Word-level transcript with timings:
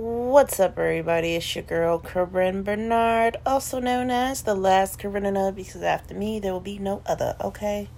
What's 0.00 0.58
up, 0.58 0.78
everybody? 0.78 1.34
It's 1.34 1.54
your 1.54 1.62
girl, 1.62 1.98
Corinne 1.98 2.62
Bernard, 2.62 3.36
also 3.44 3.80
known 3.80 4.10
as 4.10 4.40
the 4.40 4.54
last 4.54 4.98
Corinna, 4.98 5.52
because 5.52 5.82
after 5.82 6.14
me, 6.14 6.40
there 6.40 6.54
will 6.54 6.60
be 6.60 6.78
no 6.78 7.02
other, 7.04 7.36
okay? 7.38 7.90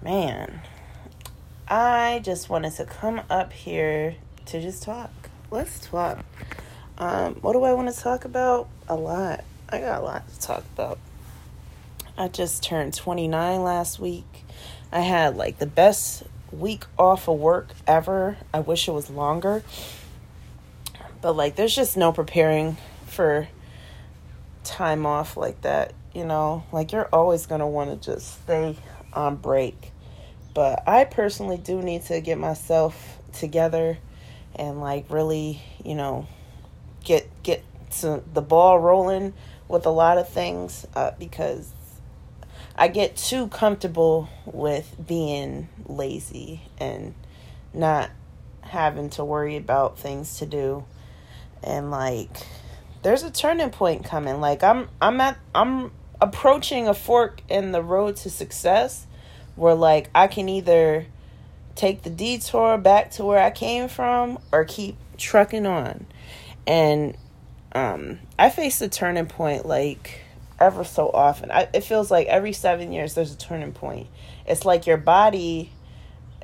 Man, 0.00 0.62
I 1.68 2.22
just 2.24 2.48
wanted 2.48 2.72
to 2.76 2.86
come 2.86 3.20
up 3.28 3.52
here 3.52 4.16
to 4.46 4.62
just 4.62 4.84
talk. 4.84 5.10
Let's 5.50 5.86
talk. 5.86 6.24
Um, 6.96 7.34
what 7.42 7.52
do 7.52 7.62
I 7.64 7.74
want 7.74 7.94
to 7.94 8.00
talk 8.00 8.24
about? 8.24 8.70
A 8.88 8.96
lot. 8.96 9.44
I 9.68 9.80
got 9.80 10.00
a 10.00 10.04
lot 10.04 10.26
to 10.26 10.40
talk 10.40 10.64
about. 10.74 10.98
I 12.16 12.28
just 12.28 12.62
turned 12.62 12.94
29 12.94 13.62
last 13.62 14.00
week. 14.00 14.46
I 14.90 15.00
had 15.00 15.36
like 15.36 15.58
the 15.58 15.66
best 15.66 16.22
week 16.50 16.86
off 16.98 17.28
of 17.28 17.38
work 17.38 17.68
ever. 17.86 18.38
I 18.54 18.60
wish 18.60 18.88
it 18.88 18.92
was 18.92 19.10
longer 19.10 19.62
but 21.22 21.34
like, 21.34 21.56
there's 21.56 21.74
just 21.74 21.96
no 21.96 22.12
preparing 22.12 22.76
for 23.06 23.48
time 24.64 25.06
off 25.06 25.36
like 25.36 25.62
that, 25.62 25.94
you 26.12 26.26
know? 26.26 26.64
Like, 26.72 26.92
you're 26.92 27.08
always 27.12 27.46
going 27.46 27.60
to 27.60 27.66
want 27.66 27.90
to 27.90 28.12
just 28.12 28.42
stay 28.42 28.76
on 29.14 29.36
break. 29.36 29.92
But 30.52 30.86
I 30.86 31.04
personally 31.04 31.56
do 31.56 31.80
need 31.80 32.02
to 32.06 32.20
get 32.20 32.36
myself 32.36 33.18
together 33.32 33.98
and 34.54 34.80
like 34.80 35.06
really, 35.08 35.62
you 35.82 35.94
know, 35.94 36.26
get 37.04 37.26
get 37.42 37.64
to 38.00 38.22
the 38.32 38.42
ball 38.42 38.78
rolling 38.78 39.32
with 39.68 39.86
a 39.86 39.90
lot 39.90 40.18
of 40.18 40.28
things 40.28 40.86
uh, 40.94 41.12
because 41.18 41.72
I 42.76 42.88
get 42.88 43.16
too 43.16 43.48
comfortable 43.48 44.28
with 44.44 44.94
being 45.06 45.68
lazy 45.86 46.62
and 46.78 47.14
not 47.72 48.10
having 48.60 49.10
to 49.10 49.24
worry 49.24 49.56
about 49.56 49.98
things 49.98 50.38
to 50.38 50.46
do 50.46 50.84
and 51.62 51.90
like 51.90 52.30
there's 53.02 53.22
a 53.22 53.30
turning 53.30 53.70
point 53.70 54.04
coming. 54.04 54.40
Like 54.40 54.62
i'm 54.62 54.88
i'm 55.00 55.20
at 55.20 55.38
i'm 55.54 55.92
approaching 56.20 56.88
a 56.88 56.94
fork 56.94 57.42
in 57.48 57.72
the 57.72 57.82
road 57.82 58.16
to 58.16 58.30
success 58.30 59.06
where 59.56 59.74
like 59.74 60.08
i 60.14 60.28
can 60.28 60.48
either 60.48 61.04
take 61.74 62.02
the 62.02 62.10
detour 62.10 62.78
back 62.78 63.10
to 63.10 63.24
where 63.24 63.42
i 63.42 63.50
came 63.50 63.88
from 63.88 64.38
or 64.52 64.64
keep 64.64 64.96
trucking 65.16 65.66
on. 65.66 66.06
And 66.66 67.16
um 67.74 68.18
i 68.38 68.50
face 68.50 68.78
the 68.78 68.88
turning 68.88 69.26
point 69.26 69.66
like 69.66 70.20
ever 70.60 70.84
so 70.84 71.10
often. 71.10 71.50
I, 71.50 71.68
it 71.74 71.82
feels 71.82 72.10
like 72.10 72.28
every 72.28 72.52
seven 72.52 72.92
years 72.92 73.14
there's 73.14 73.32
a 73.32 73.38
turning 73.38 73.72
point. 73.72 74.06
It's 74.46 74.64
like 74.64 74.86
your 74.86 74.96
body 74.96 75.72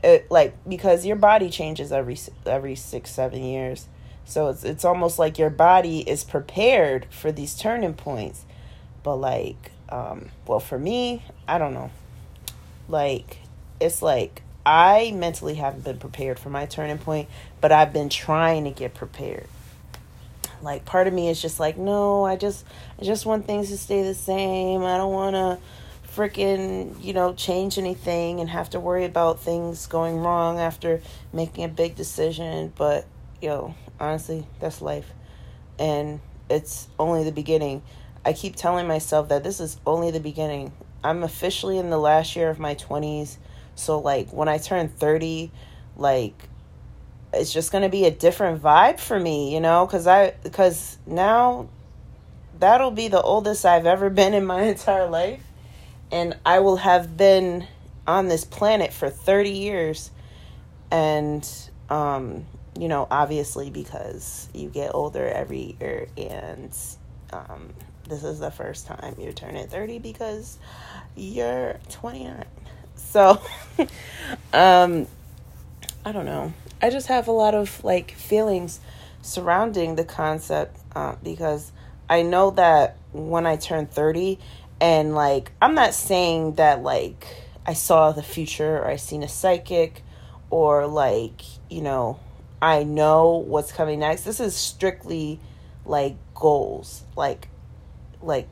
it, 0.03 0.31
like 0.31 0.55
because 0.69 1.05
your 1.07 1.17
body 1.17 1.51
changes 1.51 1.93
every 1.93 2.19
every 2.47 2.75
six 2.75 3.11
seven 3.11 3.43
years 3.43 3.87
so 4.29 4.49
it's 4.49 4.63
it's 4.63 4.85
almost 4.85 5.19
like 5.19 5.39
your 5.39 5.49
body 5.49 6.01
is 6.01 6.23
prepared 6.23 7.07
for 7.09 7.33
these 7.33 7.55
turning 7.55 7.95
points. 7.95 8.45
But 9.03 9.17
like 9.17 9.73
um 9.89 10.27
well 10.47 10.61
for 10.61 10.79
me, 10.79 11.23
I 11.49 11.57
don't 11.57 11.73
know. 11.73 11.91
Like 12.91 13.39
it's 13.81 14.03
like 14.03 14.43
I 14.67 15.13
mentally 15.15 15.55
haven't 15.55 15.83
been 15.83 15.97
prepared 15.97 16.39
for 16.39 16.51
my 16.51 16.67
turning 16.67 16.99
point, 16.99 17.31
but 17.63 17.73
I've 17.73 17.95
been 17.95 18.11
trying 18.11 18.65
to 18.65 18.71
get 18.71 18.93
prepared. 18.93 19.47
Like 20.61 20.85
part 20.85 21.07
of 21.07 21.15
me 21.15 21.31
is 21.31 21.41
just 21.41 21.59
like, 21.59 21.79
no, 21.79 22.27
I 22.27 22.37
just 22.37 22.67
I 23.01 23.05
just 23.05 23.25
want 23.25 23.47
things 23.47 23.71
to 23.71 23.79
stay 23.79 24.03
the 24.03 24.15
same. 24.15 24.85
I 24.85 24.99
don't 24.99 25.13
want 25.13 25.37
to 25.37 25.59
freaking, 26.15 27.03
you 27.03 27.15
know, 27.15 27.33
change 27.33 27.79
anything 27.79 28.41
and 28.41 28.51
have 28.51 28.69
to 28.71 28.81
worry 28.81 29.07
about 29.07 29.41
things 29.41 29.87
going 29.87 30.19
wrong 30.19 30.59
after 30.59 31.01
making 31.33 31.65
a 31.65 31.69
big 31.69 31.97
decision, 31.97 32.75
but 32.77 33.07
yo, 33.41 33.75
honestly, 34.01 34.47
that's 34.61 34.81
life. 34.81 35.13
And 35.79 36.21
it's 36.51 36.89
only 36.99 37.25
the 37.25 37.33
beginning. 37.33 37.83
I 38.25 38.33
keep 38.33 38.57
telling 38.57 38.87
myself 38.87 39.29
that 39.29 39.45
this 39.45 39.61
is 39.61 39.79
only 39.87 40.11
the 40.11 40.21
beginning. 40.21 40.73
I'm 41.05 41.23
officially 41.23 41.79
in 41.79 41.91
the 41.91 41.99
last 41.99 42.37
year 42.37 42.51
of 42.51 42.59
my 42.59 42.75
20s. 42.75 43.37
So, 43.75 44.01
like, 44.01 44.33
when 44.33 44.49
I 44.49 44.59
turn 44.59 44.89
30, 44.89 45.51
like, 45.97 46.35
it's 47.33 47.53
just 47.53 47.71
going 47.71 47.83
to 47.83 47.89
be 47.89 48.07
a 48.07 48.11
different 48.11 48.63
vibe 48.63 48.99
for 48.99 49.19
me, 49.19 49.55
you 49.55 49.61
know? 49.61 49.87
Because 49.87 50.07
I, 50.07 50.35
because 50.43 50.99
now 51.07 51.69
that'll 52.59 52.91
be 52.91 53.09
the 53.09 53.21
oldest 53.23 53.65
I've 53.65 53.87
ever 53.87 54.11
been 54.11 54.35
in 54.35 54.45
my 54.45 54.63
entire 54.63 55.09
life. 55.09 55.43
And 56.11 56.37
I 56.45 56.61
will 56.61 56.77
have 56.77 57.17
been 57.17 57.67
on 58.07 58.29
this 58.29 58.45
planet 58.45 58.93
for 58.93 59.11
30 59.11 59.51
years. 59.51 60.11
And, 60.91 61.49
um, 61.91 62.47
you 62.79 62.89
know, 62.89 63.07
obviously 63.11 63.71
because 63.71 64.49
you 64.55 64.69
get 64.69 64.95
older 64.95 65.27
every 65.27 65.77
year 65.81 66.07
and 66.17 66.77
um, 67.33 67.71
this 68.09 68.25
is 68.25 68.39
the 68.39 68.51
first 68.51 68.87
time 68.87 69.17
you're 69.19 69.33
turning 69.33 69.67
30 69.67 69.99
because 69.99 70.59
you're 71.17 71.79
29. 71.91 72.45
So, 72.95 73.41
um, 74.53 75.07
I 76.05 76.13
don't 76.13 76.25
know. 76.25 76.53
I 76.81 76.91
just 76.91 77.09
have 77.09 77.27
a 77.27 77.33
lot 77.33 77.55
of 77.55 77.83
like 77.83 78.13
feelings 78.13 78.81
surrounding 79.23 79.97
the 79.97 80.05
concept 80.05 80.79
uh, 80.95 81.17
because 81.23 81.73
I 82.09 82.23
know 82.23 82.53
that 82.53 82.97
when 83.13 83.47
I 83.47 83.57
turn 83.57 83.87
30 83.87 84.39
and 84.81 85.15
like 85.15 85.51
I'm 85.61 85.75
not 85.75 85.95
saying 85.95 86.55
that 86.55 86.83
like 86.83 87.27
I 87.67 87.73
saw 87.73 88.13
the 88.13 88.23
future 88.23 88.79
or 88.79 88.87
I 88.87 88.97
seen 88.97 89.23
a 89.23 89.29
psychic 89.29 90.03
or 90.51 90.87
like, 90.87 91.43
you 91.69 91.83
know, 91.83 92.19
I 92.61 92.83
know 92.83 93.37
what's 93.37 93.73
coming 93.73 94.01
next. 94.01 94.23
This 94.23 94.41
is 94.41 94.55
strictly 94.57 95.41
like 95.85 96.17
goals. 96.35 97.05
Like 97.17 97.49
like 98.21 98.49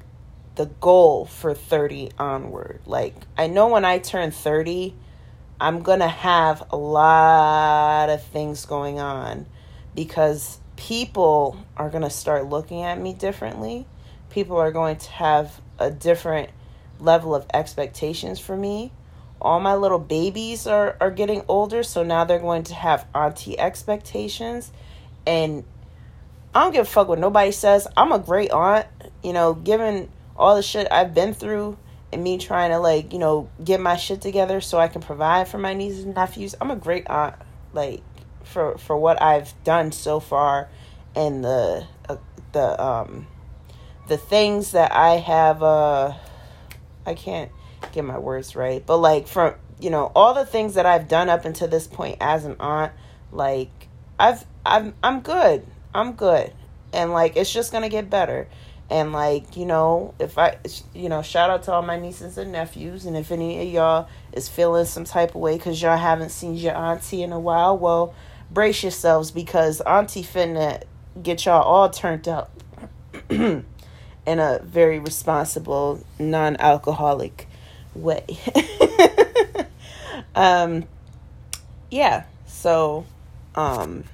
the 0.55 0.67
goal 0.67 1.27
for 1.27 1.55
30 1.55 2.13
onward. 2.19 2.81
Like 2.87 3.15
I 3.37 3.47
know 3.47 3.69
when 3.69 3.85
I 3.85 3.99
turn 3.99 4.31
30, 4.31 4.95
I'm 5.61 5.83
going 5.83 6.01
to 6.01 6.09
have 6.09 6.67
a 6.71 6.77
lot 6.77 8.11
of 8.11 8.23
things 8.23 8.67
going 8.67 9.01
on 9.01 9.47
because 9.95 10.61
people 10.77 11.57
are 11.77 11.91
going 11.91 12.03
to 12.03 12.11
start 12.11 12.47
looking 12.47 12.83
at 12.83 13.01
me 13.01 13.13
differently. 13.13 13.87
People 14.31 14.57
are 14.59 14.71
going 14.71 14.97
to 14.97 15.11
have 15.11 15.61
a 15.79 15.91
different 15.91 16.51
level 17.01 17.35
of 17.35 17.47
expectations 17.53 18.39
for 18.39 18.57
me 18.57 18.93
all 19.47 19.61
my 19.61 19.77
little 19.77 20.01
babies 20.01 20.67
are, 20.67 20.97
are 21.01 21.13
getting 21.13 21.45
older, 21.47 21.85
so 21.85 22.03
now 22.03 22.25
they're 22.25 22.41
going 22.41 22.65
to 22.65 22.75
have 22.75 23.07
auntie 23.15 23.57
expectations. 23.57 24.73
And 25.25 25.63
I 26.53 26.65
don't 26.65 26.73
give 26.73 26.83
a 26.83 26.91
fuck 26.91 27.07
what 27.07 27.21
nobody 27.21 27.53
says. 27.53 27.87
I'm 27.97 28.11
a 28.11 28.19
great 28.19 28.51
aunt, 28.51 28.87
you 29.23 29.33
know, 29.33 29.55
given 29.55 30.11
all 30.37 30.57
the 30.57 30.63
shit 30.63 30.91
I've 30.91 31.15
been 31.15 31.33
through 31.33 31.79
and 32.13 32.25
me 32.25 32.39
trying 32.39 32.73
to 32.73 32.79
like, 32.79 33.13
you 33.13 33.21
know, 33.21 33.49
get 33.63 33.81
my 33.81 33.97
shit 33.97 34.21
together 34.21 34.61
so 34.61 34.79
I 34.79 34.89
can 34.89 35.01
provide 35.01 35.47
for 35.47 35.59
my 35.59 35.75
nieces 35.75 36.03
and 36.03 36.17
nephews. 36.17 36.57
I'm 36.61 36.73
a 36.73 36.77
great 36.77 37.07
aunt, 37.07 37.37
like 37.73 38.03
for 38.43 38.77
for 38.79 38.97
what 38.97 39.23
I've 39.23 39.55
done 39.63 39.93
so 39.93 40.19
far 40.19 40.69
and 41.15 41.45
the 41.45 41.87
uh, 42.09 42.17
the 42.51 42.83
um 42.83 43.29
the 44.09 44.17
things 44.17 44.73
that 44.73 44.93
I 44.93 45.19
have 45.19 45.63
uh 45.63 46.15
I 47.05 47.15
can't 47.15 47.51
get 47.93 48.05
my 48.05 48.19
words 48.19 48.57
right, 48.57 48.85
but 48.85 48.99
like 48.99 49.27
from 49.29 49.55
you 49.81 49.91
know 49.91 50.11
all 50.15 50.35
the 50.35 50.47
things 50.47 50.75
that 50.75 50.87
I've 50.87 51.09
done 51.09 51.29
up 51.29 51.45
until 51.45 51.69
this 51.69 51.87
point 51.87 52.19
as 52.21 52.45
an 52.45 52.57
aunt, 52.61 52.93
like 53.33 53.71
I've 54.19 54.45
I'm 54.65 54.95
I'm 55.03 55.21
good. 55.21 55.67
I'm 55.95 56.13
good, 56.13 56.53
and 56.93 57.13
like 57.13 57.37
it's 57.37 57.53
just 57.53 57.73
gonna 57.73 57.89
get 57.89 58.11
better. 58.11 58.49
And 58.89 59.13
like 59.13 59.57
you 59.57 59.67
know, 59.67 60.15
if 60.19 60.39
I 60.39 60.59
you 60.95 61.09
know, 61.09 61.23
shout 61.23 61.51
out 61.51 61.65
to 61.65 61.73
all 61.73 61.83
my 61.83 61.99
nieces 61.99 62.39
and 62.39 62.53
nephews, 62.53 63.07
and 63.07 63.17
if 63.17 63.33
any 63.33 63.61
of 63.67 63.73
y'all 63.73 64.09
is 64.33 64.49
feeling 64.49 64.85
some 64.85 65.05
type 65.05 65.31
of 65.31 65.41
way 65.41 65.57
because 65.57 65.81
y'all 65.81 65.97
haven't 65.97 66.31
seen 66.31 66.55
your 66.55 66.77
auntie 66.77 67.23
in 67.23 67.33
a 67.33 67.41
while, 67.41 67.77
well, 67.77 68.15
brace 68.51 68.83
yourselves 68.83 69.31
because 69.31 69.81
auntie 69.81 70.23
finna 70.23 70.83
get 71.23 71.45
y'all 71.47 71.63
all 71.63 71.91
turned 71.91 72.29
up 72.29 72.51
in 73.31 73.65
a 74.27 74.61
very 74.63 74.99
responsible, 74.99 76.05
non-alcoholic 76.19 77.49
way. 77.97 78.25
um, 80.35 80.85
yeah, 81.91 82.25
so 82.47 83.07
um, 83.55 84.05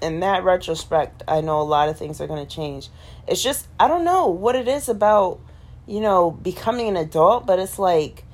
in 0.00 0.20
that 0.20 0.44
retrospect, 0.44 1.22
I 1.26 1.40
know 1.40 1.60
a 1.60 1.62
lot 1.62 1.88
of 1.88 1.98
things 1.98 2.20
are 2.20 2.26
going 2.26 2.44
to 2.44 2.54
change. 2.54 2.88
It's 3.26 3.42
just, 3.42 3.68
I 3.78 3.88
don't 3.88 4.04
know 4.04 4.28
what 4.28 4.56
it 4.56 4.68
is 4.68 4.88
about, 4.88 5.40
you 5.86 6.00
know, 6.00 6.30
becoming 6.30 6.88
an 6.88 6.96
adult, 6.96 7.46
but 7.46 7.58
it's 7.58 7.78
like 7.78 8.24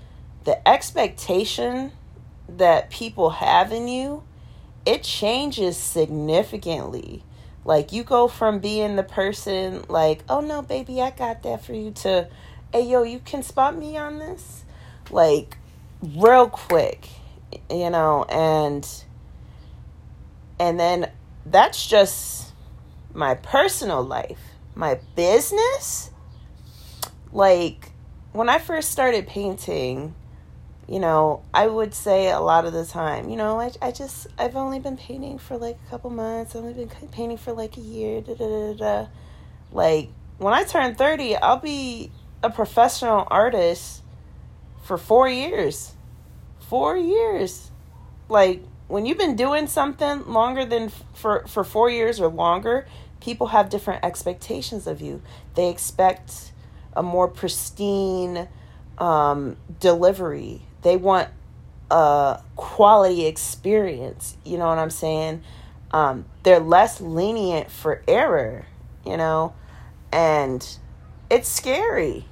the 0.45 0.67
expectation 0.67 1.93
that 2.49 2.91
people 2.91 3.31
have 3.31 3.73
in 3.73 3.89
you, 3.89 4.23
it 4.87 5.03
changes 5.03 5.77
significantly. 5.77 7.23
Like 7.65 7.93
you 7.93 8.03
go 8.03 8.29
from 8.29 8.61
being 8.61 8.97
the 8.97 9.03
person 9.03 9.85
like, 9.89 10.25
"Oh 10.27 10.41
no, 10.41 10.63
baby, 10.63 11.03
I 11.03 11.11
got 11.11 11.43
that 11.43 11.63
for 11.63 11.75
you" 11.75 11.91
to 11.91 12.29
hey 12.73 12.83
yo 12.83 13.03
you 13.03 13.21
can 13.21 13.43
spot 13.43 13.77
me 13.77 13.97
on 13.97 14.19
this 14.19 14.65
like 15.11 15.57
real 16.03 16.49
quick 16.49 17.09
you 17.71 17.91
know 17.91 18.25
and 18.25 19.05
and 20.61 20.79
then 20.79 21.11
that's 21.47 21.87
just 21.87 22.53
my 23.15 23.35
personal 23.35 24.03
life. 24.03 24.41
My 24.75 25.01
business, 25.17 26.11
like 27.33 27.93
when 28.33 28.49
I 28.49 28.59
first 28.59 28.91
started 28.91 29.27
painting, 29.27 30.15
you 30.89 31.01
know, 31.01 31.43
I 31.53 31.67
would 31.67 31.95
say 31.95 32.31
a 32.31 32.41
lot 32.41 32.65
of 32.65 32.73
the 32.73 32.85
time, 32.85 33.29
you 33.29 33.37
know, 33.37 33.61
I, 33.61 33.73
I 33.83 33.91
just, 33.91 34.29
I've 34.39 34.57
only 34.57 34.79
been 34.79 34.97
painting 34.97 35.39
for 35.39 35.57
like 35.57 35.79
a 35.87 35.91
couple 35.91 36.11
months, 36.11 36.55
I've 36.55 36.63
only 36.63 36.85
been 36.85 36.89
painting 36.89 37.37
for 37.37 37.53
like 37.53 37.77
a 37.77 37.81
year, 37.81 38.21
da 38.21 38.35
da 38.35 38.47
da 38.47 38.75
da. 38.75 39.07
Like, 39.73 40.11
when 40.39 40.55
I 40.55 40.65
turn 40.65 40.95
30, 40.95 41.37
I'll 41.37 41.59
be 41.59 42.11
a 42.43 42.51
professional 42.51 43.27
artist 43.31 44.03
for 44.83 44.99
four 44.99 45.29
years. 45.29 45.93
Four 46.61 46.97
years. 46.97 47.71
Like, 48.29 48.63
when 48.89 49.07
you've 49.07 49.19
been 49.19 49.37
doing 49.37 49.67
something 49.67 50.27
longer 50.27 50.65
than 50.65 50.91
for, 51.15 51.47
for 51.47 51.65
four 51.65 51.91
years 51.91 52.21
or 52.21 52.29
longer, 52.29 52.87
people 53.21 53.49
have 53.49 53.69
different 53.69 54.05
expectations 54.05 54.87
of 54.87 55.01
you. 55.01 55.23
They 55.55 55.69
expect 55.69 56.53
a 56.95 57.03
more 57.03 57.29
pristine 57.29 58.49
um, 58.99 59.57
delivery 59.81 60.63
they 60.83 60.97
want 60.97 61.29
a 61.91 62.41
quality 62.57 63.27
experience. 63.27 64.37
You 64.45 64.59
know 64.59 64.69
what 64.69 64.79
I'm 64.79 64.91
saying? 64.91 65.43
Um, 65.91 66.27
they're 66.43 66.61
less 66.61 67.01
lenient 67.01 67.71
for 67.71 68.03
error, 68.07 68.67
you 69.05 69.17
know, 69.17 69.55
and 70.13 70.67
it's 71.31 71.49
scary 71.49 72.25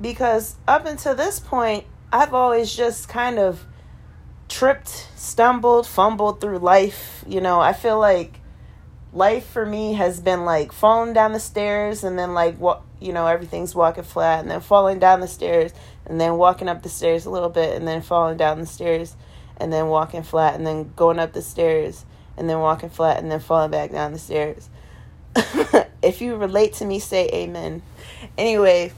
because 0.00 0.56
up 0.68 0.86
until 0.86 1.14
this 1.14 1.40
point, 1.40 1.84
I've 2.12 2.34
always 2.34 2.74
just 2.74 3.08
kind 3.08 3.38
of 3.38 3.64
tripped, 4.48 5.08
stumbled, 5.16 5.86
fumbled 5.86 6.40
through 6.40 6.58
life. 6.58 7.24
You 7.26 7.40
know, 7.40 7.60
I 7.60 7.72
feel 7.72 7.98
like 7.98 8.40
life 9.12 9.46
for 9.46 9.64
me 9.64 9.94
has 9.94 10.20
been 10.20 10.44
like 10.44 10.72
falling 10.72 11.12
down 11.12 11.32
the 11.32 11.40
stairs 11.40 12.04
and 12.04 12.18
then 12.18 12.34
like 12.34 12.56
what 12.58 12.82
you 13.00 13.12
know 13.12 13.26
everything's 13.26 13.74
walking 13.74 14.04
flat 14.04 14.40
and 14.40 14.50
then 14.50 14.60
falling 14.60 14.98
down 14.98 15.20
the 15.20 15.28
stairs 15.28 15.72
and 16.04 16.20
then 16.20 16.36
walking 16.36 16.68
up 16.68 16.82
the 16.82 16.88
stairs 16.88 17.24
a 17.24 17.30
little 17.30 17.48
bit 17.48 17.74
and 17.74 17.88
then 17.88 18.02
falling 18.02 18.36
down 18.36 18.60
the 18.60 18.66
stairs 18.66 19.16
and 19.56 19.72
then 19.72 19.88
walking 19.88 20.22
flat 20.22 20.54
and 20.54 20.66
then 20.66 20.92
going 20.96 21.18
up 21.18 21.32
the 21.32 21.42
stairs 21.42 22.04
and 22.36 22.48
then 22.48 22.58
walking 22.58 22.90
flat 22.90 23.18
and 23.18 23.30
then 23.30 23.40
falling 23.40 23.70
back 23.70 23.90
down 23.90 24.12
the 24.12 24.18
stairs. 24.18 24.68
if 26.02 26.20
you 26.20 26.36
relate 26.36 26.74
to 26.74 26.84
me, 26.84 26.98
say 26.98 27.28
amen. 27.32 27.82
Anyway, 28.36 28.92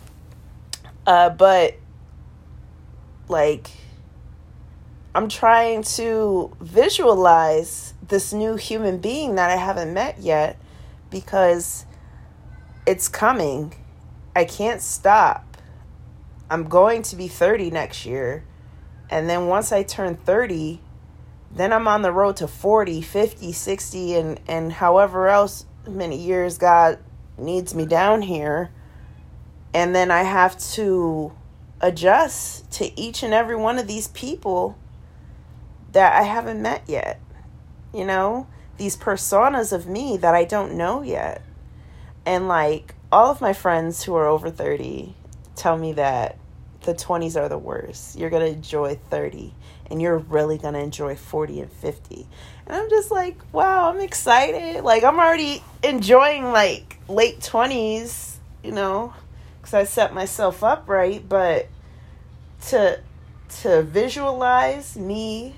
uh, 1.07 1.31
but 1.31 1.75
like, 3.29 3.71
I'm 5.15 5.29
trying 5.29 5.83
to 5.83 6.57
visualize 6.61 7.95
this 8.07 8.33
new 8.33 8.57
human 8.57 8.99
being 8.99 9.35
that 9.35 9.51
I 9.51 9.57
haven't 9.57 9.93
met 9.93 10.19
yet 10.19 10.59
because 11.11 11.85
it's 12.87 13.09
coming. 13.09 13.75
I 14.35 14.45
can't 14.45 14.81
stop 14.81 15.49
I'm 16.51 16.65
going 16.65 17.03
to 17.03 17.17
be 17.17 17.29
30 17.29 17.71
next 17.71 18.07
year. 18.07 18.45
And 19.11 19.29
then 19.29 19.47
once 19.47 19.71
I 19.73 19.83
turn 19.83 20.17
30, 20.17 20.81
then 21.51 21.73
I'm 21.73 21.87
on 21.87 22.03
the 22.03 22.13
road 22.13 22.37
to 22.37 22.49
40, 22.49 23.03
50, 23.03 23.53
60 23.53 24.15
and 24.15 24.41
and 24.49 24.73
however 24.73 25.29
else 25.29 25.65
many 25.89 26.17
years 26.17 26.59
God 26.59 26.99
needs 27.37 27.75
me 27.75 27.87
down 27.87 28.23
here. 28.23 28.71
And 29.75 29.95
then 29.95 30.11
I 30.11 30.23
have 30.23 30.59
to 30.73 31.33
adjust 31.81 32.71
to 32.73 32.99
each 32.99 33.23
and 33.23 33.35
every 33.35 33.57
one 33.57 33.79
of 33.79 33.87
these 33.87 34.09
people 34.09 34.77
that 35.93 36.13
I 36.13 36.23
haven't 36.23 36.61
met 36.61 36.83
yet. 36.87 37.21
You 37.93 38.05
know, 38.05 38.47
these 38.77 38.97
personas 38.97 39.73
of 39.73 39.87
me 39.87 40.17
that 40.19 40.35
I 40.35 40.45
don't 40.45 40.77
know 40.77 41.03
yet. 41.03 41.43
And 42.27 42.49
like 42.49 42.95
all 43.11 43.31
of 43.31 43.41
my 43.41 43.53
friends 43.53 44.05
who 44.05 44.15
are 44.15 44.27
over 44.27 44.51
30 44.51 45.15
tell 45.57 45.77
me 45.77 45.93
that 45.95 46.39
the 46.83 46.95
20s 46.95 47.37
are 47.37 47.49
the 47.49 47.59
worst. 47.59 48.19
You're 48.19 48.31
going 48.31 48.47
to 48.47 48.53
enjoy 48.53 48.99
30 49.11 49.55
and 49.91 50.01
you're 50.01 50.19
really 50.19 50.59
going 50.59 50.75
to 50.75 50.81
enjoy 50.81 51.17
40 51.17 51.61
and 51.61 51.73
50. 51.73 52.27
And 52.69 52.77
I'm 52.77 52.91
just 52.91 53.11
like, 53.11 53.37
wow, 53.53 53.91
I'm 53.91 54.01
excited. 54.01 54.85
Like 54.85 55.03
I'm 55.05 55.19
already 55.19 55.63
enjoying 55.83 56.53
like 56.53 56.99
late 57.09 57.41
20s, 57.41 58.37
you 58.63 58.73
know, 58.73 59.15
cuz 59.63 59.75
I 59.75 59.85
set 59.85 60.15
myself 60.15 60.63
up 60.63 60.85
right, 60.89 61.27
but 61.27 61.67
to 62.69 63.01
to 63.63 63.83
visualize 63.83 64.97
me 64.97 65.55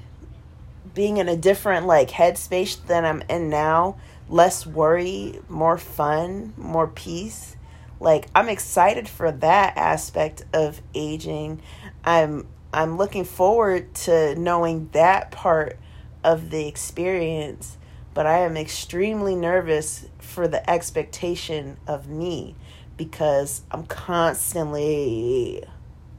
being 0.95 1.17
in 1.17 1.29
a 1.29 1.37
different 1.37 1.87
like 1.87 2.11
headspace 2.11 2.77
than 2.87 3.05
I'm 3.05 3.23
in 3.29 3.51
now, 3.51 3.97
less 4.29 4.65
worry, 4.65 5.41
more 5.49 5.79
fun, 5.79 6.53
more 6.57 6.87
peace 6.87 7.57
like 8.01 8.27
i'm 8.35 8.49
excited 8.49 9.09
for 9.09 9.31
that 9.31 9.77
aspect 9.77 10.43
of 10.53 10.81
aging 10.95 11.61
i'm 12.05 12.47
i'm 12.73 12.97
looking 12.97 13.25
forward 13.25 13.95
to 13.95 14.35
knowing 14.37 14.89
that 14.93 15.31
part 15.31 15.79
of 16.23 16.51
the 16.51 16.67
experience 16.67 17.77
but 18.15 18.27
i 18.27 18.39
am 18.39 18.57
extremely 18.57 19.35
nervous 19.35 20.07
for 20.19 20.47
the 20.49 20.69
expectation 20.69 21.77
of 21.87 22.09
me 22.09 22.55
because 22.97 23.63
i'm 23.71 23.85
constantly 23.87 25.63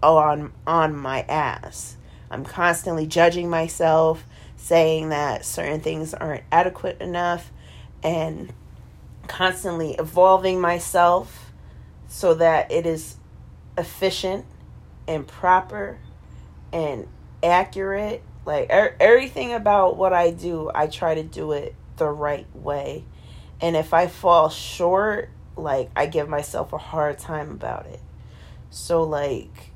on 0.01 0.51
on 0.65 0.95
my 0.95 1.21
ass 1.23 1.97
i'm 2.29 2.43
constantly 2.43 3.05
judging 3.05 3.49
myself 3.49 4.25
saying 4.55 5.09
that 5.09 5.43
certain 5.43 5.79
things 5.79 6.13
aren't 6.13 6.43
adequate 6.51 6.99
enough 7.01 7.51
and 8.03 8.53
constantly 9.27 9.93
evolving 9.93 10.59
myself 10.59 11.51
so 12.07 12.33
that 12.33 12.71
it 12.71 12.85
is 12.85 13.15
efficient 13.77 14.45
and 15.07 15.25
proper 15.27 15.97
and 16.73 17.07
accurate. 17.41 18.21
Like 18.45 18.69
er- 18.71 18.95
everything 18.99 19.53
about 19.53 19.97
what 19.97 20.13
I 20.13 20.31
do, 20.31 20.71
I 20.73 20.87
try 20.87 21.15
to 21.15 21.23
do 21.23 21.51
it 21.51 21.75
the 21.97 22.09
right 22.09 22.47
way. 22.55 23.05
And 23.61 23.75
if 23.75 23.93
I 23.93 24.07
fall 24.07 24.49
short, 24.49 25.29
like 25.55 25.91
I 25.95 26.07
give 26.07 26.27
myself 26.27 26.73
a 26.73 26.77
hard 26.77 27.19
time 27.19 27.51
about 27.51 27.85
it. 27.85 27.99
So 28.69 29.03
like 29.03 29.71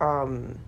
um 0.00 0.58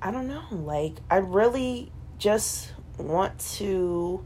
I 0.00 0.10
don't 0.10 0.28
know, 0.28 0.44
like 0.50 0.94
I 1.10 1.16
really 1.16 1.92
just 2.18 2.72
want 2.98 3.38
to 3.38 4.24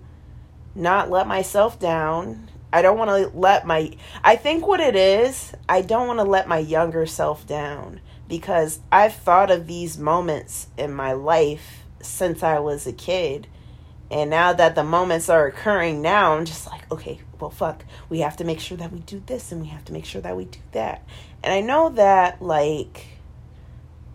not 0.74 1.10
let 1.10 1.26
myself 1.26 1.78
down 1.78 2.50
I 2.72 2.82
don't 2.82 2.98
want 2.98 3.10
to 3.10 3.38
let 3.38 3.66
my 3.66 3.92
I 4.22 4.36
think 4.36 4.66
what 4.66 4.80
it 4.80 4.96
is, 4.96 5.52
I 5.68 5.82
don't 5.82 6.06
want 6.06 6.18
to 6.18 6.24
let 6.24 6.46
my 6.46 6.58
younger 6.58 7.06
self 7.06 7.46
down 7.46 8.00
because 8.28 8.80
I've 8.90 9.14
thought 9.14 9.50
of 9.50 9.66
these 9.66 9.98
moments 9.98 10.68
in 10.76 10.92
my 10.92 11.12
life 11.12 11.84
since 12.00 12.42
I 12.42 12.58
was 12.58 12.86
a 12.86 12.92
kid. 12.92 13.46
And 14.10 14.30
now 14.30 14.52
that 14.52 14.74
the 14.74 14.84
moments 14.84 15.28
are 15.28 15.46
occurring 15.46 16.00
now, 16.00 16.36
I'm 16.36 16.44
just 16.44 16.66
like, 16.66 16.90
okay, 16.92 17.20
well, 17.40 17.50
fuck. 17.50 17.84
We 18.08 18.20
have 18.20 18.36
to 18.36 18.44
make 18.44 18.60
sure 18.60 18.76
that 18.78 18.92
we 18.92 19.00
do 19.00 19.22
this 19.26 19.50
and 19.50 19.60
we 19.60 19.68
have 19.68 19.84
to 19.86 19.92
make 19.92 20.04
sure 20.04 20.20
that 20.20 20.36
we 20.36 20.44
do 20.44 20.60
that. 20.72 21.02
And 21.42 21.52
I 21.52 21.60
know 21.60 21.88
that, 21.90 22.40
like, 22.40 23.06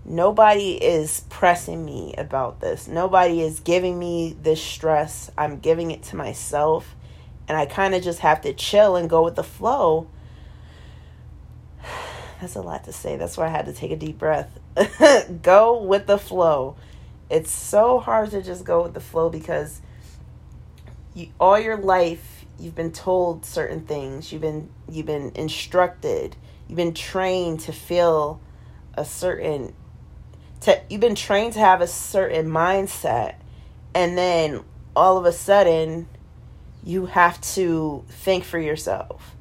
nobody 0.06 0.74
is 0.74 1.25
pressing 1.30 1.84
me 1.84 2.13
about 2.18 2.62
this. 2.62 2.88
Nobody 2.88 3.41
is 3.41 3.60
giving 3.60 4.00
me 4.00 4.36
this 4.41 4.62
stress. 4.62 5.30
I'm 5.38 5.60
giving 5.60 5.91
it 5.91 6.03
to 6.03 6.15
myself 6.15 6.96
and 7.51 7.58
I 7.58 7.65
kind 7.65 7.94
of 7.94 8.01
just 8.01 8.20
have 8.20 8.39
to 8.41 8.53
chill 8.53 8.96
and 8.96 9.10
go 9.10 9.24
with 9.24 9.36
the 9.36 9.44
flow. 9.44 10.08
That's 12.41 12.55
a 12.55 12.62
lot 12.62 12.86
to 12.86 12.91
say. 12.91 13.17
That's 13.17 13.38
why 13.38 13.45
I 13.45 13.50
had 13.50 13.67
to 13.67 13.74
take 13.74 13.91
a 13.91 13.95
deep 13.95 14.17
breath. 14.17 14.50
go 15.43 15.79
with 15.83 16.07
the 16.07 16.17
flow. 16.17 16.75
It's 17.29 17.51
so 17.51 18.00
hard 18.00 18.31
to 18.31 18.41
just 18.41 18.65
go 18.65 18.81
with 18.81 18.95
the 18.95 19.00
flow 19.00 19.29
because 19.29 19.79
you 21.13 21.27
all 21.39 21.60
your 21.60 21.77
life 21.77 22.45
you've 22.60 22.74
been 22.74 22.91
told 22.91 23.45
certain 23.45 23.81
things. 23.81 24.31
You've 24.31 24.41
been 24.41 24.69
you've 24.89 25.05
been 25.05 25.31
instructed. 25.36 26.36
You've 26.67 26.77
been 26.77 26.95
trained 26.95 27.60
to 27.62 27.71
feel 27.71 28.41
a 28.95 29.05
certain 29.05 29.75
to 30.62 30.81
you've 30.89 31.00
been 31.00 31.15
trained 31.15 31.53
to 31.53 31.60
have 31.60 31.79
a 31.79 31.88
certain 31.88 32.48
mindset 32.48 33.36
and 33.93 34.17
then 34.17 34.63
all 34.95 35.17
of 35.19 35.25
a 35.25 35.31
sudden 35.31 36.07
you 36.83 37.05
have 37.05 37.39
to 37.53 38.03
think 38.10 38.43
for 38.43 38.57
yourself. 38.57 39.36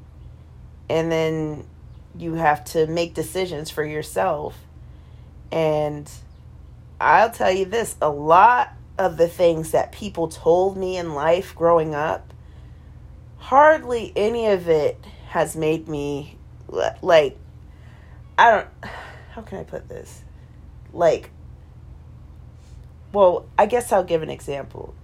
And 0.90 1.10
then 1.10 1.64
you 2.20 2.34
have 2.34 2.64
to 2.64 2.86
make 2.86 3.14
decisions 3.14 3.70
for 3.70 3.84
yourself. 3.84 4.56
And 5.50 6.10
I'll 7.00 7.30
tell 7.30 7.50
you 7.50 7.64
this 7.64 7.96
a 8.00 8.10
lot 8.10 8.72
of 8.98 9.16
the 9.16 9.28
things 9.28 9.70
that 9.70 9.92
people 9.92 10.28
told 10.28 10.76
me 10.76 10.96
in 10.96 11.14
life 11.14 11.54
growing 11.54 11.94
up, 11.94 12.32
hardly 13.38 14.12
any 14.14 14.46
of 14.48 14.68
it 14.68 15.02
has 15.28 15.56
made 15.56 15.88
me 15.88 16.36
like, 17.00 17.38
I 18.36 18.50
don't, 18.50 18.68
how 19.32 19.42
can 19.42 19.58
I 19.58 19.64
put 19.64 19.88
this? 19.88 20.22
Like, 20.92 21.30
well, 23.12 23.46
I 23.58 23.66
guess 23.66 23.90
I'll 23.92 24.04
give 24.04 24.22
an 24.22 24.30
example 24.30 24.94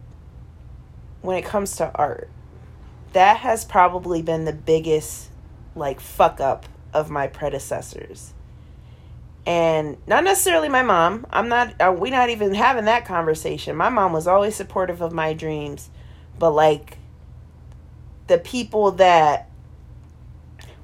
when 1.23 1.37
it 1.37 1.45
comes 1.45 1.77
to 1.77 1.91
art, 1.95 2.31
that 3.13 3.39
has 3.39 3.65
probably 3.65 4.23
been 4.23 4.45
the 4.45 4.53
biggest 4.53 5.29
like 5.75 6.01
fuck 6.01 6.41
up 6.41 6.67
of 6.93 7.11
my 7.11 7.27
predecessors. 7.27 8.33
And 9.47 9.97
not 10.07 10.25
necessarily 10.25 10.69
my 10.69 10.83
mom. 10.83 11.27
I'm 11.31 11.49
not 11.49 11.81
uh, 11.81 11.95
we 11.97 12.11
not 12.11 12.31
even 12.31 12.55
having 12.55 12.87
that 12.87 13.05
conversation. 13.05 13.77
My 13.77 13.89
mom 13.89 14.13
was 14.13 14.27
always 14.27 14.57
supportive 14.57 15.01
of 15.01 15.13
my 15.13 15.33
dreams 15.33 15.91
but 16.39 16.51
like 16.51 16.99
the 18.27 18.37
people 18.37 18.91
that 18.91 19.49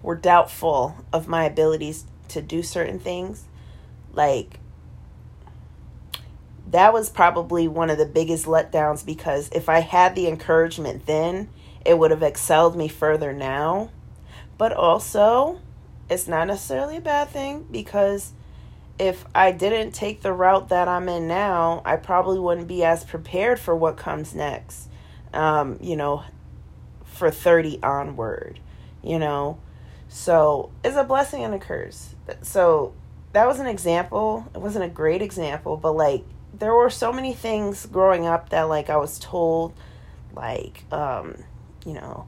were 0.03 0.15
doubtful 0.15 0.97
of 1.13 1.29
my 1.29 1.45
abilities 1.45 2.07
to 2.29 2.41
do 2.41 2.63
certain 2.63 2.99
things 2.99 3.45
like 4.15 4.59
that 6.71 6.93
was 6.93 7.11
probably 7.11 7.69
one 7.69 7.91
of 7.91 7.99
the 7.99 8.07
biggest 8.07 8.47
letdowns 8.47 9.05
because 9.05 9.51
if 9.53 9.69
i 9.69 9.81
had 9.81 10.15
the 10.15 10.27
encouragement 10.27 11.05
then 11.05 11.49
it 11.85 11.99
would 11.99 12.11
have 12.11 12.23
excelled 12.23 12.77
me 12.77 12.89
further 12.89 13.33
now. 13.33 13.91
But 14.59 14.73
also 14.73 15.61
it's 16.13 16.29
not 16.29 16.47
necessarily 16.47 16.99
a 16.99 17.01
bad 17.01 17.31
thing 17.31 17.67
because 17.71 18.33
if 18.99 19.25
I 19.35 19.53
didn't 19.53 19.93
take 19.93 20.23
the 20.23 20.33
route 20.33 20.69
that 20.69 20.87
I'm 20.87 21.09
in 21.09 21.27
now, 21.27 21.83
I 21.85 21.97
probably 21.97 22.39
wouldn't 22.39 22.69
be 22.69 22.85
as 22.85 23.05
prepared 23.05 23.59
for 23.59 23.75
what 23.75 23.97
comes 23.97 24.35
next. 24.35 24.89
Um, 25.33 25.79
you 25.81 25.97
know, 25.97 26.25
for 27.05 27.31
30 27.31 27.83
onward, 27.83 28.61
you 29.03 29.19
know. 29.19 29.59
So, 30.09 30.71
it's 30.85 30.97
a 30.97 31.05
blessing 31.05 31.43
and 31.43 31.55
a 31.55 31.59
curse. 31.59 32.15
So, 32.43 32.93
that 33.33 33.47
was 33.47 33.59
an 33.59 33.67
example. 33.67 34.47
It 34.55 34.61
wasn't 34.61 34.85
a 34.85 34.89
great 34.89 35.23
example, 35.23 35.79
but 35.79 35.93
like 35.93 36.25
there 36.53 36.75
were 36.75 36.91
so 36.91 37.13
many 37.13 37.33
things 37.33 37.87
growing 37.87 38.27
up 38.27 38.51
that 38.51 38.65
like 38.65 38.91
I 38.91 38.99
was 38.99 39.19
told 39.19 39.73
like 40.35 40.85
um, 40.93 41.43
you 41.87 41.95
know, 41.95 42.27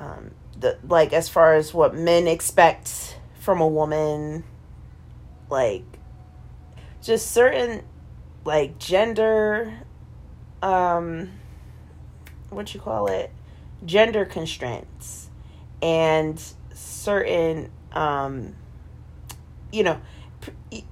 um 0.00 0.30
the 0.58 0.78
like 0.86 1.12
as 1.12 1.28
far 1.28 1.54
as 1.54 1.72
what 1.74 1.94
men 1.94 2.26
expect 2.26 3.18
from 3.40 3.60
a 3.60 3.66
woman 3.66 4.44
like 5.50 5.84
just 7.02 7.32
certain 7.32 7.82
like 8.44 8.78
gender 8.78 9.72
um 10.62 11.30
what 12.52 12.74
you 12.74 12.80
call 12.80 13.06
it? 13.06 13.30
Gender 13.84 14.24
constraints 14.24 15.28
and 15.80 16.40
certain 16.74 17.70
um 17.92 18.54
you 19.72 19.82
know 19.82 20.00
the 20.70 20.84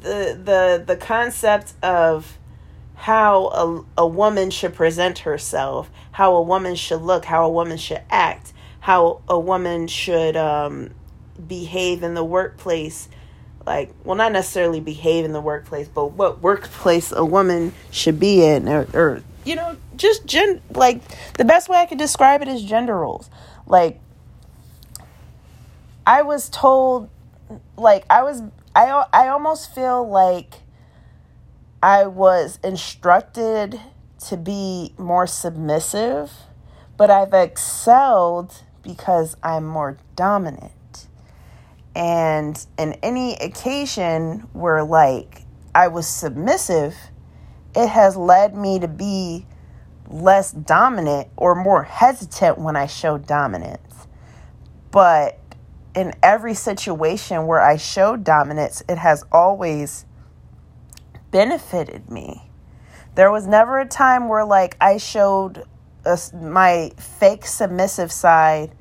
the 0.00 0.40
the, 0.44 0.84
the 0.86 0.96
concept 0.96 1.72
of 1.82 2.36
how 3.00 3.46
a, 3.96 4.02
a 4.02 4.06
woman 4.06 4.50
should 4.50 4.74
present 4.74 5.20
herself, 5.20 5.90
how 6.12 6.34
a 6.34 6.42
woman 6.42 6.74
should 6.74 7.00
look, 7.00 7.24
how 7.24 7.46
a 7.46 7.48
woman 7.48 7.78
should 7.78 8.02
act, 8.10 8.52
how 8.80 9.22
a 9.26 9.40
woman 9.40 9.86
should 9.86 10.36
um, 10.36 10.90
behave 11.48 12.02
in 12.02 12.12
the 12.12 12.22
workplace. 12.22 13.08
Like 13.64 13.94
well 14.04 14.16
not 14.16 14.32
necessarily 14.32 14.80
behave 14.80 15.24
in 15.24 15.32
the 15.32 15.40
workplace 15.40 15.86
but 15.86 16.12
what 16.12 16.40
workplace 16.40 17.12
a 17.12 17.24
woman 17.24 17.72
should 17.90 18.18
be 18.18 18.42
in 18.42 18.68
or, 18.68 18.86
or 18.94 19.22
you 19.44 19.54
know 19.54 19.76
just 19.96 20.24
gen 20.24 20.62
like 20.70 21.02
the 21.34 21.44
best 21.44 21.68
way 21.68 21.76
i 21.76 21.84
could 21.84 21.98
describe 21.98 22.40
it 22.40 22.48
is 22.48 22.62
gender 22.62 22.96
roles. 22.96 23.28
Like 23.66 24.00
i 26.06 26.22
was 26.22 26.48
told 26.48 27.10
like 27.76 28.04
i 28.08 28.22
was 28.22 28.42
i 28.74 29.04
i 29.12 29.28
almost 29.28 29.74
feel 29.74 30.08
like 30.08 30.59
i 31.82 32.06
was 32.06 32.58
instructed 32.62 33.80
to 34.18 34.36
be 34.36 34.94
more 34.98 35.26
submissive 35.26 36.32
but 36.96 37.10
i've 37.10 37.32
excelled 37.34 38.62
because 38.82 39.36
i'm 39.42 39.64
more 39.64 39.96
dominant 40.16 40.72
and 41.94 42.64
in 42.78 42.92
any 43.02 43.34
occasion 43.34 44.48
where 44.52 44.84
like 44.84 45.42
I 45.74 45.88
was 45.88 46.06
submissive, 46.06 46.96
it 47.74 47.88
has 47.88 48.16
led 48.16 48.56
me 48.56 48.78
to 48.80 48.88
be 48.88 49.46
less 50.08 50.50
dominant 50.50 51.28
or 51.36 51.54
more 51.54 51.84
hesitant 51.84 52.58
when 52.58 52.76
I 52.76 52.86
show 52.86 53.18
dominance. 53.18 54.08
But 54.90 55.38
in 55.94 56.14
every 56.22 56.54
situation 56.54 57.46
where 57.46 57.60
I 57.60 57.76
showed 57.76 58.24
dominance, 58.24 58.82
it 58.88 58.98
has 58.98 59.24
always 59.30 60.04
benefited 61.30 62.10
me. 62.10 62.50
There 63.14 63.30
was 63.30 63.46
never 63.46 63.78
a 63.78 63.86
time 63.86 64.28
where 64.28 64.44
like 64.44 64.76
I 64.80 64.96
showed 64.96 65.64
a, 66.04 66.18
my 66.34 66.92
fake 66.96 67.44
submissive 67.44 68.12
side 68.12 68.72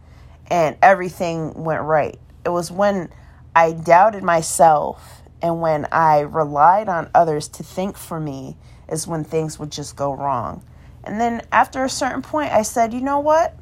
and 0.47 0.77
everything 0.81 1.63
went 1.63 1.81
right. 1.81 2.19
It 2.45 2.49
was 2.49 2.71
when 2.71 3.09
I 3.55 3.71
doubted 3.71 4.23
myself 4.23 5.21
and 5.41 5.61
when 5.61 5.87
I 5.91 6.19
relied 6.19 6.89
on 6.89 7.09
others 7.13 7.47
to 7.49 7.63
think 7.63 7.97
for 7.97 8.19
me 8.19 8.57
is 8.89 9.07
when 9.07 9.23
things 9.23 9.59
would 9.59 9.71
just 9.71 9.95
go 9.95 10.13
wrong. 10.13 10.63
And 11.03 11.19
then 11.19 11.41
after 11.51 11.83
a 11.83 11.89
certain 11.89 12.21
point, 12.21 12.51
I 12.51 12.61
said, 12.63 12.93
you 12.93 13.01
know 13.01 13.19
what? 13.19 13.55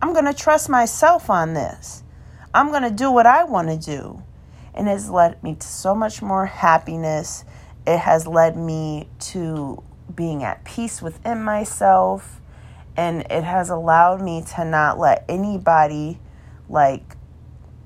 I'm 0.00 0.12
going 0.12 0.26
to 0.26 0.34
trust 0.34 0.68
myself 0.68 1.28
on 1.28 1.54
this. 1.54 2.02
I'm 2.54 2.70
going 2.70 2.82
to 2.82 2.90
do 2.90 3.10
what 3.10 3.26
I 3.26 3.44
want 3.44 3.68
to 3.68 3.76
do. 3.76 4.22
And 4.74 4.88
it's 4.88 5.08
led 5.08 5.42
me 5.42 5.56
to 5.56 5.66
so 5.66 5.94
much 5.94 6.22
more 6.22 6.46
happiness. 6.46 7.44
It 7.88 8.00
has 8.00 8.26
led 8.26 8.54
me 8.54 9.08
to 9.20 9.82
being 10.14 10.44
at 10.44 10.62
peace 10.62 11.00
within 11.00 11.42
myself. 11.42 12.38
And 12.98 13.22
it 13.30 13.44
has 13.44 13.70
allowed 13.70 14.20
me 14.20 14.44
to 14.56 14.64
not 14.66 14.98
let 14.98 15.24
anybody 15.26 16.20
like 16.68 17.16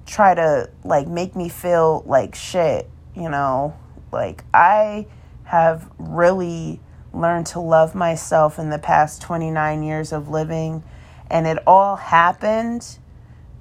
try 0.04 0.34
to 0.34 0.70
like 0.82 1.06
make 1.06 1.36
me 1.36 1.48
feel 1.48 2.02
like 2.04 2.34
shit, 2.34 2.90
you 3.14 3.28
know? 3.28 3.76
Like 4.10 4.42
I 4.52 5.06
have 5.44 5.88
really 5.98 6.80
learned 7.14 7.46
to 7.46 7.60
love 7.60 7.94
myself 7.94 8.58
in 8.58 8.70
the 8.70 8.80
past 8.80 9.22
29 9.22 9.84
years 9.84 10.12
of 10.12 10.28
living 10.28 10.82
and 11.30 11.46
it 11.46 11.58
all 11.64 11.94
happened 11.94 12.98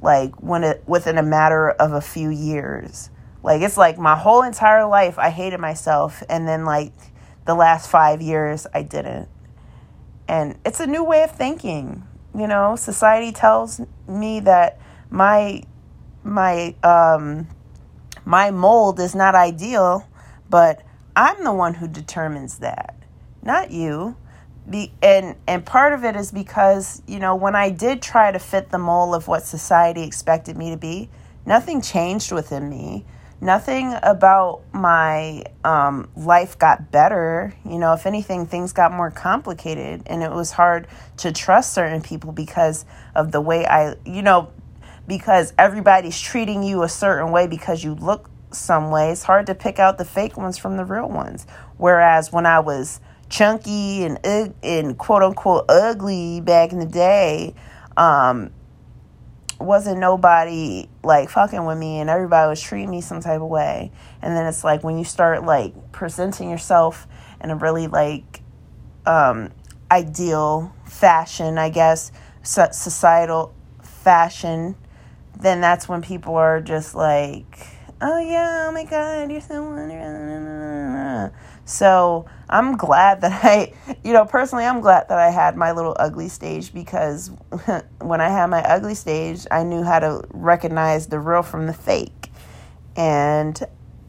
like 0.02 0.34
when 0.42 0.64
it 0.64 0.82
within 0.88 1.20
a 1.20 1.24
matter 1.24 1.70
of 1.70 1.94
a 1.94 2.02
few 2.02 2.30
years. 2.30 3.12
Like 3.44 3.62
it's 3.62 3.78
like 3.78 3.98
my 3.98 4.16
whole 4.16 4.44
entire 4.44 4.86
life 4.86 5.18
I 5.18 5.30
hated 5.30 5.60
myself 5.60 6.24
and 6.30 6.48
then 6.48 6.66
like 6.66 6.94
the 7.46 7.56
last 7.56 7.90
5 7.90 8.22
years 8.22 8.68
I 8.74 8.84
didn't. 8.84 9.28
And 10.28 10.58
it's 10.66 10.80
a 10.80 10.88
new 10.88 11.04
way 11.04 11.24
of 11.24 11.32
thinking. 11.32 12.04
You 12.38 12.48
know, 12.48 12.76
society 12.76 13.32
tells 13.32 13.82
me 14.08 14.40
that 14.42 14.80
my 15.10 15.64
my 16.24 16.76
um 16.84 17.48
my 18.26 18.52
mold 18.52 19.00
is 19.00 19.16
not 19.16 19.36
ideal, 19.36 20.08
but 20.50 20.84
I'm 21.16 21.44
the 21.44 21.54
one 21.54 21.74
who 21.74 21.88
determines 21.88 22.60
that, 22.60 22.96
not 23.42 23.72
you. 23.72 24.16
Be, 24.70 24.94
and 25.02 25.36
and 25.48 25.66
part 25.66 25.94
of 25.94 26.06
it 26.06 26.16
is 26.16 26.32
because 26.32 27.02
you 27.08 27.20
know 27.20 27.36
when 27.36 27.56
I 27.56 27.72
did 27.72 28.02
try 28.02 28.32
to 28.32 28.40
fit 28.40 28.70
the 28.70 28.78
mold 28.78 29.16
of 29.16 29.28
what 29.28 29.44
society 29.44 30.04
expected 30.04 30.56
me 30.56 30.70
to 30.70 30.78
be, 30.78 31.10
nothing 31.46 31.82
changed 31.82 32.32
within 32.32 32.70
me. 32.70 33.06
Nothing 33.44 33.96
about 34.04 34.62
my 34.72 35.44
um, 35.64 36.10
life 36.16 36.60
got 36.60 36.92
better. 36.92 37.56
You 37.66 37.80
know, 37.80 37.94
if 37.94 38.06
anything, 38.06 38.46
things 38.46 38.72
got 38.72 38.92
more 38.92 39.10
complicated, 39.10 40.04
and 40.06 40.22
it 40.22 40.32
was 40.32 40.52
hard 40.52 40.88
to 41.18 41.32
trust 41.32 41.74
certain 41.74 42.02
people 42.02 42.34
because 42.34 42.86
of 43.16 43.32
the 43.32 43.42
way 43.42 43.66
I, 43.66 43.96
you 44.06 44.22
know, 44.22 44.52
because 45.08 45.54
everybody's 45.58 46.22
treating 46.22 46.62
you 46.62 46.84
a 46.84 46.90
certain 46.90 47.32
way 47.32 47.48
because 47.48 47.84
you 47.84 47.96
look 47.96 48.30
some 48.52 48.92
way. 48.92 49.12
It's 49.12 49.24
hard 49.24 49.48
to 49.48 49.56
pick 49.56 49.80
out 49.80 49.98
the 49.98 50.06
fake 50.06 50.38
ones 50.38 50.60
from 50.60 50.78
the 50.78 50.86
real 50.86 51.10
ones. 51.10 51.48
Whereas 51.78 52.32
when 52.32 52.46
I 52.46 52.60
was 52.60 53.00
chunky 53.28 54.04
and 54.04 54.20
and 54.62 54.98
quote 55.00 55.24
unquote 55.24 55.66
ugly 55.68 56.42
back 56.42 56.74
in 56.74 56.80
the 56.80 56.86
day, 56.86 57.56
um, 57.98 58.52
wasn't 59.64 60.00
nobody 60.00 60.90
like 61.04 61.30
fucking 61.30 61.66
with 61.66 61.78
me 61.78 62.00
and 62.00 62.10
everybody 62.10 62.50
was 62.50 62.62
treating 62.62 62.90
me 62.90 63.02
some 63.02 63.22
type 63.22 63.42
of 63.42 63.48
way. 63.48 63.92
And 64.22 64.36
then 64.36 64.46
it's 64.46 64.64
like 64.64 64.84
when 64.84 64.98
you 64.98 65.06
start 65.06 65.44
like 65.44 65.92
presenting 65.92 66.50
yourself 66.50 67.08
in 67.44 67.52
a 67.52 67.56
really 67.56 67.88
like 67.88 68.42
um, 69.06 69.52
ideal 69.90 70.74
fashion, 70.86 71.58
I 71.58 71.70
guess, 71.70 72.12
societal 72.44 73.54
fashion 73.82 74.76
then 75.42 75.60
that's 75.60 75.90
when 75.90 76.02
people 76.02 76.36
are 76.36 76.62
just 76.62 76.94
like, 76.96 77.68
oh 78.00 78.20
yeah, 78.20 78.68
oh 78.68 78.72
my 78.72 78.84
god, 78.84 79.32
you're 79.32 79.42
so 79.42 79.64
wonderful. 79.64 81.34
So 81.72 82.26
I'm 82.50 82.76
glad 82.76 83.22
that 83.22 83.46
I, 83.46 83.72
you 84.04 84.12
know, 84.12 84.26
personally, 84.26 84.66
I'm 84.66 84.82
glad 84.82 85.08
that 85.08 85.18
I 85.18 85.30
had 85.30 85.56
my 85.56 85.72
little 85.72 85.96
ugly 85.98 86.28
stage 86.28 86.74
because 86.74 87.32
when 88.02 88.20
I 88.20 88.28
had 88.28 88.48
my 88.48 88.62
ugly 88.62 88.94
stage, 88.94 89.48
I 89.50 89.64
knew 89.64 89.82
how 89.82 90.00
to 90.00 90.22
recognize 90.32 91.08
the 91.08 91.18
real 91.18 91.44
from 91.44 91.68
the 91.68 91.74
fake 91.74 92.30
and 92.98 93.58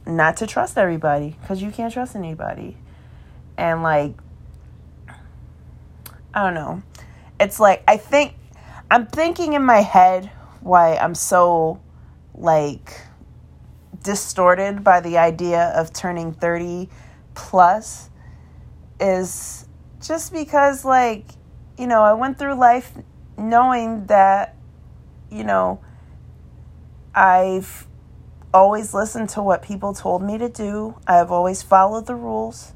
not 0.04 0.38
to 0.38 0.46
trust 0.48 0.76
everybody 0.76 1.36
because 1.40 1.62
you 1.62 1.70
can't 1.70 1.92
trust 1.92 2.16
anybody. 2.16 2.76
And 3.56 3.84
like, 3.84 4.14
I 6.34 6.42
don't 6.42 6.54
know. 6.54 6.82
It's 7.38 7.60
like, 7.60 7.84
I 7.86 7.96
think 7.96 8.34
I'm 8.90 9.06
thinking 9.06 9.52
in 9.52 9.62
my 9.62 9.82
head 9.82 10.32
why 10.62 10.96
I'm 10.96 11.14
so 11.14 11.80
like 12.34 13.02
distorted 14.02 14.82
by 14.82 14.98
the 14.98 15.18
idea 15.18 15.68
of 15.76 15.92
turning 15.92 16.32
30 16.32 16.88
plus 17.34 18.10
is 19.00 19.66
just 20.00 20.32
because 20.32 20.84
like 20.84 21.24
you 21.78 21.86
know 21.86 22.02
I 22.02 22.12
went 22.12 22.38
through 22.38 22.54
life 22.54 22.92
knowing 23.36 24.06
that 24.06 24.56
you 25.30 25.44
know 25.44 25.80
I've 27.14 27.86
always 28.54 28.94
listened 28.94 29.28
to 29.30 29.42
what 29.42 29.62
people 29.62 29.94
told 29.94 30.22
me 30.22 30.38
to 30.38 30.48
do. 30.48 30.96
I've 31.06 31.30
always 31.30 31.62
followed 31.62 32.06
the 32.06 32.14
rules. 32.14 32.72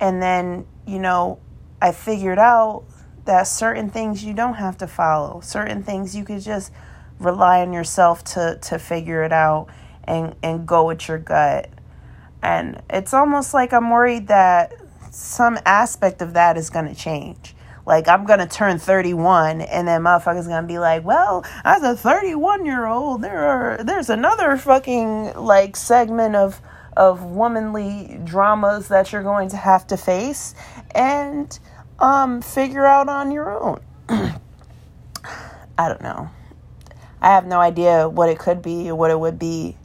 And 0.00 0.22
then, 0.22 0.66
you 0.86 0.98
know, 0.98 1.38
I 1.80 1.92
figured 1.92 2.38
out 2.38 2.84
that 3.24 3.44
certain 3.44 3.90
things 3.90 4.24
you 4.24 4.34
don't 4.34 4.54
have 4.54 4.78
to 4.78 4.86
follow. 4.86 5.40
Certain 5.40 5.82
things 5.82 6.14
you 6.14 6.24
could 6.24 6.42
just 6.42 6.72
rely 7.18 7.60
on 7.62 7.72
yourself 7.72 8.22
to 8.22 8.58
to 8.60 8.78
figure 8.78 9.24
it 9.24 9.32
out 9.32 9.68
and 10.04 10.34
and 10.42 10.66
go 10.66 10.86
with 10.86 11.08
your 11.08 11.18
gut. 11.18 11.70
And 12.46 12.80
it's 12.88 13.12
almost 13.12 13.54
like 13.54 13.72
I'm 13.72 13.90
worried 13.90 14.28
that 14.28 14.72
some 15.10 15.58
aspect 15.66 16.22
of 16.22 16.34
that 16.34 16.56
is 16.56 16.70
going 16.70 16.86
to 16.86 16.94
change. 16.94 17.56
Like 17.84 18.06
I'm 18.08 18.24
gonna 18.24 18.48
turn 18.48 18.78
31, 18.80 19.60
and 19.60 19.86
then 19.86 20.02
motherfuckers 20.02 20.48
gonna 20.48 20.66
be 20.66 20.80
like, 20.80 21.04
"Well, 21.04 21.44
as 21.64 21.84
a 21.84 21.96
31 21.96 22.66
year 22.66 22.84
old, 22.86 23.22
there 23.22 23.46
are 23.46 23.84
there's 23.84 24.10
another 24.10 24.56
fucking 24.56 25.34
like 25.34 25.76
segment 25.76 26.34
of 26.34 26.60
of 26.96 27.22
womanly 27.22 28.18
dramas 28.24 28.88
that 28.88 29.12
you're 29.12 29.22
going 29.22 29.48
to 29.50 29.56
have 29.56 29.86
to 29.86 29.96
face 29.96 30.56
and 30.96 31.60
um 32.00 32.42
figure 32.42 32.84
out 32.84 33.08
on 33.08 33.30
your 33.30 33.52
own." 33.52 33.80
I 35.78 35.88
don't 35.88 36.02
know. 36.02 36.28
I 37.22 37.28
have 37.28 37.46
no 37.46 37.60
idea 37.60 38.08
what 38.08 38.28
it 38.28 38.40
could 38.40 38.62
be 38.62 38.90
or 38.90 38.96
what 38.96 39.12
it 39.12 39.20
would 39.20 39.38
be, 39.38 39.76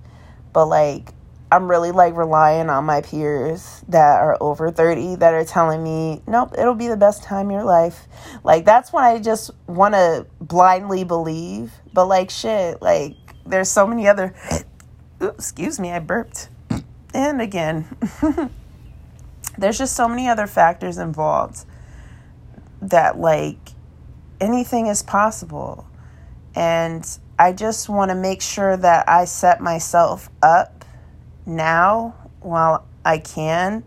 but 0.54 0.66
like 0.66 1.14
I'm 1.52 1.70
really 1.70 1.92
like 1.92 2.16
relying 2.16 2.70
on 2.70 2.86
my 2.86 3.02
peers 3.02 3.84
that 3.90 4.22
are 4.22 4.38
over 4.40 4.72
30 4.72 5.16
that 5.16 5.34
are 5.34 5.44
telling 5.44 5.84
me, 5.84 6.22
nope, 6.26 6.56
it'll 6.58 6.76
be 6.76 6.88
the 6.88 6.96
best 6.96 7.24
time 7.24 7.48
of 7.48 7.52
your 7.52 7.66
life. 7.66 8.08
Like, 8.46 8.64
that's 8.64 8.94
when 8.94 9.04
I 9.04 9.20
just 9.20 9.52
want 9.68 9.94
to 9.94 10.26
blindly 10.40 11.04
believe. 11.04 11.74
But, 11.94 12.06
like, 12.06 12.30
shit, 12.30 12.82
like, 12.82 13.16
there's 13.46 13.70
so 13.70 13.86
many 13.86 14.08
other. 14.08 14.34
Oops, 15.22 15.36
excuse 15.36 15.80
me, 15.80 15.92
I 15.92 16.00
burped. 16.00 16.50
And 17.14 17.42
again, 17.42 17.90
there's 19.58 19.78
just 19.78 19.98
so 19.98 20.08
many 20.08 20.30
other 20.30 20.48
factors 20.48 20.98
involved 20.98 21.66
that, 22.82 23.20
like, 23.20 23.60
anything 24.40 24.88
is 24.88 25.04
possible. 25.04 25.86
And 26.56 27.06
I 27.38 27.52
just 27.52 27.90
want 27.90 28.12
to 28.12 28.16
make 28.16 28.42
sure 28.42 28.78
that 28.78 29.10
I 29.10 29.26
set 29.26 29.60
myself 29.60 30.30
up 30.42 30.81
now 31.46 32.16
while 32.40 32.86
I 33.04 33.18
can 33.20 33.84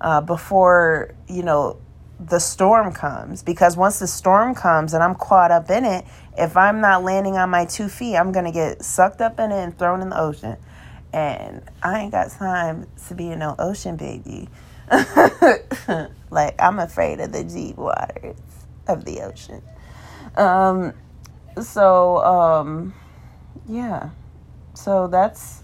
uh, 0.00 0.20
before, 0.20 1.14
you 1.28 1.42
know, 1.42 1.78
the 2.20 2.38
storm 2.38 2.92
comes. 2.92 3.42
Because 3.42 3.76
once 3.76 3.98
the 3.98 4.06
storm 4.06 4.54
comes 4.54 4.94
and 4.94 5.02
I'm 5.02 5.14
caught 5.14 5.50
up 5.50 5.70
in 5.70 5.84
it, 5.84 6.04
if 6.36 6.56
I'm 6.56 6.80
not 6.80 7.02
landing 7.02 7.36
on 7.36 7.50
my 7.50 7.64
two 7.64 7.88
feet, 7.88 8.16
I'm 8.16 8.32
going 8.32 8.44
to 8.44 8.52
get 8.52 8.84
sucked 8.84 9.20
up 9.20 9.38
in 9.38 9.50
it 9.50 9.62
and 9.62 9.76
thrown 9.78 10.00
in 10.00 10.10
the 10.10 10.20
ocean. 10.20 10.56
And 11.12 11.62
I 11.82 12.00
ain't 12.00 12.12
got 12.12 12.30
time 12.30 12.86
to 13.08 13.14
be 13.14 13.30
in 13.30 13.38
no 13.38 13.54
ocean, 13.58 13.96
baby. 13.96 14.48
like, 16.30 16.54
I'm 16.60 16.78
afraid 16.78 17.20
of 17.20 17.32
the 17.32 17.44
deep 17.44 17.76
waters 17.76 18.36
of 18.88 19.04
the 19.04 19.20
ocean. 19.22 19.62
Um, 20.36 20.92
so, 21.62 22.18
um, 22.24 22.94
yeah. 23.68 24.10
So 24.74 25.06
that's 25.06 25.62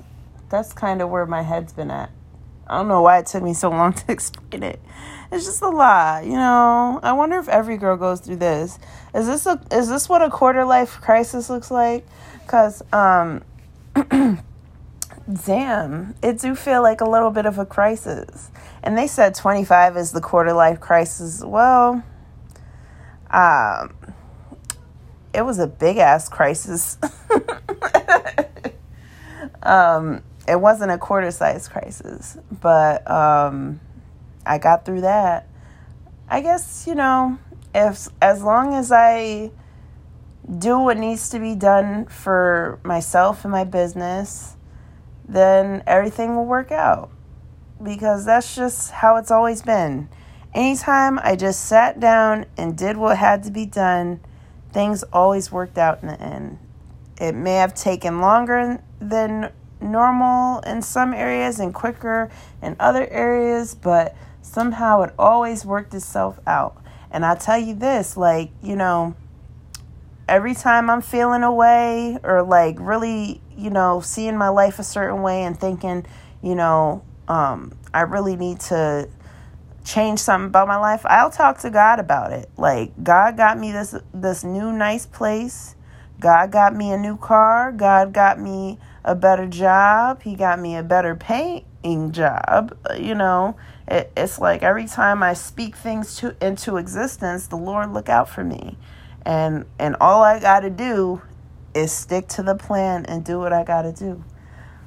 that's 0.51 0.73
kind 0.73 1.01
of 1.01 1.09
where 1.09 1.27
my 1.27 1.43
head's 1.43 1.73
been 1.73 1.91
at. 1.91 2.11
I 2.67 2.79
don't 2.79 2.89
know 2.89 3.03
why 3.03 3.19
it 3.19 3.27
took 3.27 3.43
me 3.43 3.55
so 3.55 3.71
long 3.71 3.93
to 3.95 4.13
explain 4.13 4.63
it. 4.63 4.81
It's 5.33 5.45
just 5.45 5.63
a 5.63 5.69
lot, 5.69 6.25
you 6.25 6.33
know. 6.33 7.01
I 7.03 7.13
wonder 7.13 7.39
if 7.39 7.49
every 7.49 7.77
girl 7.77 7.97
goes 7.97 8.21
through 8.21 8.37
this. 8.37 8.79
Is 9.15 9.27
this 9.27 9.47
a 9.47 9.61
is 9.71 9.89
this 9.89 10.09
what 10.09 10.23
a 10.23 10.31
quarter 10.31 10.65
life 10.65 11.01
crisis 11.01 11.51
looks 11.51 11.71
like? 11.71 12.07
Cuz 12.47 12.83
um 12.93 13.43
damn, 15.45 16.15
it 16.23 16.41
do 16.41 16.55
feel 16.55 16.83
like 16.83 17.01
a 17.01 17.09
little 17.09 17.31
bit 17.31 17.47
of 17.47 17.59
a 17.59 17.67
crisis. 17.67 18.51
And 18.83 18.97
they 18.97 19.07
said 19.07 19.35
25 19.35 19.97
is 19.97 20.13
the 20.13 20.21
quarter 20.21 20.53
life 20.53 20.81
crisis. 20.81 21.43
Well, 21.45 22.03
um 23.31 23.95
it 25.33 25.43
was 25.43 25.61
a 25.61 25.67
big 25.67 25.99
ass 25.99 26.29
crisis. 26.29 26.99
um 29.63 30.23
it 30.51 30.61
wasn't 30.61 30.91
a 30.91 30.99
quarter 30.99 31.31
size 31.31 31.69
crisis, 31.69 32.37
but 32.61 33.09
um, 33.09 33.81
I 34.45 34.59
got 34.59 34.85
through 34.85 35.03
that. 35.03 35.47
I 36.29 36.41
guess, 36.41 36.87
you 36.89 36.97
know, 36.97 37.39
if 37.73 38.09
as 38.21 38.43
long 38.43 38.75
as 38.75 38.91
I 38.91 39.53
do 40.59 40.81
what 40.81 40.97
needs 40.97 41.29
to 41.31 41.39
be 41.39 41.55
done 41.55 42.07
for 42.07 42.81
myself 42.83 43.45
and 43.45 43.53
my 43.53 43.63
business, 43.63 44.57
then 45.29 45.85
everything 45.87 46.35
will 46.35 46.47
work 46.47 46.73
out. 46.73 47.11
Because 47.81 48.25
that's 48.25 48.57
just 48.57 48.91
how 48.91 49.17
it's 49.17 49.31
always 49.31 49.63
been. 49.63 50.09
Anytime 50.53 51.21
I 51.23 51.37
just 51.37 51.65
sat 51.65 52.01
down 52.01 52.47
and 52.57 52.77
did 52.77 52.97
what 52.97 53.17
had 53.19 53.45
to 53.45 53.53
be 53.53 53.67
done, 53.67 54.19
things 54.73 55.05
always 55.13 55.53
worked 55.53 55.79
out 55.79 56.03
in 56.03 56.09
the 56.09 56.21
end. 56.21 56.59
It 57.21 57.37
may 57.37 57.55
have 57.55 57.73
taken 57.75 58.21
longer 58.21 58.83
than 58.99 59.53
normal 59.81 60.61
in 60.61 60.83
some 60.83 61.13
areas 61.13 61.61
and 61.61 61.75
quicker 61.75 62.31
in 62.63 62.77
other 62.79 63.09
areas, 63.11 63.75
but 63.75 64.15
somehow 64.43 65.03
it 65.03 65.15
always 65.19 65.65
worked 65.65 65.95
itself 65.95 66.39
out. 66.47 66.77
And 67.11 67.25
I 67.25 67.35
tell 67.35 67.59
you 67.59 67.75
this, 67.75 68.17
like, 68.17 68.51
you 68.63 68.77
know, 68.77 69.17
every 70.29 70.55
time 70.55 70.89
I'm 70.89 71.03
feeling 71.03 71.43
away 71.43 72.19
or 72.23 72.43
like 72.43 72.77
really, 72.79 73.41
you 73.57 73.71
know, 73.71 74.01
seeing 74.01 74.37
my 74.37 74.49
life 74.49 74.79
a 74.79 74.85
certain 74.85 75.23
way 75.23 75.43
and 75.43 75.59
thinking, 75.59 76.07
you 76.43 76.55
know, 76.55 77.03
um, 77.27 77.73
I 77.93 78.03
really 78.03 78.37
need 78.37 78.61
to 78.61 79.09
change 79.85 80.21
something 80.21 80.49
about 80.49 80.69
my 80.69 80.77
life, 80.77 81.03
I'll 81.05 81.31
talk 81.31 81.59
to 81.61 81.71
God 81.71 81.99
about 81.99 82.33
it. 82.33 82.49
Like 82.57 82.93
God 83.03 83.37
got 83.37 83.59
me 83.59 83.73
this 83.73 83.95
this 84.15 84.45
new 84.45 84.73
nice 84.73 85.07
place. 85.07 85.75
God 86.21 86.53
got 86.53 86.77
me 86.77 86.93
a 86.93 86.99
new 86.99 87.17
car. 87.17 87.73
God 87.73 88.13
got 88.13 88.39
me 88.39 88.79
a 89.05 89.15
better 89.15 89.47
job. 89.47 90.23
He 90.23 90.35
got 90.35 90.59
me 90.59 90.77
a 90.77 90.83
better 90.83 91.15
paying 91.15 92.13
job. 92.13 92.77
Uh, 92.89 92.95
you 92.95 93.15
know, 93.15 93.57
it, 93.89 94.13
it's 94.17 94.39
like 94.39 94.63
every 94.63 94.87
time 94.87 95.23
I 95.23 95.35
speak 95.35 95.77
things 95.77 96.17
to 96.17 96.37
into 96.45 96.77
existence, 96.77 97.47
the 97.47 97.57
Lord 97.57 97.93
look 97.93 98.09
out 98.09 98.29
for 98.29 98.45
me, 98.45 98.77
and 99.25 99.65
and 99.79 99.97
all 100.01 100.23
I 100.23 100.39
got 100.39 100.61
to 100.61 100.71
do 100.71 101.23
is 101.75 101.93
stick 101.93 102.29
to 102.29 102.43
the 102.43 102.55
plan 102.55 103.07
and 103.07 103.25
do 103.25 103.39
what 103.39 103.53
I 103.53 103.65
got 103.65 103.83
to 103.83 103.93
do. 103.93 104.25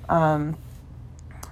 Um, 0.10 0.58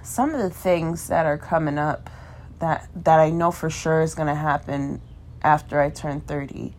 some 0.02 0.34
of 0.34 0.40
the 0.40 0.50
things 0.50 1.08
that 1.08 1.26
are 1.26 1.38
coming 1.38 1.78
up 1.78 2.10
that 2.58 2.88
that 2.94 3.18
I 3.18 3.30
know 3.30 3.50
for 3.50 3.70
sure 3.70 4.02
is 4.02 4.14
going 4.14 4.28
to 4.28 4.34
happen 4.34 5.00
after 5.42 5.80
I 5.80 5.90
turn 5.90 6.20
thirty. 6.20 6.74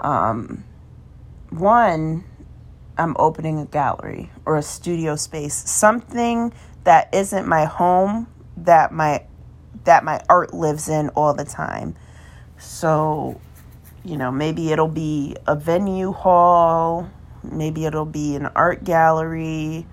Um, 0.00 0.64
one 1.50 2.24
I'm 2.98 3.16
opening 3.18 3.58
a 3.60 3.66
gallery 3.66 4.30
or 4.44 4.56
a 4.56 4.62
studio 4.62 5.16
space, 5.16 5.54
something 5.54 6.52
that 6.84 7.08
isn't 7.14 7.46
my 7.46 7.64
home 7.64 8.26
that 8.56 8.92
my 8.92 9.24
that 9.84 10.04
my 10.04 10.20
art 10.28 10.52
lives 10.52 10.88
in 10.88 11.08
all 11.10 11.32
the 11.32 11.44
time. 11.44 11.94
So, 12.58 13.40
you 14.04 14.16
know, 14.16 14.30
maybe 14.30 14.72
it'll 14.72 14.88
be 14.88 15.36
a 15.46 15.54
venue 15.54 16.12
hall, 16.12 17.08
maybe 17.42 17.86
it'll 17.86 18.04
be 18.04 18.34
an 18.36 18.46
art 18.46 18.84
gallery, 18.84 19.86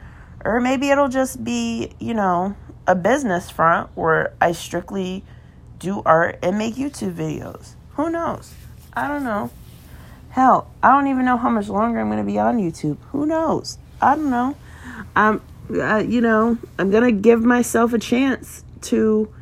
or 0.43 0.59
maybe 0.59 0.89
it'll 0.89 1.09
just 1.09 1.43
be, 1.43 1.91
you 1.99 2.13
know, 2.13 2.55
a 2.87 2.95
business 2.95 3.49
front 3.49 3.89
where 3.95 4.33
I 4.41 4.51
strictly 4.51 5.23
do 5.79 6.01
art 6.05 6.39
and 6.41 6.57
make 6.57 6.75
YouTube 6.75 7.13
videos. 7.13 7.75
Who 7.91 8.09
knows? 8.09 8.53
I 8.93 9.07
don't 9.07 9.23
know. 9.23 9.51
Hell, 10.35 10.69
I 10.83 10.89
don't 10.89 11.07
even 11.07 11.23
know 11.23 11.37
how 11.37 11.49
much 11.49 11.69
longer 11.69 11.97
I'm 11.97 12.07
going 12.07 12.19
to 12.19 12.29
be 12.29 12.37
on 12.37 12.57
YouTube. 12.57 12.97
Who 13.13 13.25
knows? 13.25 13.77
I 14.01 14.15
don't 14.17 14.29
know. 14.29 14.57
I'm, 15.15 15.41
uh, 15.73 16.03
you 16.05 16.19
know, 16.19 16.57
I'm 16.77 16.91
going 16.91 17.05
to 17.05 17.13
give 17.13 17.41
myself 17.41 17.93
a 17.93 17.97
chance 17.97 18.65
to 18.81 19.33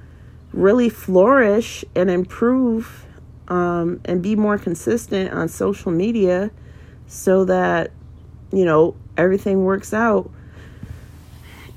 really 0.54 0.90
flourish 0.90 1.84
and 1.96 2.12
improve 2.12 3.08
um, 3.48 4.02
and 4.06 4.22
be 4.22 4.36
more 4.36 4.60
consistent 4.60 5.34
on 5.34 5.48
social 5.50 5.92
media 5.92 6.52
so 7.08 7.44
that, 7.46 7.90
you 8.52 8.64
know, 8.64 8.96
everything 9.18 9.66
works 9.66 9.96
out 9.96 10.30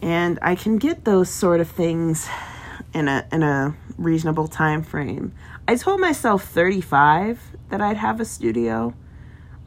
and 0.02 0.38
I 0.42 0.56
can 0.56 0.76
get 0.76 1.06
those 1.06 1.30
sort 1.30 1.60
of 1.60 1.70
things 1.70 2.28
in 2.92 3.08
a 3.08 3.26
in 3.32 3.42
a 3.42 3.74
reasonable 3.96 4.46
time 4.46 4.82
frame. 4.82 5.32
I 5.66 5.76
told 5.76 6.00
myself 6.00 6.44
35 6.44 7.40
that 7.70 7.80
I'd 7.80 7.96
have 7.96 8.20
a 8.20 8.26
studio 8.26 8.92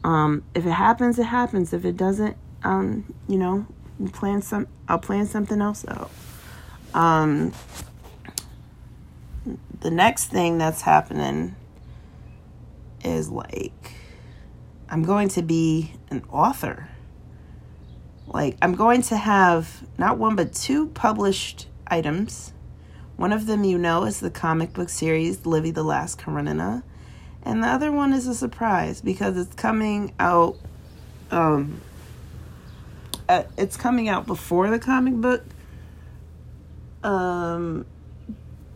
Um, 0.02 0.44
if 0.54 0.64
it 0.66 0.72
happens, 0.72 1.18
it 1.18 1.24
happens. 1.24 1.72
If 1.72 1.84
it 1.84 1.96
doesn't, 1.96 2.36
um, 2.62 3.14
you 3.28 3.38
know, 3.38 3.66
plan 4.12 4.42
some. 4.42 4.66
I'll 4.88 4.98
plan 4.98 5.26
something 5.26 5.60
else 5.60 5.84
out. 5.86 6.10
Um, 6.94 7.52
the 9.80 9.90
next 9.90 10.26
thing 10.26 10.58
that's 10.58 10.82
happening 10.82 11.54
is 13.04 13.30
like 13.30 13.92
I'm 14.88 15.02
going 15.02 15.28
to 15.30 15.42
be 15.42 15.92
an 16.10 16.24
author. 16.30 16.88
Like 18.26 18.56
I'm 18.62 18.74
going 18.74 19.02
to 19.02 19.16
have 19.16 19.84
not 19.98 20.18
one 20.18 20.36
but 20.36 20.52
two 20.52 20.88
published 20.88 21.68
items. 21.86 22.52
One 23.16 23.32
of 23.32 23.46
them 23.46 23.64
you 23.64 23.78
know 23.78 24.04
is 24.04 24.20
the 24.20 24.30
comic 24.30 24.72
book 24.72 24.88
series 24.88 25.46
Livy 25.46 25.70
the 25.70 25.82
Last 25.82 26.18
Karenina. 26.18 26.82
And 27.42 27.62
the 27.62 27.68
other 27.68 27.90
one 27.90 28.12
is 28.12 28.26
a 28.26 28.34
surprise 28.34 29.00
because 29.00 29.36
it's 29.36 29.54
coming 29.54 30.12
out 30.18 30.56
um 31.30 31.80
it's 33.56 33.76
coming 33.76 34.08
out 34.08 34.26
before 34.26 34.70
the 34.70 34.78
comic 34.78 35.14
book. 35.14 35.44
Um 37.02 37.86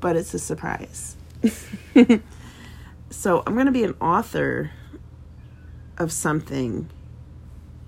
but 0.01 0.17
it's 0.17 0.35
a 0.35 0.39
surprise. 0.39 1.17
so, 3.11 3.43
I'm 3.47 3.55
going 3.55 3.67
to 3.67 3.73
be 3.73 3.85
an 3.85 3.95
author 4.01 4.71
of 5.97 6.13
something 6.13 6.91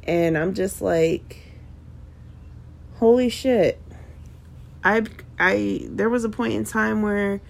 and 0.05 0.39
I'm 0.39 0.55
just 0.55 0.81
like 0.81 1.43
holy 2.95 3.29
shit. 3.29 3.81
I 4.85 5.05
I 5.39 5.87
there 5.91 6.09
was 6.09 6.25
a 6.25 6.29
point 6.29 6.55
in 6.55 6.65
time 6.65 7.03
where 7.03 7.41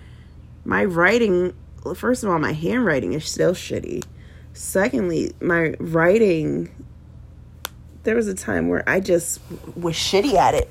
my 0.65 0.85
writing 0.85 1.55
first 1.95 2.25
of 2.25 2.31
all 2.31 2.39
my 2.39 2.53
handwriting 2.53 3.13
is 3.13 3.25
still 3.25 3.53
shitty. 3.53 4.05
Secondly, 4.53 5.33
my 5.41 5.75
writing 5.79 6.71
there 8.05 8.15
was 8.15 8.29
a 8.29 8.35
time 8.35 8.69
where 8.69 8.89
I 8.89 9.01
just 9.01 9.41
was 9.75 9.95
shitty 9.95 10.35
at 10.35 10.55
it. 10.55 10.71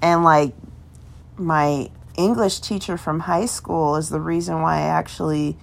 And 0.00 0.24
like 0.24 0.54
my 1.36 1.90
English 2.16 2.60
teacher 2.60 2.96
from 2.96 3.20
high 3.20 3.46
school 3.46 3.96
is 3.96 4.08
the 4.08 4.20
reason 4.20 4.62
why 4.62 4.76
I 4.76 4.86
actually 4.86 5.56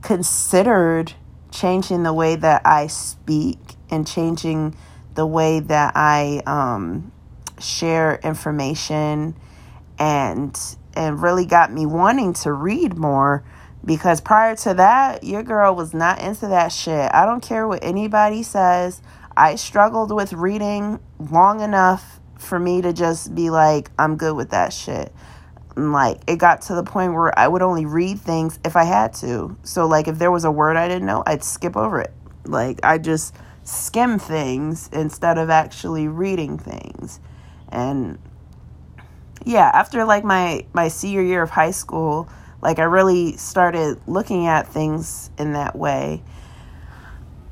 considered 0.00 1.12
changing 1.50 2.04
the 2.04 2.12
way 2.12 2.36
that 2.36 2.62
I 2.64 2.86
speak 2.86 3.58
and 3.90 4.06
changing 4.06 4.76
the 5.14 5.26
way 5.26 5.60
that 5.60 5.92
I 5.96 6.42
um, 6.46 7.12
share 7.60 8.20
information 8.22 9.36
and 9.98 10.58
and 10.96 11.20
really 11.22 11.46
got 11.46 11.72
me 11.72 11.86
wanting 11.86 12.32
to 12.32 12.52
read 12.52 12.96
more 12.96 13.44
because 13.84 14.20
prior 14.20 14.56
to 14.56 14.74
that 14.74 15.24
your 15.24 15.42
girl 15.42 15.74
was 15.74 15.92
not 15.92 16.20
into 16.20 16.48
that 16.48 16.68
shit. 16.68 17.10
I 17.12 17.26
don't 17.26 17.42
care 17.42 17.66
what 17.68 17.82
anybody 17.82 18.42
says. 18.42 19.02
I 19.36 19.56
struggled 19.56 20.12
with 20.12 20.32
reading 20.32 21.00
long 21.18 21.60
enough 21.60 22.20
for 22.38 22.58
me 22.58 22.82
to 22.82 22.92
just 22.92 23.34
be 23.34 23.50
like 23.50 23.90
I'm 23.98 24.16
good 24.16 24.36
with 24.36 24.50
that 24.50 24.72
shit. 24.72 25.12
And 25.76 25.92
like 25.92 26.20
it 26.26 26.36
got 26.36 26.62
to 26.62 26.74
the 26.74 26.84
point 26.84 27.12
where 27.12 27.36
I 27.38 27.48
would 27.48 27.62
only 27.62 27.84
read 27.84 28.20
things 28.20 28.58
if 28.64 28.76
I 28.76 28.84
had 28.84 29.12
to. 29.14 29.56
So 29.64 29.86
like 29.86 30.08
if 30.08 30.18
there 30.18 30.30
was 30.30 30.44
a 30.44 30.50
word 30.50 30.76
I 30.76 30.88
didn't 30.88 31.06
know, 31.06 31.22
I'd 31.26 31.44
skip 31.44 31.76
over 31.76 32.00
it. 32.00 32.12
Like 32.46 32.80
I 32.82 32.98
just 32.98 33.34
skim 33.64 34.18
things 34.18 34.88
instead 34.92 35.38
of 35.38 35.50
actually 35.50 36.06
reading 36.06 36.58
things. 36.58 37.18
And 37.70 38.18
yeah, 39.44 39.70
after 39.74 40.04
like 40.04 40.24
my 40.24 40.64
my 40.72 40.88
senior 40.88 41.22
year 41.22 41.42
of 41.42 41.50
high 41.50 41.72
school, 41.72 42.28
like 42.64 42.78
I 42.78 42.84
really 42.84 43.36
started 43.36 44.00
looking 44.06 44.46
at 44.46 44.66
things 44.66 45.30
in 45.38 45.52
that 45.52 45.76
way. 45.76 46.22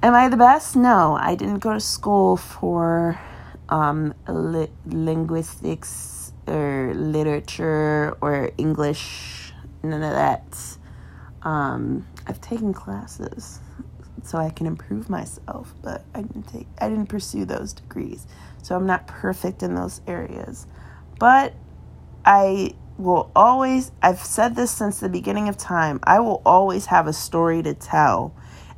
Am 0.03 0.15
I 0.15 0.29
the 0.29 0.39
best? 0.39 0.75
No, 0.75 1.17
I 1.21 1.35
didn't 1.35 1.59
go 1.59 1.75
to 1.75 1.81
school 1.81 2.39
for 2.39 3.21
um, 3.69 4.15
li- 4.27 4.71
linguistics 4.87 6.33
or 6.49 6.93
literature 6.95 8.17
or 8.21 8.51
English. 8.57 9.53
None 9.83 10.03
of 10.03 10.13
that. 10.13 10.59
Um, 11.43 12.07
I've 12.27 12.41
taken 12.41 12.73
classes 12.73 13.61
so 14.23 14.39
I 14.39 14.51
can 14.51 14.67
improve 14.67 15.11
myself, 15.11 15.75
but 15.83 16.05
I 16.15 16.23
didn't 16.23 16.45
take 16.49 16.69
I 16.81 16.89
didn't 16.89 17.09
pursue 17.09 17.45
those 17.45 17.75
degrees. 17.75 18.27
So 18.63 18.77
I'm 18.77 18.87
not 18.87 19.07
perfect 19.07 19.63
in 19.63 19.75
those 19.75 20.01
areas. 20.07 20.67
But 21.19 21.55
I 22.25 22.75
will 23.03 23.31
always 23.35 23.91
I've 24.03 24.21
said 24.21 24.55
this 24.55 24.71
since 24.71 25.01
the 25.01 25.09
beginning 25.09 25.49
of 25.49 25.57
time. 25.57 26.01
I 26.05 26.21
will 26.21 26.41
always 26.47 26.87
have 26.87 27.07
a 27.07 27.13
story 27.13 27.63
to 27.63 27.75
tell 27.75 28.35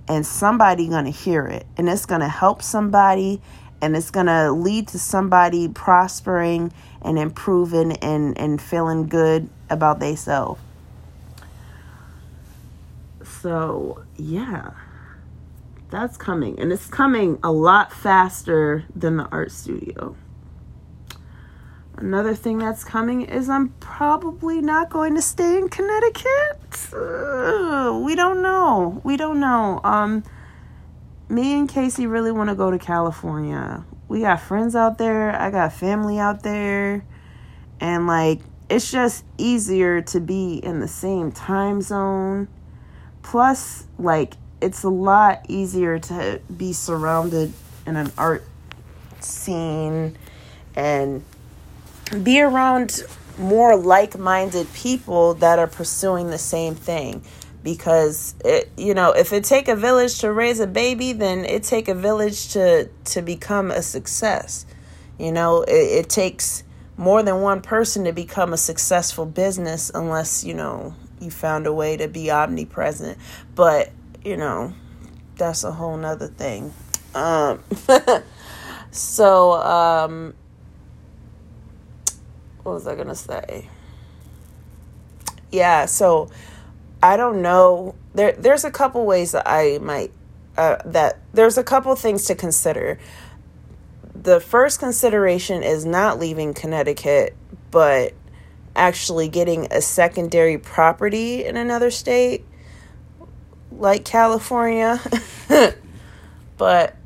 and 0.09 0.27
somebody 0.27 0.89
going 0.89 1.05
to 1.05 1.11
hear 1.11 1.47
it 1.47 1.67
and 1.77 1.89
it's 1.89 2.07
going 2.07 2.21
to 2.21 2.29
help 2.29 2.63
somebody 2.63 3.41
and 3.81 3.97
it's 3.97 4.11
going 4.11 4.27
to 4.27 4.51
lead 4.51 4.89
to 4.89 4.99
somebody 4.99 5.69
prospering 5.69 6.73
and 7.03 7.19
improving 7.19 7.93
and 7.99 8.37
and 8.39 8.61
feeling 8.61 9.09
good 9.09 9.49
about 9.71 10.01
themselves. 10.01 10.61
So, 13.23 14.05
yeah 14.17 14.73
that's 15.91 16.17
coming 16.17 16.59
and 16.59 16.73
it's 16.73 16.89
coming 16.89 17.39
a 17.45 17.53
lot 17.53 17.93
faster 17.93 18.85
than 18.97 19.17
the 19.17 19.25
art 19.27 19.53
studio 19.53 20.17
another 21.97 22.35
thing 22.35 22.59
that's 22.59 22.85
coming 22.85 23.23
is 23.23 23.49
i'm 23.49 23.69
probably 23.81 24.61
not 24.61 24.91
going 24.91 25.15
to 25.15 25.23
stay 25.23 25.59
in 25.59 25.69
connecticut. 25.69 26.59
Uh, 26.93 28.01
we 28.05 28.15
don't 28.15 28.43
know. 28.43 29.01
We 29.05 29.17
don't 29.17 29.41
know. 29.41 29.81
Um 29.85 30.25
me 31.29 31.55
and 31.59 31.69
casey 31.69 32.07
really 32.07 32.33
want 32.33 32.51
to 32.51 32.57
go 32.57 32.71
to 32.71 32.79
california. 32.79 33.85
We 34.09 34.21
got 34.21 34.41
friends 34.41 34.77
out 34.77 34.99
there. 34.99 35.31
I 35.35 35.51
got 35.51 35.73
family 35.73 36.19
out 36.19 36.43
there. 36.43 37.05
And 37.81 38.07
like 38.07 38.41
it's 38.69 38.91
just 38.91 39.25
easier 39.39 40.01
to 40.03 40.21
be 40.21 40.57
in 40.57 40.81
the 40.81 40.89
same 40.89 41.33
time 41.33 41.81
zone. 41.81 42.49
Plus 43.23 43.87
like 43.99 44.35
it's 44.61 44.83
a 44.83 44.89
lot 44.89 45.45
easier 45.49 45.99
to 45.99 46.41
be 46.57 46.73
surrounded 46.73 47.53
in 47.87 47.97
an 47.97 48.11
art 48.17 48.45
scene 49.21 50.17
and 50.77 51.23
be 52.23 52.41
around 52.41 53.03
more 53.39 53.77
like-minded 53.77 54.73
people 54.75 55.35
that 55.35 55.59
are 55.59 55.67
pursuing 55.67 56.31
the 56.31 56.39
same 56.39 56.75
thing. 56.75 57.23
Because 57.63 58.35
it 58.45 58.71
you 58.77 58.93
know 58.93 59.13
if 59.13 59.33
it 59.33 59.45
take 59.45 59.69
a 59.69 59.77
village 59.77 60.19
to 60.19 60.31
raise 60.31 60.61
a 60.61 60.67
baby 60.67 61.15
then 61.15 61.47
it 61.47 61.63
take 61.63 61.89
a 61.89 61.95
village 61.95 62.53
to 62.53 62.91
to 63.07 63.23
become 63.23 63.71
a 63.71 63.81
success. 63.81 64.67
You 65.19 65.33
know 65.33 65.63
it, 65.63 65.73
it 65.73 66.09
takes 66.11 66.63
more 66.99 67.23
than 67.23 67.41
one 67.41 67.63
person 67.63 68.05
to 68.05 68.13
become 68.13 68.53
a 68.53 68.59
successful 68.59 69.25
business 69.25 69.91
unless 69.95 70.45
you 70.45 70.53
know 70.53 70.95
you 71.21 71.31
found 71.31 71.67
a 71.67 71.73
way 71.73 71.97
to 71.97 72.07
be 72.07 72.31
omnipresent. 72.31 73.17
But 73.55 73.91
you 74.25 74.37
know, 74.37 74.73
that's 75.37 75.65
a 75.65 75.73
whole 75.73 75.97
nother 75.97 76.29
thing. 76.29 76.73
Um, 77.15 77.63
so, 78.91 79.53
um, 79.53 80.35
what 82.65 82.73
was 82.73 82.87
I 82.87 82.97
gonna 82.97 83.15
say? 83.15 83.69
Yeah, 85.53 85.87
so 85.87 86.31
I 87.03 87.17
don't 87.17 87.43
know. 87.43 87.95
There, 88.15 88.33
there's 88.33 88.65
a 88.65 88.71
couple 88.71 89.07
ways 89.07 89.33
that 89.33 89.45
I 89.47 89.79
might. 89.79 90.11
Uh, 90.57 90.77
that 90.85 91.19
there's 91.33 91.59
a 91.59 91.65
couple 91.65 91.95
things 91.97 92.25
to 92.27 92.35
consider. 92.35 92.99
The 94.15 94.41
first 94.41 94.79
consideration 94.79 95.63
is 95.63 95.85
not 95.85 96.19
leaving 96.19 96.55
Connecticut, 96.55 97.37
but 97.71 98.15
actually 98.75 99.29
getting 99.29 99.67
a 99.71 99.81
secondary 99.81 100.59
property 100.59 101.45
in 101.45 101.57
another 101.57 101.91
state 101.91 102.45
like 103.71 104.05
California. 104.05 105.01
but 106.57 106.97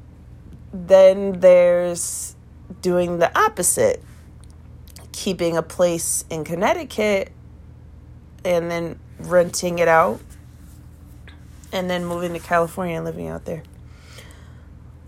then 0.73 1.40
there's 1.40 2.37
doing 2.83 3.18
the 3.18 3.37
opposite 3.38 4.03
keeping 5.18 5.57
a 5.57 5.62
place 5.62 6.24
in 6.31 6.44
Connecticut 6.44 7.33
and 8.44 8.70
then 8.70 8.96
renting 9.18 9.81
it 9.81 9.88
out 9.88 10.20
and 11.72 11.90
then 11.90 12.04
moving 12.04 12.33
to 12.35 12.38
California 12.38 12.94
and 12.94 13.04
living 13.04 13.26
out 13.26 13.44
there. 13.44 13.64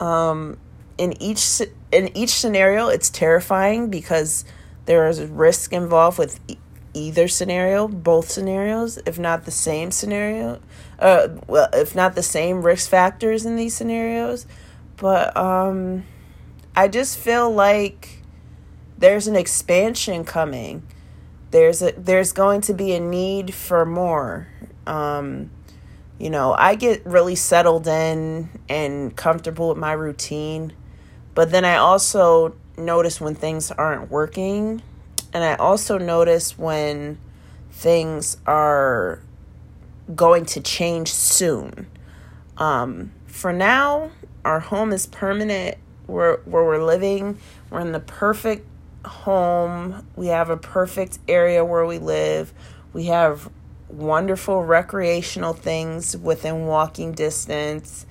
Um, 0.01 0.59
in 0.99 1.15
each 1.23 1.63
in 1.93 2.17
each 2.17 2.31
scenario, 2.31 2.89
it's 2.89 3.09
terrifying 3.09 3.89
because 3.89 4.45
there 4.87 5.09
is 5.09 5.23
risk 5.23 5.73
involved 5.73 6.19
with 6.19 6.41
either 6.93 7.29
scenario, 7.29 7.87
both 7.87 8.29
scenarios, 8.29 8.99
if 9.07 9.17
not 9.17 9.45
the 9.45 9.53
same 9.53 9.93
scenario, 9.93 10.61
uh, 10.99 11.29
well, 11.47 11.69
if 11.73 11.95
not 11.95 12.17
the 12.17 12.23
same 12.23 12.63
risk 12.63 12.91
factors 12.91 13.47
in 13.47 13.55
these 13.55 13.75
scenarios. 13.77 14.45
But 14.97 15.37
um, 15.37 16.03
I 16.75 16.89
just 16.89 17.17
feel 17.17 17.49
like 17.49 18.20
there's 19.01 19.27
an 19.27 19.35
expansion 19.35 20.25
coming. 20.25 20.87
There's 21.51 21.83
a 21.83 21.93
there's 21.93 22.33
going 22.33 22.61
to 22.63 22.75
be 22.75 22.93
a 22.93 23.01
need 23.01 23.53
for 23.53 23.85
more. 23.85 24.47
Um, 24.87 25.51
you 26.19 26.31
know, 26.31 26.53
I 26.53 26.75
get 26.75 27.05
really 27.05 27.35
settled 27.35 27.89
in 27.89 28.51
and 28.69 29.17
comfortable 29.17 29.71
with 29.71 29.79
my 29.79 29.93
routine. 29.93 30.75
But 31.35 31.51
then 31.51 31.65
I 31.65 31.77
also 31.77 32.55
notice 32.77 33.21
when 33.21 33.35
things 33.35 33.71
aren't 33.71 34.11
working. 34.11 34.83
And 35.33 35.43
I 35.43 35.55
also 35.55 35.97
notice 35.97 36.59
when 36.59 37.19
things 37.71 38.37
are 38.47 39.23
going 40.15 40.45
to 40.45 40.61
change 40.61 41.13
soon. 41.13 41.87
Um, 42.59 43.13
for 43.27 43.53
now, 43.53 44.11
our 44.45 44.61
home 44.61 44.93
is 44.93 45.07
permanent. 45.07 45.79
Where 46.07 46.39
where 46.45 46.65
we're 46.65 46.85
living, 46.85 47.39
we're 47.71 47.81
in 47.81 47.93
the 47.93 48.01
perfect 48.01 48.67
home. 49.05 50.07
We 50.17 50.29
have 50.29 50.51
a 50.51 50.57
perfect 50.57 51.19
area 51.29 51.65
where 51.65 51.87
we 51.87 51.99
live. 51.99 52.53
We 52.93 53.07
have 53.07 53.51
wonderful 53.89 54.65
recreational 54.65 55.53
things 55.53 56.17
within 56.17 56.67
walking 56.67 57.13
distance. 57.13 58.07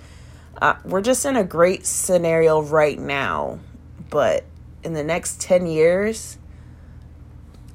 Uh, 0.61 0.75
we're 0.83 1.01
just 1.01 1.25
in 1.25 1.35
a 1.35 1.43
great 1.43 1.85
scenario 1.85 2.61
right 2.61 2.99
now, 2.99 3.59
but 4.09 4.43
in 4.83 4.93
the 4.93 5.03
next 5.03 5.39
10 5.41 5.67
years, 5.67 6.37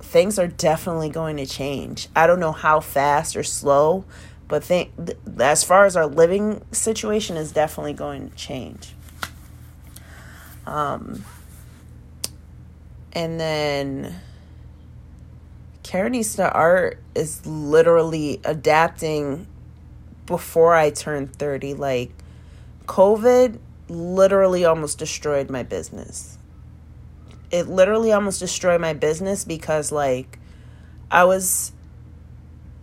things 0.01 0.39
are 0.39 0.47
definitely 0.47 1.09
going 1.09 1.37
to 1.39 1.47
change. 1.47 2.09
I 2.15 2.27
don't 2.27 2.41
know 2.41 2.53
how 2.53 2.81
fast 2.81 3.37
or 3.37 3.43
slow, 3.43 4.05
but 4.49 4.63
think 4.63 4.93
as 5.41 5.65
far 5.65 5.87
as 5.87 5.97
our 5.97 6.07
living 6.07 6.63
situation 6.73 7.37
is 7.37 7.53
definitely 7.53 7.95
going 7.95 8.31
to 8.31 8.37
change. 8.37 8.95
Um, 10.67 11.25
and 13.15 13.39
then 13.39 14.21
Karenista 15.83 16.51
Art 16.55 16.99
is 17.15 17.45
literally 17.47 18.41
adapting 18.45 19.47
before 20.27 20.75
I 20.75 20.91
turned 20.91 21.35
30. 21.37 21.75
Like, 21.75 22.13
COVID 22.87 23.59
literally 23.89 24.65
almost 24.65 24.99
destroyed 24.99 25.51
my 25.51 25.63
business 25.63 26.39
it 27.55 27.69
literally 27.69 28.11
almost 28.11 28.41
destroyed 28.41 28.81
my 28.81 28.93
business 28.93 29.45
because 29.45 29.93
like 29.93 30.41
I 31.09 31.23
was 31.23 31.71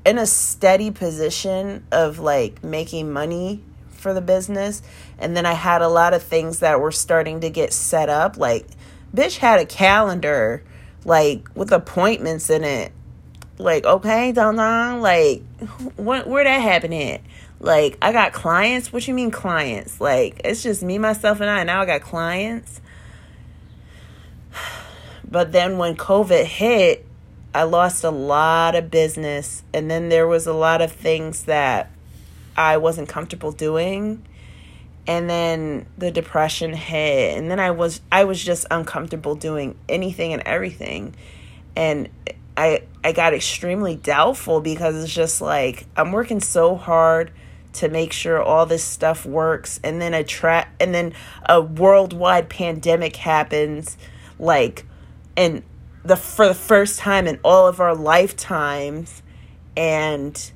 in 0.05 0.17
a 0.17 0.25
steady 0.25 0.91
position 0.91 1.85
of 1.91 2.19
like 2.19 2.63
making 2.63 3.11
money 3.11 3.61
for 3.89 4.13
the 4.13 4.21
business 4.21 4.81
and 5.19 5.35
then 5.35 5.45
I 5.45 5.53
had 5.53 5.81
a 5.81 5.89
lot 5.89 6.13
of 6.13 6.23
things 6.23 6.59
that 6.59 6.79
were 6.79 6.93
starting 6.93 7.41
to 7.41 7.49
get 7.49 7.73
set 7.73 8.07
up 8.07 8.37
like 8.37 8.65
bitch 9.15 9.37
had 9.37 9.59
a 9.59 9.65
calendar 9.65 10.63
like 11.05 11.47
with 11.55 11.71
appointments 11.71 12.49
in 12.49 12.63
it 12.63 12.91
like 13.57 13.85
okay 13.85 14.31
don't 14.31 14.55
know 14.55 14.99
like 15.01 15.43
what 15.97 16.27
where 16.27 16.43
that 16.43 16.61
happen 16.61 16.93
at 16.93 17.21
like 17.59 17.97
I 18.01 18.11
got 18.11 18.33
clients 18.33 18.91
what 18.91 19.07
you 19.07 19.13
mean 19.13 19.31
clients 19.31 19.99
like 19.99 20.41
it's 20.43 20.63
just 20.63 20.83
me 20.83 20.97
myself 20.97 21.41
and 21.41 21.49
I 21.49 21.63
now 21.63 21.81
I 21.81 21.85
got 21.85 22.01
clients 22.01 22.81
but 25.29 25.51
then 25.51 25.77
when 25.77 25.95
COVID 25.95 26.45
hit, 26.45 27.05
I 27.53 27.63
lost 27.63 28.03
a 28.03 28.09
lot 28.09 28.75
of 28.75 28.91
business. 28.91 29.63
And 29.73 29.89
then 29.89 30.09
there 30.09 30.27
was 30.27 30.47
a 30.47 30.53
lot 30.53 30.81
of 30.81 30.91
things 30.91 31.43
that 31.43 31.91
I 32.55 32.77
wasn't 32.77 33.09
comfortable 33.09 33.51
doing. 33.51 34.25
And 35.11 35.29
then 35.29 35.87
the 35.97 36.09
depression 36.09 36.71
hit. 36.71 37.37
And 37.37 37.51
then 37.51 37.59
I 37.59 37.71
was 37.71 37.99
I 38.09 38.23
was 38.23 38.41
just 38.41 38.65
uncomfortable 38.71 39.35
doing 39.35 39.77
anything 39.89 40.31
and 40.31 40.41
everything. 40.43 41.15
And 41.75 42.07
I 42.55 42.83
I 43.03 43.11
got 43.11 43.33
extremely 43.33 43.97
doubtful 43.97 44.61
because 44.61 45.03
it's 45.03 45.13
just 45.13 45.41
like 45.41 45.85
I'm 45.97 46.13
working 46.13 46.39
so 46.39 46.77
hard 46.77 47.33
to 47.73 47.89
make 47.89 48.13
sure 48.13 48.41
all 48.41 48.65
this 48.65 48.85
stuff 48.85 49.25
works 49.25 49.81
and 49.83 50.01
then 50.01 50.13
a 50.13 50.23
tra- 50.23 50.69
and 50.79 50.95
then 50.95 51.13
a 51.45 51.61
worldwide 51.61 52.47
pandemic 52.47 53.17
happens 53.17 53.97
like 54.39 54.85
and 55.35 55.61
the 56.05 56.15
for 56.15 56.47
the 56.47 56.53
first 56.53 56.99
time 56.99 57.27
in 57.27 57.37
all 57.43 57.67
of 57.67 57.81
our 57.81 57.95
lifetimes 57.95 59.21
and 59.75 60.53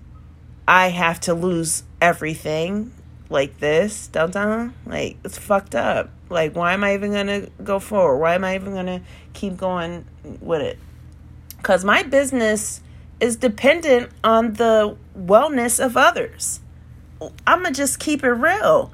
I 0.65 0.89
have 0.89 1.20
to 1.22 1.34
lose 1.34 1.84
everything 2.00 2.94
like 3.30 3.60
this, 3.60 4.08
downtown. 4.08 4.74
Like 4.86 5.18
it's 5.24 5.38
fucked 5.38 5.76
up. 5.76 6.10
Like 6.30 6.56
why 6.56 6.74
am 6.74 6.84
I 6.84 6.94
even 6.94 7.12
gonna 7.12 7.48
go 7.64 7.80
forward? 7.80 8.20
Why 8.20 8.36
am 8.36 8.44
I 8.44 8.56
even 8.56 8.74
gonna 8.74 9.02
keep 9.34 9.58
going 9.58 10.06
with 10.42 10.62
it? 10.62 10.80
Cause 11.64 11.84
my 11.84 12.04
business 12.04 12.82
is 13.20 13.38
dependent 13.38 14.12
on 14.24 14.54
the 14.54 14.98
wellness 15.18 15.84
of 15.84 15.98
others. 15.98 16.60
I'ma 17.48 17.72
just 17.72 18.00
keep 18.00 18.24
it 18.24 18.32
real. 18.32 18.92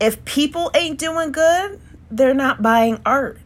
If 0.00 0.24
people 0.24 0.70
ain't 0.74 0.98
doing 0.98 1.32
good, 1.32 1.80
they're 2.10 2.34
not 2.34 2.62
buying 2.62 3.00
art. 3.04 3.38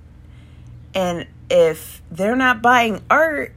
And 0.94 1.27
if 1.48 2.03
they're 2.11 2.37
not 2.37 2.61
buying 2.61 3.03
art 3.09 3.53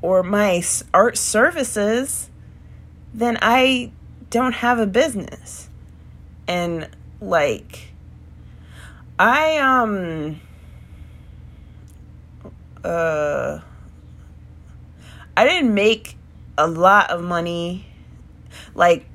or 0.00 0.22
my 0.22 0.62
art 0.92 1.18
services, 1.18 2.30
then 3.12 3.38
I 3.42 3.92
don't 4.30 4.54
have 4.54 4.78
a 4.78 4.86
business. 4.86 5.68
And 6.48 6.88
like 7.20 7.92
I 9.18 9.58
um 9.58 10.40
uh 12.84 13.60
I 15.36 15.44
didn't 15.44 15.74
make 15.74 16.16
a 16.58 16.66
lot 16.66 17.10
of 17.10 17.22
money. 17.22 17.86
Like 18.74 19.06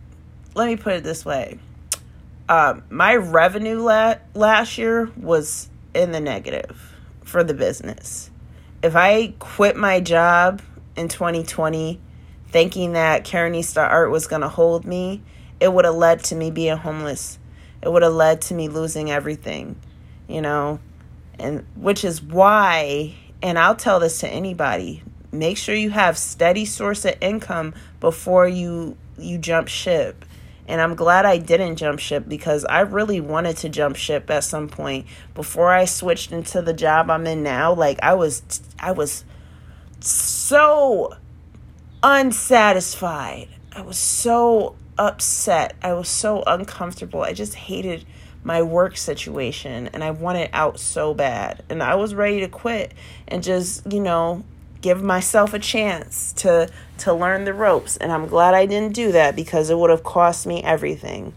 let 0.56 0.68
me 0.68 0.76
put 0.76 0.94
it 0.94 1.04
this 1.04 1.26
way. 1.26 1.60
Um 2.50 2.84
my 2.90 3.16
revenue 3.16 3.82
la- 3.82 4.16
last 4.34 4.78
year 4.78 5.12
was 5.18 5.70
in 5.94 6.12
the 6.12 6.20
negative 6.20 6.96
for 7.24 7.44
the 7.44 7.54
business. 7.54 8.32
If 8.82 8.96
I 8.96 9.34
quit 9.40 9.76
my 9.76 10.00
job 10.00 10.62
in 10.96 11.08
2020 11.08 12.00
thinking 12.50 12.94
that 12.94 13.26
Karenista 13.26 13.88
Art 13.88 14.10
was 14.10 14.28
going 14.28 14.42
to 14.42 14.50
hold 14.50 14.86
me, 14.86 15.22
it 15.60 15.74
would 15.74 15.86
have 15.86 15.96
led 15.96 16.24
to 16.26 16.36
me 16.36 16.52
being 16.52 16.78
homeless. 16.78 17.40
It 17.82 17.92
would 17.92 18.04
have 18.04 18.14
led 18.14 18.42
to 18.44 18.54
me 18.54 18.68
losing 18.68 19.12
everything, 19.12 19.80
you 20.28 20.42
know? 20.42 20.80
And 21.40 21.66
which 21.76 22.04
is 22.04 22.22
why, 22.22 23.16
and 23.42 23.60
I'll 23.60 23.76
tell 23.76 24.00
this 24.00 24.20
to 24.22 24.28
anybody, 24.28 25.04
make 25.32 25.58
sure 25.58 25.76
you 25.76 25.92
have 25.92 26.18
steady 26.18 26.66
source 26.66 27.06
of 27.06 27.16
income 27.22 27.74
before 28.00 28.48
you 28.48 28.98
you 29.20 29.38
jump 29.38 29.68
ship 29.68 30.26
and 30.68 30.82
I'm 30.82 30.96
glad 30.96 31.26
I 31.26 31.38
didn't 31.38 31.78
jump 31.78 32.00
ship 32.00 32.26
because 32.28 32.66
I 32.66 32.82
really 32.82 33.22
wanted 33.22 33.58
to 33.58 33.70
jump 33.70 33.96
ship 33.96 34.30
at 34.30 34.44
some 34.44 34.68
point 34.68 35.06
before 35.34 35.72
I 35.72 35.86
switched 35.86 36.32
into 36.32 36.62
the 36.62 36.74
job 36.74 37.10
I'm 37.10 37.26
in 37.26 37.42
now. 37.42 37.74
Like 37.74 38.00
I 38.04 38.14
was 38.16 38.44
I 38.78 38.92
was 38.92 39.24
so 40.02 41.16
unsatisfied. 42.04 43.48
I 43.72 43.82
was 43.82 43.98
so 43.98 44.76
upset. 44.98 45.76
I 45.82 45.94
was 45.94 46.10
so 46.10 46.44
uncomfortable. 46.46 47.22
I 47.22 47.34
just 47.34 47.56
hated 47.56 48.06
my 48.44 48.62
work 48.62 48.98
situation 48.98 49.90
and 49.94 50.04
I 50.04 50.12
wanted 50.12 50.50
out 50.54 50.80
so 50.80 51.14
bad. 51.14 51.64
And 51.70 51.84
I 51.84 51.96
was 51.96 52.16
ready 52.16 52.40
to 52.42 52.48
quit 52.48 52.94
and 53.28 53.44
just, 53.44 53.92
you 53.92 54.00
know, 54.00 54.44
give 54.82 55.04
myself 55.04 55.54
a 55.54 55.60
chance 55.60 56.34
to 56.34 56.70
to 56.98 57.14
learn 57.14 57.46
the 57.46 57.54
ropes 57.54 57.98
and 57.98 58.12
I'm 58.12 58.28
glad 58.28 58.54
I 58.54 58.66
didn't 58.66 58.94
do 58.94 59.12
that 59.12 59.36
because 59.36 59.70
it 59.70 59.78
would 59.78 59.90
have 59.90 60.04
cost 60.04 60.48
me 60.48 60.64
everything. 60.64 61.34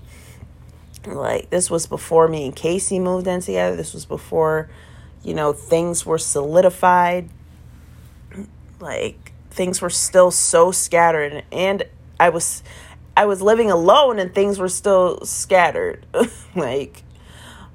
Like 1.07 1.51
this 1.51 1.71
was 1.71 1.87
before 1.87 2.29
me 2.29 2.45
and 2.45 2.55
Casey 2.55 2.99
moved 2.99 3.27
in 3.27 3.41
together. 3.41 3.77
This 3.77 3.95
was 3.95 4.05
before 4.05 4.69
you 5.23 5.35
know 5.35 5.53
things 5.53 6.07
were 6.07 6.19
solidified. 6.19 7.29
Like 8.79 9.33
things 9.51 9.83
were 9.83 9.91
still 9.91 10.31
so 10.31 10.71
scattered 10.71 11.43
and 11.51 11.85
I 12.19 12.29
was 12.29 12.63
I 13.17 13.27
was 13.27 13.43
living 13.43 13.71
alone 13.71 14.19
and 14.19 14.35
things 14.35 14.59
were 14.59 14.69
still 14.69 15.25
scattered. 15.25 16.07
like 16.55 17.03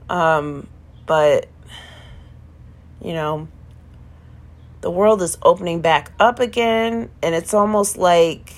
um 0.10 0.67
but 1.06 1.48
you 3.02 3.13
know 3.13 3.48
the 4.82 4.91
world 4.91 5.21
is 5.21 5.38
opening 5.41 5.82
back 5.82 6.12
up 6.19 6.39
again 6.39 7.10
and 7.24 7.34
it's 7.34 7.54
almost 7.54 7.98
like 7.98 8.50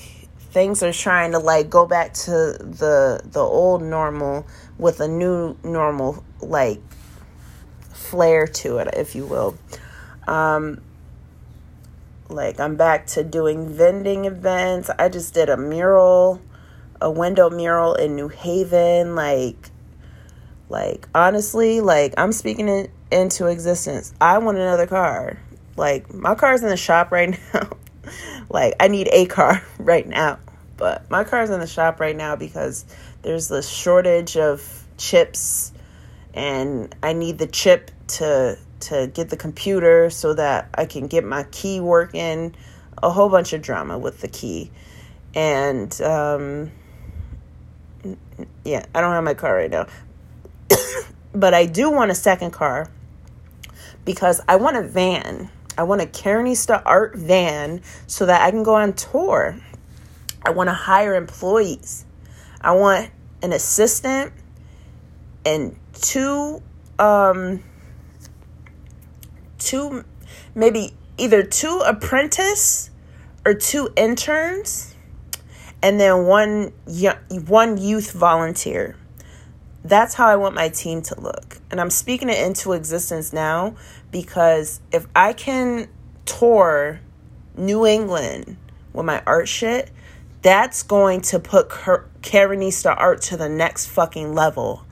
things 0.52 0.84
are 0.84 0.92
trying 0.92 1.32
to 1.32 1.40
like 1.40 1.70
go 1.70 1.86
back 1.86 2.14
to 2.14 2.32
the 2.32 3.22
the 3.24 3.40
old 3.40 3.82
normal 3.82 4.46
with 4.78 5.00
a 5.00 5.08
new 5.08 5.56
normal 5.64 6.24
like 6.42 6.82
flair 7.94 8.48
to 8.48 8.78
it 8.78 8.90
if 8.94 9.16
you 9.16 9.26
will. 9.26 9.58
Um 10.28 10.82
like 12.30 12.60
i'm 12.60 12.76
back 12.76 13.08
to 13.08 13.24
doing 13.24 13.70
vending 13.70 14.26
events. 14.26 14.90
I 15.00 15.08
just 15.08 15.34
did 15.34 15.48
a 15.50 15.56
mural 15.56 16.42
a 17.02 17.10
window 17.12 17.50
mural 17.50 17.94
in 17.94 18.16
new 18.16 18.28
haven 18.28 19.16
like 19.16 19.70
like 20.70 21.08
honestly 21.16 21.82
like 21.82 22.14
i'm 22.18 22.32
speaking 22.32 22.68
it 22.68 22.92
into 23.12 23.48
existence 23.48 24.14
i 24.20 24.38
want 24.38 24.58
another 24.58 24.88
car 24.88 25.38
like 25.78 26.12
my 26.14 26.36
car's 26.36 26.64
in 26.64 26.70
the 26.70 26.78
shop 26.78 27.12
right 27.12 27.40
now. 27.54 27.70
like 28.50 28.74
I 28.80 28.88
need 28.90 29.08
a 29.12 29.26
car 29.28 29.64
right 29.80 30.06
now. 30.06 30.40
But 30.76 31.10
my 31.10 31.24
car's 31.24 31.50
in 31.50 31.60
the 31.60 31.68
shop 31.68 32.00
right 32.00 32.16
now 32.16 32.36
because 32.36 32.86
there's 33.22 33.50
a 33.50 33.64
shortage 33.64 34.38
of 34.38 34.86
chips 34.98 35.72
and 36.34 36.94
I 37.02 37.14
need 37.14 37.38
the 37.38 37.48
chip 37.48 37.92
to 38.08 38.58
to 38.80 39.08
get 39.08 39.30
the 39.30 39.38
computer 39.38 40.10
so 40.12 40.36
that 40.36 40.70
I 40.76 40.86
can 40.86 41.08
get 41.08 41.24
my 41.24 41.44
key 41.44 41.80
working. 41.80 42.56
A 43.02 43.12
whole 43.12 43.30
bunch 43.30 43.54
of 43.54 43.62
drama 43.62 43.98
with 43.98 44.22
the 44.22 44.28
key. 44.28 44.72
And 45.34 46.00
um 46.02 46.72
yeah, 48.64 48.86
I 48.94 49.02
don't 49.02 49.12
have 49.12 49.24
my 49.24 49.34
car 49.34 49.56
right 49.56 49.72
now. 49.72 49.88
but 51.34 51.54
I 51.54 51.66
do 51.66 51.90
want 51.90 52.12
a 52.12 52.16
second 52.16 52.52
car 52.52 52.90
because 54.06 54.42
I 54.48 54.56
want 54.56 54.78
a 54.78 54.84
van. 54.84 55.50
I 55.78 55.84
want 55.84 56.02
a 56.02 56.06
Karenista 56.06 56.82
art 56.86 57.16
van 57.16 57.82
so 58.08 58.26
that 58.26 58.42
I 58.42 58.52
can 58.52 58.64
go 58.64 58.76
on 58.76 58.94
tour. 58.94 59.60
I 60.44 60.52
want 60.52 60.70
to 60.70 60.74
hire 60.74 61.16
employees. 61.16 62.06
I 62.62 62.72
want 62.72 63.12
an 63.42 63.54
assistant 63.54 64.34
and 65.46 65.78
two 65.94 66.62
um 67.00 67.64
two 69.60 70.04
maybe 70.56 70.94
either 71.18 71.44
two 71.44 71.82
apprentice 71.86 72.90
or 73.46 73.54
two 73.54 73.90
interns 73.96 74.87
and 75.82 76.00
then 76.00 76.26
one 76.26 76.74
one 77.48 77.78
youth 77.78 78.12
volunteer. 78.12 78.96
That's 79.84 80.16
how 80.16 80.28
I 80.28 80.36
want 80.36 80.56
my 80.56 80.70
team 80.70 81.02
to 81.04 81.20
look. 81.20 81.60
And 81.72 81.80
I'm 81.80 81.90
speaking 81.90 82.30
it 82.30 82.46
into 82.46 82.74
existence 82.74 83.32
now 83.32 83.76
because 84.12 84.82
if 84.92 85.08
I 85.16 85.34
can 85.34 85.88
tour 86.26 87.00
New 87.56 87.86
England 87.86 88.58
with 88.94 89.06
my 89.06 89.24
art 89.26 89.48
shit, 89.48 89.92
that's 90.42 90.84
going 90.84 91.22
to 91.22 91.40
put 91.40 91.70
Karenista 91.70 92.94
art 92.98 93.22
to 93.24 93.38
the 93.38 93.50
next 93.50 93.88
fucking 93.88 94.34
level. 94.34 94.86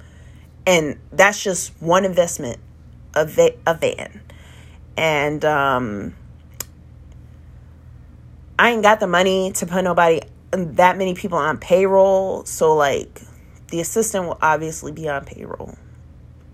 And 0.65 1.00
that's 1.12 1.43
just 1.43 1.74
one 1.82 2.06
investment, 2.06 2.60
a, 3.13 3.30
a 3.67 3.74
van. 3.74 4.21
And 4.98 5.45
um, 5.45 6.15
I 8.58 8.71
ain't 8.71 8.84
got 8.84 9.00
the 9.00 9.08
money 9.08 9.52
to 9.54 9.65
put 9.65 9.84
nobody, 9.84 10.21
that 10.56 10.98
many 10.98 11.13
people 11.13 11.38
on 11.38 11.58
payroll. 11.58 12.46
So, 12.46 12.76
like, 12.76 13.22
the 13.70 13.80
assistant 13.82 14.26
will 14.26 14.38
obviously 14.41 14.91
be 14.91 15.10
on 15.10 15.26
payroll. 15.26 15.78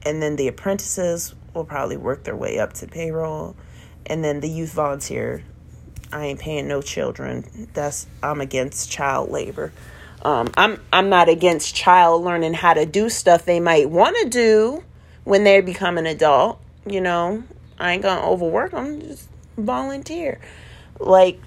And 0.04 0.22
then 0.22 0.36
the 0.36 0.48
apprentices 0.48 1.36
will 1.54 1.66
probably 1.66 1.98
work 1.98 2.24
their 2.24 2.36
way 2.36 2.60
up 2.60 2.74
to 2.74 2.88
payroll. 2.88 3.56
And 4.06 4.24
then 4.24 4.40
the 4.40 4.50
youth 4.50 4.74
volunteer, 4.74 5.44
I 6.12 6.26
ain't 6.26 6.40
paying 6.40 6.68
no 6.68 6.82
children. 6.82 7.70
That's 7.74 8.08
I'm 8.24 8.42
against 8.42 8.90
child 8.92 9.30
labor. 9.30 9.72
Um, 10.24 10.52
I'm 10.56 10.82
I'm 10.92 11.10
not 11.10 11.30
against 11.30 11.76
child 11.76 12.24
learning 12.24 12.54
how 12.54 12.74
to 12.74 12.86
do 12.86 13.10
stuff 13.10 13.46
they 13.46 13.60
might 13.60 13.90
want 13.90 14.18
to 14.22 14.30
do 14.30 14.84
when 15.24 15.44
they 15.44 15.62
become 15.62 15.98
an 15.98 16.06
adult. 16.06 16.60
You 16.86 17.02
know, 17.02 17.44
I 17.80 17.94
ain't 17.94 18.04
gonna 18.04 18.26
overwork 18.26 18.72
them. 18.72 19.02
Just 19.02 19.30
volunteer. 19.58 20.40
Like 21.00 21.40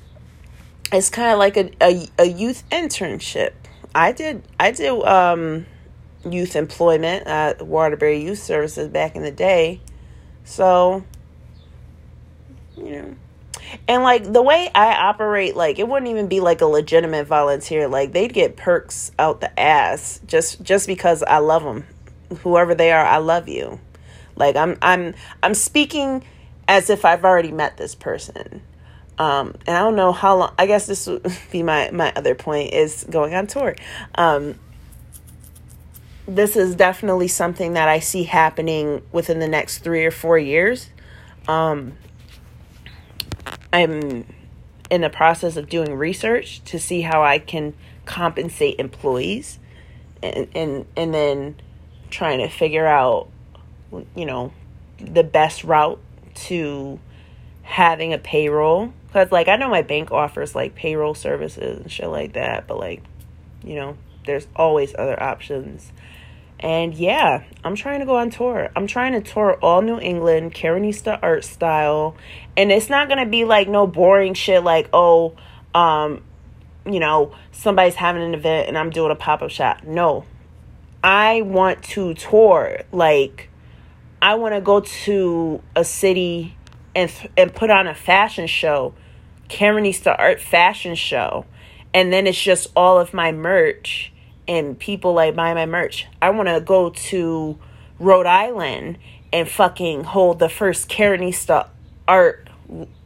it's 0.95 1.11
kind 1.11 1.33
of 1.33 1.39
like 1.39 1.57
a, 1.57 1.71
a 1.83 2.09
a 2.19 2.25
youth 2.25 2.65
internship. 2.71 3.53
I 3.95 4.13
did 4.13 4.43
I 4.59 4.71
did 4.71 4.91
um 5.05 5.67
youth 6.25 6.57
employment 6.57 7.27
at 7.27 7.67
Waterbury 7.67 8.23
Youth 8.23 8.39
Services 8.39 8.89
back 8.89 9.15
in 9.17 9.23
the 9.23 9.31
day. 9.31 9.81
So, 10.45 11.05
you 12.77 12.85
know. 12.85 13.17
And 13.89 14.03
like 14.03 14.31
the 14.33 14.43
way 14.43 14.71
I 14.75 14.95
operate, 14.95 15.57
like 15.57 15.79
it 15.79 15.89
wouldn't 15.89 16.11
even 16.11 16.29
be 16.29 16.41
like 16.41 16.61
a 16.61 16.67
legitimate 16.67 17.27
volunteer. 17.27 17.89
Like 17.89 18.13
they'd 18.13 18.33
get 18.33 18.57
perks 18.57 19.11
out 19.19 19.41
the 19.41 19.59
ass 19.59 20.21
just 20.27 20.63
just 20.63 20.87
because 20.87 21.23
I 21.23 21.39
love 21.39 21.63
them. 21.63 21.85
Whoever 22.43 22.75
they 22.75 22.93
are, 22.93 23.05
I 23.05 23.19
love 23.19 23.49
you. 23.49 23.81
Like 24.37 24.57
I'm 24.57 24.77
I'm 24.83 25.15
I'm 25.43 25.55
speaking 25.55 26.25
as 26.69 26.91
if 26.91 27.05
I've 27.05 27.25
already 27.25 27.53
met 27.53 27.77
this 27.77 27.95
person. 27.95 28.63
Um, 29.19 29.55
and 29.67 29.77
I 29.77 29.81
don't 29.81 29.97
know 29.97 30.13
how 30.13 30.37
long. 30.37 30.55
I 30.59 30.67
guess 30.67 30.87
this 30.87 31.07
would 31.07 31.25
be 31.53 31.63
my 31.63 31.91
my 31.91 32.13
other 32.17 32.35
point 32.35 32.73
is 32.73 33.07
going 33.09 33.35
on 33.35 33.47
tour. 33.47 33.75
Um, 34.15 34.57
this 36.27 36.57
is 36.57 36.75
definitely 36.75 37.29
something 37.29 37.75
that 37.75 37.89
I 37.89 38.01
see 38.01 38.25
happening 38.25 39.03
within 39.13 39.41
the 39.41 39.49
next 39.49 39.79
three 39.79 40.05
or 40.05 40.11
four 40.11 40.39
years. 40.39 40.89
Um, 41.47 41.93
I'm 43.73 44.25
in 44.91 45.01
the 45.01 45.11
process 45.11 45.57
of 45.57 45.69
doing 45.69 45.95
research 45.95 46.63
to 46.65 46.79
see 46.79 47.03
how 47.03 47.23
I 47.23 47.39
can 47.39 47.75
compensate 48.05 48.79
employees 48.79 49.59
and 50.23 50.49
and 50.55 50.87
and 50.97 51.15
then 51.15 51.57
trying 52.11 52.39
to 52.39 52.49
figure 52.49 52.87
out 52.87 53.29
you 54.15 54.27
know 54.27 54.53
the 54.99 55.25
best 55.25 55.65
route 55.65 56.01
to 56.35 56.99
having 57.63 58.13
a 58.13 58.19
payroll 58.19 58.93
cuz 59.15 59.33
like 59.33 59.49
I 59.49 59.57
know 59.57 59.71
my 59.71 59.81
bank 59.81 60.13
offers 60.13 60.55
like 60.55 60.75
payroll 60.75 61.15
services 61.15 61.81
and 61.81 61.91
shit 61.91 62.09
like 62.09 62.35
that 62.35 62.67
but 62.67 62.79
like 62.79 63.03
you 63.63 63.77
know 63.77 63.97
there's 64.27 64.47
always 64.55 64.95
other 64.99 65.21
options 65.23 65.91
and 66.65 66.95
yeah, 66.95 67.45
I'm 67.63 67.75
trying 67.75 68.01
to 68.01 68.07
go 68.07 68.17
on 68.17 68.31
tour. 68.31 68.71
I'm 68.75 68.87
trying 68.87 69.13
to 69.13 69.21
tour 69.21 69.59
all 69.61 69.83
New 69.83 70.01
England, 70.01 70.55
Karenista 70.55 71.19
art 71.23 71.45
style. 71.45 72.17
And 72.57 72.73
it's 72.73 72.89
not 72.89 73.09
going 73.09 73.19
to 73.19 73.27
be 73.27 73.45
like 73.45 73.69
no 73.69 73.87
boring 73.87 74.33
shit 74.33 74.65
like, 74.65 74.89
oh, 74.95 75.35
um, 75.75 76.23
you 76.87 77.01
know, 77.01 77.35
somebody's 77.53 77.97
having 77.97 78.23
an 78.23 78.33
event 78.33 78.69
and 78.69 78.79
I'm 78.79 78.89
doing 78.89 79.11
a 79.11 79.15
pop 79.15 79.43
up 79.43 79.51
shop. 79.51 79.85
No. 79.85 80.25
I 81.03 81.43
want 81.43 81.83
to 81.83 82.15
tour. 82.15 82.81
Like, 82.93 83.51
I 84.23 84.37
want 84.37 84.55
to 84.55 84.63
go 84.63 84.81
to 84.81 85.63
a 85.77 85.85
city 85.85 86.57
and, 86.95 87.13
and 87.37 87.55
put 87.55 87.69
on 87.69 87.87
a 87.87 87.95
fashion 87.95 88.47
show, 88.47 88.95
Karenista 89.49 90.15
art 90.19 90.41
fashion 90.41 90.95
show. 90.95 91.47
And 91.93 92.13
then 92.13 92.27
it's 92.27 92.41
just 92.41 92.71
all 92.75 92.99
of 92.99 93.15
my 93.15 93.33
merch 93.33 94.13
and 94.49 94.79
people 94.79 95.15
like 95.15 95.35
buy 95.35 95.55
my 95.55 95.67
merch. 95.67 96.07
I 96.21 96.31
want 96.31 96.49
to 96.49 96.61
go 96.61 96.91
to 96.91 97.59
Rhode 97.99 98.27
Island 98.27 98.99
and 99.33 99.49
fucking 99.49 100.05
hold 100.05 100.39
the 100.39 100.49
first 100.49 100.89
Karenista 100.89 101.69
art 102.07 102.49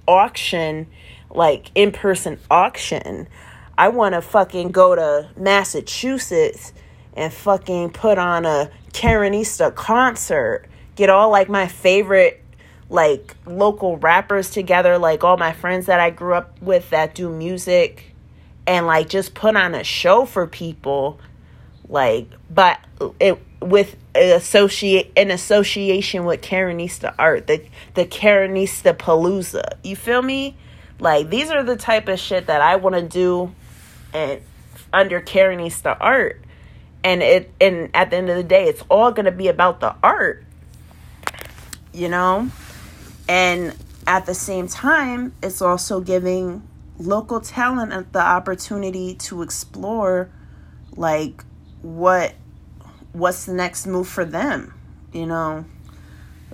auction, 0.07 0.87
like 1.31 1.71
in 1.75 1.93
person 1.93 2.39
auction. 2.51 3.29
I 3.77 3.89
want 3.89 4.15
to 4.15 4.23
fucking 4.23 4.71
go 4.73 4.95
to 4.95 5.29
Massachusetts 5.37 6.73
and 7.15 7.33
fucking 7.33 7.91
put 7.91 8.19
on 8.19 8.45
a 8.45 8.71
Karenista 8.93 9.75
concert. 9.75 10.67
Get 10.97 11.11
all 11.11 11.31
like 11.31 11.49
my 11.49 11.69
favorite 11.69 12.43
like 12.91 13.37
local 13.47 13.97
rappers 13.99 14.51
together, 14.51 14.99
like 14.99 15.25
all 15.25 15.37
my 15.37 15.53
friends 15.53 15.87
that 15.87 16.01
I 16.01 16.11
grew 16.11 16.35
up 16.35 16.61
with 16.63 16.91
that 16.91 17.15
do 17.15 17.29
music 17.31 18.15
and 18.67 18.87
like 18.87 19.09
just 19.09 19.35
put 19.35 19.57
on 19.57 19.75
a 19.75 19.85
show 19.85 20.25
for 20.25 20.47
people 20.47 21.19
like 21.89 22.29
but 22.51 22.79
it 23.19 23.39
with 23.61 23.97
associate 24.15 25.11
an 25.17 25.31
association 25.31 26.25
with 26.25 26.43
Karenista 26.43 27.15
art, 27.19 27.47
the 27.47 27.65
the 27.95 28.05
Karenista 28.05 28.95
Palooza. 28.95 29.75
You 29.83 29.97
feel 29.97 30.23
me? 30.23 30.57
Like 31.01 31.31
these 31.31 31.51
are 31.51 31.63
the 31.63 31.77
type 31.77 32.09
of 32.09 32.19
shit 32.19 32.47
that 32.47 32.61
I 32.61 32.77
want 32.77 32.97
to 32.97 33.03
do, 33.03 33.55
and 34.13 34.43
under 34.93 35.21
Karenista 35.21 35.97
art, 36.01 36.43
and 37.03 37.23
it 37.23 37.51
and 37.61 37.91
at 37.95 38.11
the 38.11 38.17
end 38.17 38.29
of 38.29 38.37
the 38.37 38.43
day, 38.43 38.65
it's 38.65 38.83
all 38.89 39.13
gonna 39.13 39.33
be 39.33 39.49
about 39.49 39.81
the 39.81 39.95
art. 40.03 40.45
You 41.93 42.09
know, 42.09 42.51
and 43.29 43.77
at 44.07 44.27
the 44.27 44.35
same 44.35 44.69
time, 44.69 45.35
it's 45.43 45.61
also 45.61 46.01
giving 46.01 46.67
local 46.99 47.41
talent 47.41 48.13
the 48.13 48.21
opportunity 48.21 49.15
to 49.15 49.43
explore 49.43 50.31
like 50.97 51.45
what 51.83 52.35
what's 53.13 53.47
the 53.47 53.53
next 53.53 53.87
move 53.87 54.09
for 54.09 54.25
them 54.25 54.75
you 55.13 55.27
know? 55.27 55.65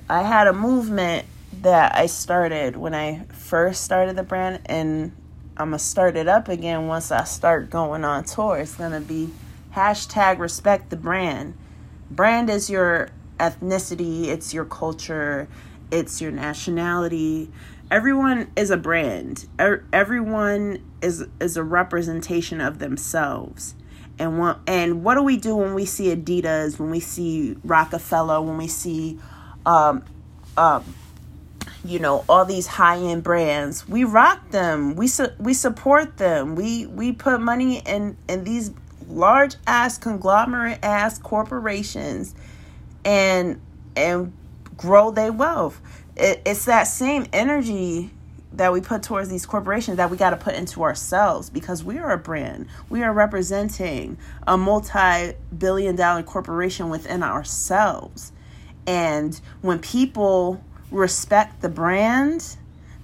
I 0.08 0.22
had 0.22 0.46
a 0.46 0.52
movement 0.52 1.26
that 1.62 1.94
i 1.94 2.04
started 2.04 2.76
when 2.76 2.94
i 2.94 3.24
first 3.32 3.82
started 3.82 4.16
the 4.16 4.22
brand 4.22 4.60
and 4.66 5.12
i'm 5.56 5.68
gonna 5.68 5.78
start 5.78 6.16
it 6.16 6.28
up 6.28 6.48
again 6.48 6.88
once 6.88 7.10
i 7.10 7.24
start 7.24 7.70
going 7.70 8.04
on 8.04 8.24
tour. 8.24 8.58
It's 8.58 8.74
gonna 8.74 9.00
be 9.00 9.30
hashtag 9.74 10.38
respect 10.38 10.90
the 10.90 10.96
brand. 10.96 11.54
Brand 12.10 12.50
is 12.50 12.68
your 12.68 13.10
ethnicity 13.40 14.26
it's 14.26 14.52
your 14.54 14.64
culture 14.64 15.48
it's 15.94 16.20
your 16.20 16.32
nationality. 16.32 17.50
Everyone 17.90 18.50
is 18.56 18.70
a 18.70 18.76
brand. 18.76 19.46
Everyone 19.92 20.82
is 21.00 21.24
is 21.40 21.56
a 21.56 21.62
representation 21.62 22.60
of 22.60 22.80
themselves. 22.80 23.74
And 24.18 24.38
what 24.38 24.58
and 24.66 25.04
what 25.04 25.14
do 25.14 25.22
we 25.22 25.36
do 25.36 25.54
when 25.54 25.74
we 25.74 25.84
see 25.84 26.14
Adidas, 26.14 26.78
when 26.78 26.90
we 26.90 27.00
see 27.00 27.56
Rockefeller, 27.64 28.40
when 28.42 28.58
we 28.58 28.68
see 28.68 29.18
um, 29.64 30.04
um, 30.56 30.84
you 31.84 32.00
know 32.00 32.24
all 32.28 32.44
these 32.44 32.66
high-end 32.66 33.22
brands? 33.22 33.88
We 33.88 34.02
rock 34.02 34.50
them. 34.50 34.96
We 34.96 35.06
su- 35.06 35.32
we 35.38 35.54
support 35.54 36.16
them. 36.16 36.56
We 36.56 36.86
we 36.86 37.12
put 37.12 37.40
money 37.40 37.78
in 37.78 38.16
in 38.28 38.42
these 38.42 38.72
large 39.08 39.54
ass 39.66 39.98
conglomerate 39.98 40.80
ass 40.82 41.18
corporations. 41.18 42.34
And 43.04 43.60
and 43.96 44.32
grow 44.76 45.10
their 45.10 45.32
wealth 45.32 45.80
it, 46.16 46.42
it's 46.44 46.64
that 46.66 46.84
same 46.84 47.26
energy 47.32 48.10
that 48.52 48.72
we 48.72 48.80
put 48.80 49.02
towards 49.02 49.28
these 49.28 49.46
corporations 49.46 49.96
that 49.96 50.10
we 50.10 50.16
got 50.16 50.30
to 50.30 50.36
put 50.36 50.54
into 50.54 50.82
ourselves 50.82 51.50
because 51.50 51.82
we 51.82 51.98
are 51.98 52.12
a 52.12 52.18
brand. 52.18 52.68
We 52.88 53.02
are 53.02 53.12
representing 53.12 54.16
a 54.46 54.56
multi 54.56 55.34
billion 55.56 55.96
dollar 55.96 56.22
corporation 56.22 56.88
within 56.88 57.22
ourselves. 57.22 58.32
And 58.86 59.40
when 59.60 59.80
people 59.80 60.62
respect 60.90 61.62
the 61.62 61.68
brand, 61.68 62.56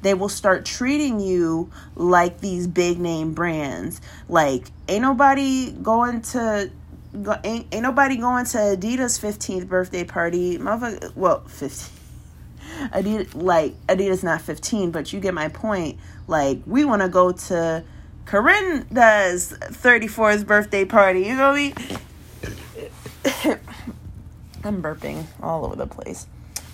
they 0.02 0.14
will 0.14 0.28
start 0.28 0.64
treating 0.64 1.18
you 1.18 1.70
like 1.96 2.40
these 2.40 2.68
big 2.68 3.00
name 3.00 3.34
brands. 3.34 4.00
Like 4.28 4.70
ain't 4.88 5.02
nobody 5.02 5.72
going 5.72 6.22
to 6.22 6.70
ain't, 7.44 7.66
ain't 7.72 7.82
nobody 7.82 8.16
going 8.16 8.44
to 8.46 8.58
Adidas 8.58 9.20
15th 9.20 9.68
birthday 9.68 10.04
party. 10.04 10.58
Motherfucker, 10.58 11.14
well, 11.16 11.40
15 11.40 11.96
Adidas 12.92 13.34
like 13.34 13.74
Adidas 13.86 14.22
not 14.22 14.40
15, 14.40 14.90
but 14.90 15.12
you 15.12 15.20
get 15.20 15.34
my 15.34 15.48
point. 15.48 15.98
Like 16.26 16.60
we 16.66 16.84
want 16.84 17.02
to 17.02 17.08
go 17.08 17.32
to 17.32 17.84
Corinne's 18.24 18.84
34th 19.52 20.46
birthday 20.46 20.84
party. 20.84 21.22
You 21.22 21.36
know 21.36 21.50
what 21.50 21.58
I 21.58 21.98
mean? 23.52 23.58
I'm 24.64 24.82
burping 24.82 25.24
all 25.42 25.64
over 25.64 25.76
the 25.76 25.86
place. 25.86 26.26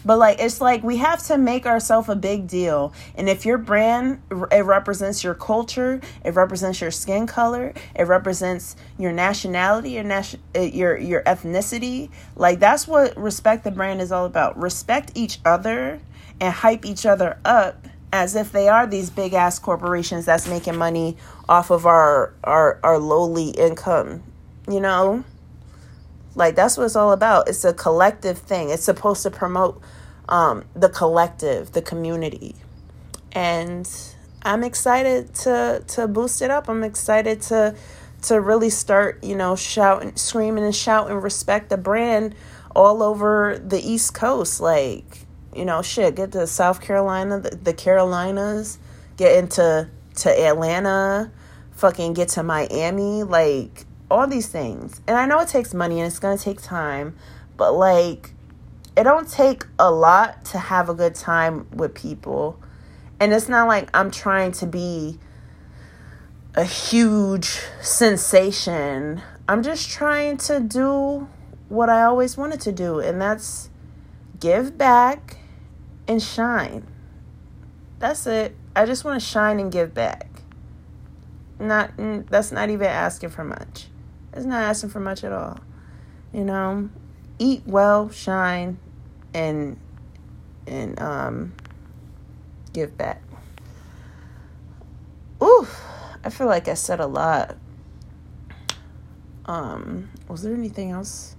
But 0.07 0.18
like 0.18 0.38
it's 0.38 0.61
like 0.61 0.84
we 0.84 0.98
have 0.98 1.20
to 1.24 1.36
make 1.36 1.66
ourselves 1.66 2.09
a 2.09 2.14
big 2.14 2.46
deal. 2.46 2.94
And 3.16 3.28
if 3.28 3.44
your 3.44 3.59
brand 3.59 4.22
it 4.52 4.64
represents 4.64 5.24
your 5.24 5.34
culture, 5.34 6.00
it 6.24 6.34
represents 6.34 6.80
your 6.80 6.92
skin 6.92 7.26
color, 7.26 7.74
it 7.96 8.04
represents 8.04 8.76
your 8.98 9.11
nationality, 9.11 9.90
your 9.90 10.04
nation, 10.04 10.40
uh, 10.54 10.61
your 10.61 10.96
your 10.96 11.22
ethnicity, 11.24 12.09
like 12.36 12.61
that's 12.61 12.86
what 12.86 13.16
respect 13.16 13.64
the 13.64 13.72
brand 13.72 14.00
is 14.00 14.12
all 14.12 14.26
about. 14.26 14.57
Respect 14.57 15.11
each 15.16 15.40
other 15.44 16.00
and 16.40 16.54
hype 16.54 16.86
each 16.86 17.04
other 17.04 17.38
up 17.44 17.88
as 18.12 18.36
if 18.36 18.52
they 18.52 18.68
are 18.68 18.86
these 18.86 19.11
big 19.11 19.34
ass 19.34 19.59
corporations 19.59 20.24
that's 20.24 20.46
making 20.46 20.76
money 20.76 21.16
off 21.48 21.70
of 21.70 21.84
our 21.84 22.32
our 22.44 22.78
our 22.84 22.98
lowly 23.00 23.50
income, 23.50 24.22
you 24.68 24.78
know? 24.78 25.24
Like 26.37 26.55
that's 26.55 26.76
what 26.76 26.84
it's 26.84 26.97
all 26.97 27.12
about. 27.12 27.49
It's 27.49 27.64
a 27.64 27.72
collective 27.72 28.39
thing. 28.39 28.70
It's 28.70 28.84
supposed 28.84 29.24
to 29.24 29.30
promote 29.30 29.82
um, 30.28 30.64
the 30.74 30.89
collective, 30.89 31.72
the 31.72 31.82
community, 31.82 32.55
and 33.32 33.91
I'm 34.43 34.62
excited 34.62 35.34
to 35.37 35.82
to 35.89 36.07
boost 36.07 36.43
it 36.43 36.51
up. 36.51 36.68
I'm 36.68 36.84
excited 36.84 37.41
to 37.43 37.74
to 38.22 38.41
really 38.41 38.70
start, 38.70 39.24
you 39.24 39.34
know, 39.34 39.57
shouting, 39.57 40.14
screaming, 40.16 40.64
and 40.64 40.74
shouting, 40.74 41.16
respect 41.16 41.70
the 41.70 41.76
brand 41.76 42.34
all 42.74 43.03
over 43.03 43.59
the 43.59 43.80
East 43.80 44.14
Coast. 44.14 44.61
Like, 44.61 45.26
you 45.55 45.64
know, 45.64 45.80
shit, 45.82 46.16
get 46.16 46.32
to 46.32 46.47
South 46.47 46.80
Carolina, 46.80 47.41
the, 47.41 47.51
the 47.57 47.72
Carolinas, 47.72 48.78
get 49.16 49.37
into 49.37 49.89
to 50.16 50.30
Atlanta, 50.30 51.30
fucking 51.72 52.14
get 52.14 52.28
to 52.30 52.43
Miami. 52.43 53.22
Like, 53.22 53.87
all 54.11 54.26
these 54.26 54.48
things. 54.48 55.00
And 55.07 55.16
I 55.16 55.26
know 55.26 55.40
it 55.40 55.48
takes 55.48 55.74
money 55.74 56.00
and 56.00 56.07
it's 56.07 56.18
going 56.18 56.36
to 56.36 56.42
take 56.42 56.62
time, 56.62 57.16
but 57.57 57.72
like 57.72 58.32
it 58.96 59.04
don't 59.04 59.28
take 59.28 59.64
a 59.78 59.90
lot 59.90 60.44
to 60.46 60.59
have 60.59 60.88
a 60.88 60.94
good 60.94 61.14
time 61.14 61.66
with 61.70 61.94
people. 61.94 62.59
And 63.20 63.32
it's 63.32 63.48
not 63.48 63.68
like 63.68 63.90
I'm 63.94 64.11
trying 64.11 64.52
to 64.52 64.66
be 64.66 65.18
a 66.54 66.64
huge 66.64 67.61
sensation. 67.82 69.20
I'm 69.46 69.62
just 69.62 69.90
trying 69.90 70.38
to 70.38 70.61
do 70.61 71.28
what 71.68 71.90
I 71.90 72.02
always 72.04 72.36
wanted 72.36 72.61
to 72.62 72.72
do, 72.72 72.98
and 73.00 73.20
that's 73.20 73.70
give 74.40 74.78
back 74.78 75.38
and 76.09 76.22
shine. 76.22 76.86
That's 77.98 78.26
it. 78.26 78.54
I 78.74 78.86
just 78.86 79.04
want 79.04 79.20
to 79.20 79.26
shine 79.26 79.61
and 79.61 79.70
give 79.70 79.92
back. 79.92 80.28
Not 81.59 81.92
that's 81.96 82.52
not 82.52 82.70
even 82.70 82.86
asking 82.86 83.30
for 83.30 83.44
much. 83.44 83.88
It's 84.37 84.45
not 84.45 84.62
asking 84.62 84.91
for 84.91 85.01
much 85.01 85.24
at 85.24 85.32
all. 85.32 85.59
You 86.32 86.45
know, 86.45 86.91
eat 87.39 87.62
well, 87.64 88.11
shine, 88.11 88.78
and 89.32 89.78
and 90.66 91.01
um 91.01 91.55
give 92.74 92.97
back. 92.99 93.22
Ooh, 95.43 95.66
I 96.22 96.28
feel 96.28 96.47
like 96.47 96.68
I 96.68 96.74
said 96.74 97.01
a 97.01 97.07
lot. 97.07 97.57
Um, 99.47 100.11
was 100.28 100.43
there 100.43 100.55
anything 100.55 100.91
else 100.91 101.37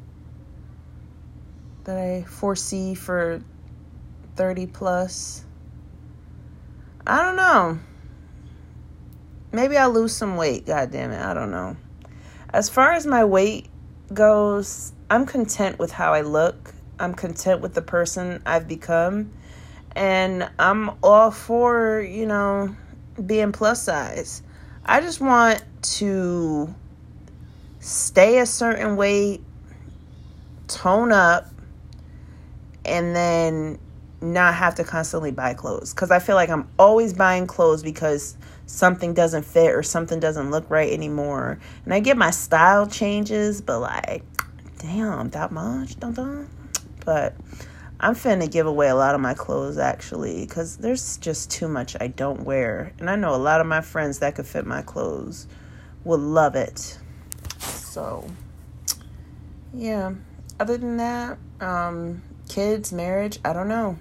that 1.83 1.97
I 1.97 2.23
foresee 2.23 2.95
for 2.95 3.41
30 4.35 4.67
plus? 4.67 5.43
I 7.05 7.21
don't 7.21 7.35
know. 7.35 7.79
Maybe 9.51 9.77
I'll 9.77 9.91
lose 9.91 10.15
some 10.15 10.37
weight, 10.37 10.65
god 10.65 10.91
damn 10.91 11.11
it. 11.11 11.21
I 11.21 11.33
don't 11.33 11.51
know. 11.51 11.75
As 12.57 12.69
far 12.69 12.93
as 12.93 13.05
my 13.05 13.23
weight 13.23 13.67
goes, 14.11 14.91
I'm 15.11 15.27
content 15.27 15.77
with 15.77 15.91
how 15.91 16.15
I 16.15 16.21
look. 16.21 16.73
I'm 16.97 17.13
content 17.13 17.61
with 17.61 17.75
the 17.75 17.83
person 17.83 18.41
I've 18.47 18.67
become. 18.67 19.31
And 19.95 20.49
I'm 20.57 20.89
all 21.03 21.29
for, 21.29 22.01
you 22.01 22.25
know, 22.25 22.75
being 23.23 23.51
plus 23.51 23.83
size. 23.83 24.41
I 24.83 25.01
just 25.01 25.21
want 25.21 25.63
to 25.99 26.73
stay 27.79 28.39
a 28.39 28.47
certain 28.47 28.95
weight, 28.95 29.43
tone 30.67 31.11
up, 31.11 31.45
and 32.83 33.15
then 33.15 33.77
not 34.19 34.55
have 34.55 34.73
to 34.75 34.83
constantly 34.83 35.29
buy 35.29 35.53
clothes. 35.53 35.93
Because 35.93 36.09
I 36.09 36.17
feel 36.17 36.33
like 36.35 36.49
I'm 36.49 36.67
always 36.79 37.13
buying 37.13 37.45
clothes 37.45 37.83
because 37.83 38.35
something 38.67 39.13
doesn't 39.13 39.43
fit 39.43 39.73
or 39.73 39.81
something 39.81 40.19
doesn't 40.19 40.51
look 40.51 40.69
right 40.69 40.91
anymore. 40.91 41.57
And 41.85 41.93
I 41.93 41.99
get 41.99 42.17
my 42.17 42.29
style 42.29 42.85
changes, 42.85 43.61
but 43.61 43.79
like, 43.79 44.23
damn, 44.77 45.29
that 45.31 45.51
much? 45.51 45.99
Dun 45.99 46.13
dun. 46.13 46.49
But 47.03 47.33
I'm 47.99 48.13
finna 48.13 48.51
give 48.51 48.67
away 48.67 48.89
a 48.89 48.95
lot 48.95 49.15
of 49.15 49.21
my 49.21 49.33
clothes 49.33 49.77
actually, 49.79 50.45
because 50.45 50.77
there's 50.77 51.17
just 51.17 51.49
too 51.49 51.67
much 51.67 51.95
I 51.99 52.07
don't 52.07 52.41
wear. 52.41 52.93
And 52.99 53.09
I 53.09 53.15
know 53.15 53.33
a 53.33 53.37
lot 53.37 53.61
of 53.61 53.65
my 53.65 53.81
friends 53.81 54.19
that 54.19 54.35
could 54.35 54.45
fit 54.45 54.67
my 54.67 54.83
clothes 54.83 55.47
would 56.03 56.19
love 56.19 56.55
it. 56.55 56.99
So, 57.59 58.29
yeah. 59.73 60.13
Other 60.59 60.77
than 60.77 60.97
that, 60.97 61.37
um, 61.61 62.21
kids, 62.49 62.91
marriage, 62.91 63.39
I 63.45 63.53
don't 63.53 63.67
know. 63.67 63.97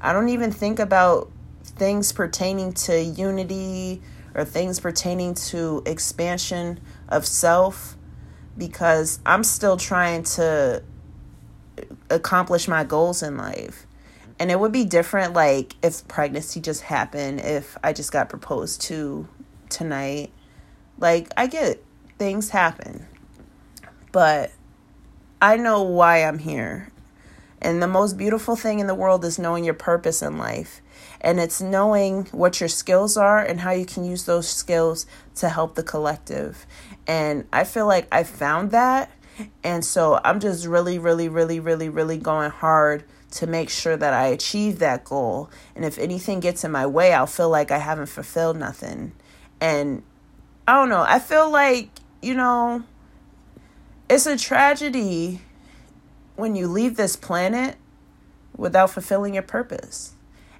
I 0.00 0.12
don't 0.12 0.30
even 0.30 0.50
think 0.50 0.78
about 0.78 1.30
things 1.76 2.12
pertaining 2.12 2.72
to 2.72 3.00
unity 3.00 4.02
or 4.34 4.44
things 4.44 4.80
pertaining 4.80 5.34
to 5.34 5.82
expansion 5.86 6.80
of 7.08 7.26
self 7.26 7.96
because 8.56 9.20
I'm 9.24 9.44
still 9.44 9.76
trying 9.76 10.24
to 10.24 10.82
accomplish 12.10 12.68
my 12.68 12.84
goals 12.84 13.22
in 13.22 13.36
life. 13.36 13.86
And 14.38 14.50
it 14.50 14.58
would 14.58 14.72
be 14.72 14.84
different 14.84 15.34
like 15.34 15.76
if 15.82 16.06
pregnancy 16.08 16.60
just 16.60 16.82
happened, 16.82 17.40
if 17.40 17.76
I 17.82 17.92
just 17.92 18.12
got 18.12 18.28
proposed 18.28 18.82
to 18.82 19.28
tonight. 19.68 20.30
Like 20.98 21.28
I 21.36 21.46
get 21.46 21.82
things 22.18 22.50
happen. 22.50 23.06
But 24.10 24.50
I 25.40 25.56
know 25.56 25.82
why 25.82 26.24
I'm 26.24 26.38
here. 26.38 26.88
And 27.60 27.82
the 27.82 27.88
most 27.88 28.18
beautiful 28.18 28.56
thing 28.56 28.80
in 28.80 28.86
the 28.86 28.94
world 28.94 29.24
is 29.24 29.38
knowing 29.38 29.64
your 29.64 29.74
purpose 29.74 30.22
in 30.22 30.36
life. 30.36 30.80
And 31.22 31.38
it's 31.38 31.60
knowing 31.60 32.26
what 32.32 32.60
your 32.60 32.68
skills 32.68 33.16
are 33.16 33.38
and 33.38 33.60
how 33.60 33.70
you 33.70 33.86
can 33.86 34.04
use 34.04 34.24
those 34.24 34.48
skills 34.48 35.06
to 35.36 35.48
help 35.48 35.76
the 35.76 35.82
collective. 35.82 36.66
And 37.06 37.46
I 37.52 37.64
feel 37.64 37.86
like 37.86 38.08
I 38.12 38.24
found 38.24 38.72
that. 38.72 39.10
And 39.62 39.84
so 39.84 40.20
I'm 40.24 40.40
just 40.40 40.66
really, 40.66 40.98
really, 40.98 41.28
really, 41.28 41.60
really, 41.60 41.88
really 41.88 42.18
going 42.18 42.50
hard 42.50 43.04
to 43.32 43.46
make 43.46 43.70
sure 43.70 43.96
that 43.96 44.12
I 44.12 44.26
achieve 44.26 44.80
that 44.80 45.04
goal. 45.04 45.48
And 45.74 45.84
if 45.84 45.96
anything 45.96 46.40
gets 46.40 46.64
in 46.64 46.72
my 46.72 46.86
way, 46.86 47.12
I'll 47.12 47.26
feel 47.26 47.48
like 47.48 47.70
I 47.70 47.78
haven't 47.78 48.06
fulfilled 48.06 48.56
nothing. 48.56 49.12
And 49.60 50.02
I 50.66 50.74
don't 50.74 50.88
know. 50.88 51.04
I 51.06 51.18
feel 51.18 51.50
like, 51.50 51.88
you 52.20 52.34
know, 52.34 52.82
it's 54.10 54.26
a 54.26 54.36
tragedy 54.36 55.40
when 56.36 56.56
you 56.56 56.66
leave 56.66 56.96
this 56.96 57.16
planet 57.16 57.76
without 58.56 58.90
fulfilling 58.90 59.34
your 59.34 59.42
purpose. 59.44 60.14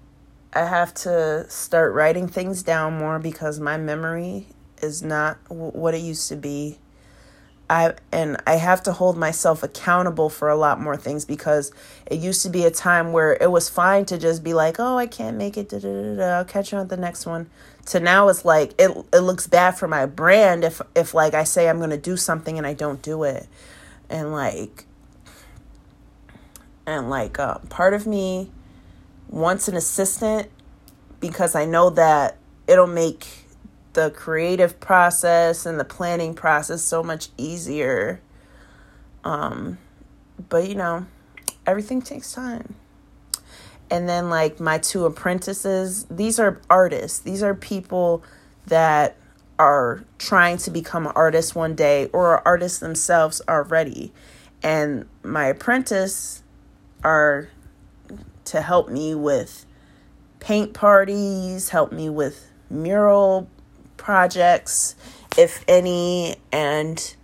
I 0.52 0.64
have 0.64 0.92
to 0.94 1.48
start 1.48 1.94
writing 1.94 2.26
things 2.26 2.64
down 2.64 2.98
more 2.98 3.20
because 3.20 3.60
my 3.60 3.76
memory 3.76 4.48
is 4.82 5.00
not 5.00 5.38
what 5.48 5.94
it 5.94 6.00
used 6.00 6.28
to 6.30 6.36
be. 6.36 6.78
I 7.68 7.94
and 8.10 8.36
I 8.48 8.56
have 8.56 8.82
to 8.82 8.92
hold 8.92 9.16
myself 9.16 9.62
accountable 9.62 10.28
for 10.28 10.48
a 10.48 10.56
lot 10.56 10.80
more 10.80 10.96
things 10.96 11.24
because 11.24 11.70
it 12.06 12.18
used 12.18 12.42
to 12.42 12.48
be 12.48 12.64
a 12.64 12.70
time 12.72 13.12
where 13.12 13.38
it 13.40 13.52
was 13.52 13.68
fine 13.68 14.06
to 14.06 14.18
just 14.18 14.42
be 14.42 14.54
like, 14.54 14.80
"Oh, 14.80 14.98
I 14.98 15.06
can't 15.06 15.36
make 15.36 15.56
it. 15.56 15.68
Da, 15.68 15.78
da, 15.78 16.16
da. 16.16 16.38
I'll 16.38 16.44
catch 16.44 16.72
you 16.72 16.78
on 16.78 16.88
the 16.88 16.96
next 16.96 17.26
one." 17.26 17.48
To 17.86 18.00
now, 18.00 18.28
it's 18.28 18.44
like 18.44 18.74
it 18.78 18.90
it 19.12 19.20
looks 19.20 19.46
bad 19.46 19.72
for 19.72 19.88
my 19.88 20.06
brand 20.06 20.64
if 20.64 20.80
if 20.94 21.14
like 21.14 21.34
I 21.34 21.44
say 21.44 21.68
I'm 21.68 21.80
gonna 21.80 21.96
do 21.96 22.16
something 22.16 22.58
and 22.58 22.66
I 22.66 22.74
don't 22.74 23.02
do 23.02 23.24
it, 23.24 23.48
and 24.08 24.32
like 24.32 24.84
and 26.86 27.10
like 27.10 27.38
uh, 27.38 27.58
part 27.68 27.94
of 27.94 28.06
me 28.06 28.50
wants 29.28 29.68
an 29.68 29.76
assistant 29.76 30.50
because 31.20 31.54
I 31.54 31.64
know 31.64 31.90
that 31.90 32.36
it'll 32.66 32.86
make 32.86 33.26
the 33.92 34.10
creative 34.10 34.78
process 34.80 35.66
and 35.66 35.78
the 35.78 35.84
planning 35.84 36.34
process 36.34 36.82
so 36.82 37.02
much 37.02 37.28
easier. 37.36 38.20
Um, 39.24 39.78
but 40.48 40.68
you 40.68 40.74
know, 40.74 41.06
everything 41.66 42.02
takes 42.02 42.32
time. 42.32 42.74
And 43.90 44.08
then, 44.08 44.30
like 44.30 44.60
my 44.60 44.78
two 44.78 45.04
apprentices, 45.04 46.04
these 46.04 46.38
are 46.38 46.60
artists. 46.70 47.18
These 47.18 47.42
are 47.42 47.54
people 47.54 48.22
that 48.66 49.16
are 49.58 50.04
trying 50.18 50.56
to 50.56 50.70
become 50.70 51.10
artists 51.14 51.54
one 51.54 51.74
day 51.74 52.08
or 52.12 52.28
are 52.28 52.42
artists 52.46 52.78
themselves 52.78 53.42
already. 53.48 54.12
And 54.62 55.06
my 55.22 55.46
apprentice 55.46 56.42
are 57.02 57.48
to 58.46 58.62
help 58.62 58.88
me 58.88 59.14
with 59.14 59.66
paint 60.38 60.72
parties, 60.72 61.68
help 61.70 61.92
me 61.92 62.08
with 62.08 62.50
mural 62.70 63.48
projects, 63.96 64.94
if 65.36 65.64
any, 65.68 66.36
and 66.50 67.14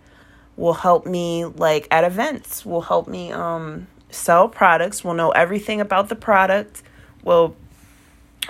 will 0.55 0.73
help 0.73 1.05
me 1.05 1.45
like 1.45 1.87
at 1.91 2.03
events, 2.03 2.65
will 2.65 2.81
help 2.81 3.07
me 3.07 3.31
um 3.31 3.87
sell 4.09 4.47
products, 4.47 5.03
will 5.03 5.13
know 5.13 5.31
everything 5.31 5.81
about 5.81 6.09
the 6.09 6.15
product, 6.15 6.83
will 7.23 7.55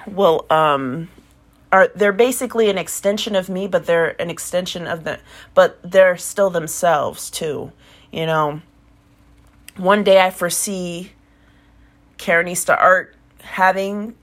will 0.05 0.45
um 0.49 1.09
are 1.71 1.89
they're 1.95 2.13
basically 2.13 2.69
an 2.69 2.77
extension 2.77 3.35
of 3.35 3.49
me, 3.49 3.67
but 3.67 3.85
they're 3.85 4.19
an 4.21 4.29
extension 4.29 4.87
of 4.87 5.03
the 5.03 5.19
but 5.53 5.79
they're 5.83 6.17
still 6.17 6.49
themselves 6.49 7.29
too. 7.29 7.71
You 8.11 8.25
know, 8.25 8.61
one 9.75 10.03
day 10.03 10.21
I 10.21 10.29
foresee 10.29 11.11
Karenista 12.17 12.79
Art 12.79 13.15
having 13.41 14.15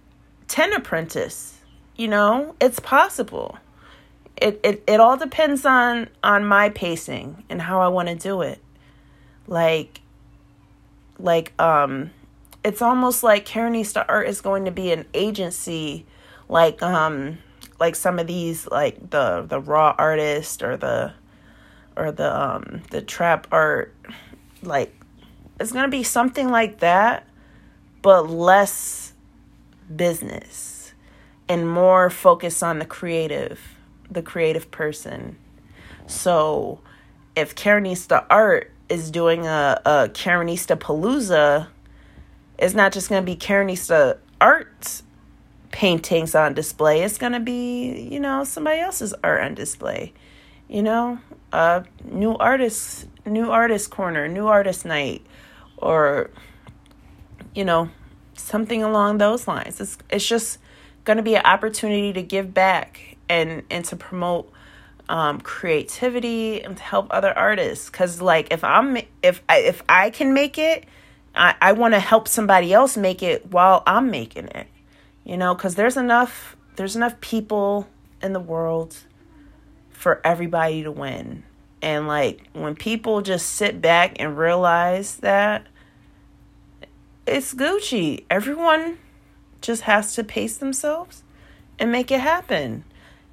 10 0.49 0.73
apprentice. 0.73 1.59
You 1.97 2.09
know, 2.09 2.57
it's 2.61 2.81
possible 2.81 3.59
it, 4.37 4.61
it, 4.63 4.85
it 4.87 5.01
all 5.01 5.17
depends 5.17 5.65
on 5.65 6.09
on 6.23 6.45
my 6.45 6.71
pacing 6.71 7.45
and 7.49 7.63
how 7.63 7.81
I 7.81 7.89
want 7.89 8.09
to 8.09 8.15
do 8.15 8.43
it. 8.43 8.61
Like 9.47 10.01
like 11.19 11.53
um 11.61 12.11
it's 12.65 12.81
almost 12.81 13.23
like 13.23 13.47
Karenista 13.47 14.05
Art 14.09 14.29
is 14.29 14.41
going 14.41 14.65
to 14.65 14.71
be 14.71 14.93
an 14.93 15.07
agency 15.15 16.07
like 16.49 16.83
um 16.83 17.39
like 17.81 17.95
some 17.95 18.19
of 18.19 18.27
these 18.27 18.67
like 18.69 19.11
the 19.11 19.45
the 19.49 19.61
raw 19.61 19.95
artist 19.99 20.63
or 20.63 20.77
the 20.77 21.13
or 21.97 22.11
the 22.13 22.37
um 22.37 22.83
the 22.91 23.03
trap 23.03 23.47
art 23.53 23.95
like 24.63 24.95
it's 25.61 25.73
going 25.73 25.85
to 25.85 25.91
be 25.91 26.03
something 26.03 26.51
like 26.51 26.81
that 26.81 27.27
but 28.03 28.29
less 28.29 29.13
business 29.95 30.93
and 31.49 31.69
more 31.69 32.11
focus 32.11 32.63
on 32.63 32.79
the 32.79 32.87
creative 32.87 33.61
the 34.11 34.23
creative 34.23 34.71
person. 34.71 35.37
So 36.07 36.81
if 37.35 37.55
Karenista 37.55 38.25
Art 38.31 38.71
is 38.95 39.11
doing 39.11 39.47
a, 39.47 39.81
a 39.85 40.09
Karenista 40.09 40.77
Palooza, 40.77 41.69
it's 42.59 42.75
not 42.75 42.93
just 42.93 43.09
going 43.09 43.23
to 43.23 43.27
be 43.27 43.37
Karenista 43.37 44.19
Art 44.41 45.03
paintings 45.71 46.35
on 46.35 46.55
display. 46.55 47.03
It's 47.03 47.19
going 47.19 47.33
to 47.33 47.41
be, 47.41 48.09
you 48.11 48.21
know, 48.21 48.45
somebody 48.45 48.81
else's 48.81 49.13
art 49.25 49.43
on 49.43 49.55
display. 49.55 50.13
You 50.69 50.83
know, 50.83 51.19
uh, 51.53 51.83
new 52.05 52.37
artists, 52.37 53.07
new 53.27 53.51
artist 53.51 53.91
corner, 53.91 54.29
new 54.29 54.47
artist 54.47 54.85
night, 54.85 55.27
or, 55.77 56.31
you 57.55 57.65
know, 57.65 57.91
something 58.35 58.83
along 58.83 59.19
those 59.19 59.49
lines. 59.49 59.81
It's, 59.81 59.99
it's 60.09 60.27
just 60.27 60.59
going 61.05 61.17
to 61.17 61.23
be 61.23 61.35
an 61.35 61.45
opportunity 61.45 62.13
to 62.13 62.23
give 62.23 62.55
back 62.55 63.17
and 63.29 63.63
and 63.71 63.85
to 63.87 63.97
promote 63.97 64.51
um, 65.09 65.41
creativity 65.41 66.63
and 66.63 66.77
to 66.77 66.83
help 66.83 67.09
other 67.11 67.37
artists. 67.37 67.91
Cause 67.91 68.21
like 68.21 68.53
if 68.53 68.65
I'm 68.65 68.99
if 69.23 69.43
I, 69.49 69.59
if 69.59 69.83
I 69.89 70.11
can 70.11 70.35
make 70.35 70.59
it, 70.59 70.85
I 71.35 71.55
I 71.61 71.73
want 71.73 71.95
to 71.95 72.01
help 72.01 72.29
somebody 72.29 72.73
else 72.73 72.97
make 72.97 73.23
it 73.23 73.51
while 73.51 73.83
I'm 73.87 74.11
making 74.11 74.49
it. 74.49 74.67
You 75.25 75.37
know, 75.37 75.55
cause 75.55 75.75
there's 75.75 75.97
enough 75.97 76.57
there's 76.77 76.97
enough 76.97 77.21
people 77.21 77.89
in 78.23 78.33
the 78.33 78.41
world 78.41 78.97
for 79.91 80.21
everybody 80.25 80.83
to 80.83 80.91
win. 80.91 81.45
And 81.83 82.09
like 82.09 82.49
when 82.53 82.75
people 82.75 83.21
just 83.21 83.47
sit 83.47 83.81
back 83.81 84.17
and 84.19 84.39
realize 84.39 85.17
that 85.17 85.67
it's 87.27 87.55
Gucci, 87.55 88.25
everyone 88.31 88.99
just 89.61 89.83
has 89.83 90.15
to 90.15 90.25
pace 90.25 90.57
themselves 90.57 91.23
and 91.79 91.91
make 91.91 92.11
it 92.11 92.21
happen. 92.21 92.85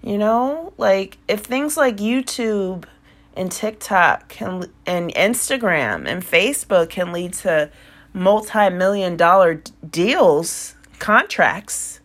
You 0.04 0.18
know, 0.18 0.74
like 0.78 1.18
if 1.28 1.42
things 1.42 1.78
like 1.78 1.98
YouTube 1.98 2.86
and 3.36 3.52
TikTok 3.52 4.30
can 4.30 4.66
and 4.86 5.14
Instagram 5.14 6.08
and 6.08 6.24
Facebook 6.24 6.90
can 6.90 7.12
lead 7.12 7.34
to 7.34 7.70
multi-million 8.14 9.16
dollar 9.16 9.62
deals, 9.88 10.76
contracts, 11.00 12.00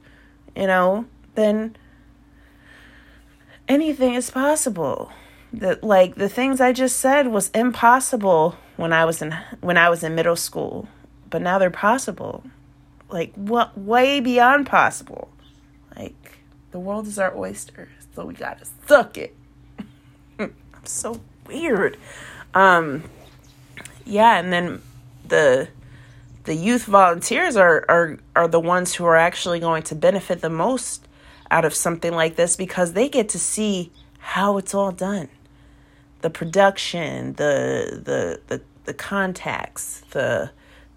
you 0.55 0.67
know, 0.67 1.07
then 1.35 1.77
anything 3.69 4.15
is 4.15 4.31
possible. 4.31 5.11
That 5.53 5.83
like 5.83 6.17
the 6.17 6.29
things 6.29 6.61
I 6.61 6.73
just 6.73 6.99
said 6.99 7.29
was 7.29 7.49
impossible 7.51 8.57
when 8.77 8.93
I 8.93 9.07
was 9.07 9.23
in 9.23 9.33
when 9.61 9.79
I 9.79 9.89
was 9.89 10.03
in 10.03 10.15
middle 10.15 10.37
school, 10.37 10.87
but 11.31 11.41
now 11.41 11.59
they're 11.59 11.71
possible. 11.71 12.45
Like 13.09 13.33
what 13.37 13.79
way 13.79 14.21
beyond 14.21 14.67
possible. 14.67 15.31
The 16.71 16.79
world 16.79 17.07
is 17.07 17.19
our 17.19 17.37
oyster, 17.37 17.89
so 18.15 18.27
we 18.27 18.35
gotta 18.35 18.67
suck 18.87 19.17
it. 19.17 19.35
I'm 20.39 20.55
so 20.85 21.21
weird. 21.47 21.97
Um, 22.55 23.05
yeah, 24.05 24.39
and 24.39 24.53
then 24.53 24.83
the 25.27 25.69
the 26.45 26.55
youth 26.55 26.85
volunteers 26.85 27.57
are 27.57 27.85
are 27.89 28.19
are 28.35 28.49
the 28.49 28.61
ones 28.61 28.95
who 28.95 29.05
are 29.05 29.17
actually 29.17 29.61
going 29.61 29.83
to 29.85 29.95
benefit 29.95 30.41
the 30.41 30.51
most 30.51 31.07
out 31.51 31.65
of 31.65 31.75
something 31.75 32.13
like 32.13 32.37
this 32.37 32.57
because 32.57 32.93
they 32.93 33.09
get 33.09 33.29
to 33.31 33.39
see 33.39 33.93
how 34.19 34.57
it's 34.57 34.75
all 34.75 34.91
done 34.91 35.29
the 36.23 36.31
production 36.31 37.35
the 37.35 38.01
the 38.05 38.41
the, 38.49 38.61
the 38.85 38.95
contacts 38.95 40.03
the 40.11 40.51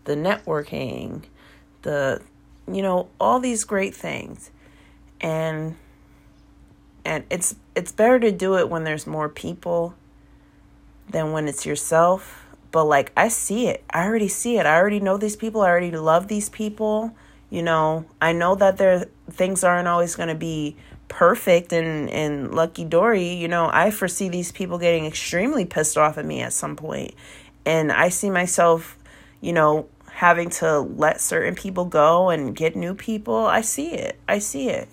the 0.06 0.16
networking 0.16 1.24
the 1.84 2.22
you 2.72 2.82
know 2.82 3.08
all 3.20 3.40
these 3.40 3.64
great 3.64 3.96
things 3.96 4.50
and 5.22 5.76
and 7.06 7.24
it's 7.30 7.56
it's 7.76 7.92
better 7.92 8.20
to 8.20 8.32
do 8.32 8.58
it 8.58 8.70
when 8.70 8.84
there's 8.84 9.08
more 9.08 9.30
people 9.30 9.96
than 11.10 11.32
when 11.32 11.48
it's 11.48 11.66
yourself. 11.66 12.46
But 12.72 12.86
like 12.86 13.12
I 13.18 13.30
see 13.30 13.68
it. 13.68 13.84
I 13.90 14.06
already 14.06 14.28
see 14.28 14.58
it. 14.58 14.66
I 14.66 14.78
already 14.78 15.00
know 15.00 15.18
these 15.18 15.36
people. 15.36 15.62
I 15.62 15.70
already 15.70 15.92
love 15.92 16.28
these 16.28 16.50
people. 16.50 17.16
You 17.50 17.64
know 17.64 18.06
I 18.22 18.32
know 18.34 18.56
that 18.56 18.78
there 18.78 19.06
things 19.32 19.64
aren't 19.64 19.88
always 19.88 20.16
going 20.16 20.30
to 20.30 20.36
be 20.36 20.76
perfect 21.08 21.74
and 21.74 22.08
and 22.12 22.54
lucky 22.54 22.86
dory 22.86 23.34
you 23.34 23.48
know 23.48 23.68
I 23.74 23.90
foresee 23.90 24.30
these 24.30 24.52
people 24.52 24.78
getting 24.78 25.08
extremely 25.08 25.66
pissed 25.66 25.98
off 25.98 26.20
at 26.20 26.26
me 26.26 26.42
at 26.42 26.54
some 26.54 26.76
point. 26.76 27.16
And 27.66 27.92
I 27.92 28.10
see 28.10 28.30
myself 28.30 28.98
you 29.42 29.54
know 29.54 29.88
having 30.12 30.50
to 30.50 30.80
let 30.80 31.22
certain 31.22 31.56
people 31.56 31.86
go 31.86 32.30
and 32.30 32.54
get 32.54 32.76
new 32.76 32.94
people. 32.94 33.46
I 33.46 33.62
see 33.62 33.94
it. 33.94 34.20
I 34.28 34.40
see 34.40 34.70
it 34.70 34.90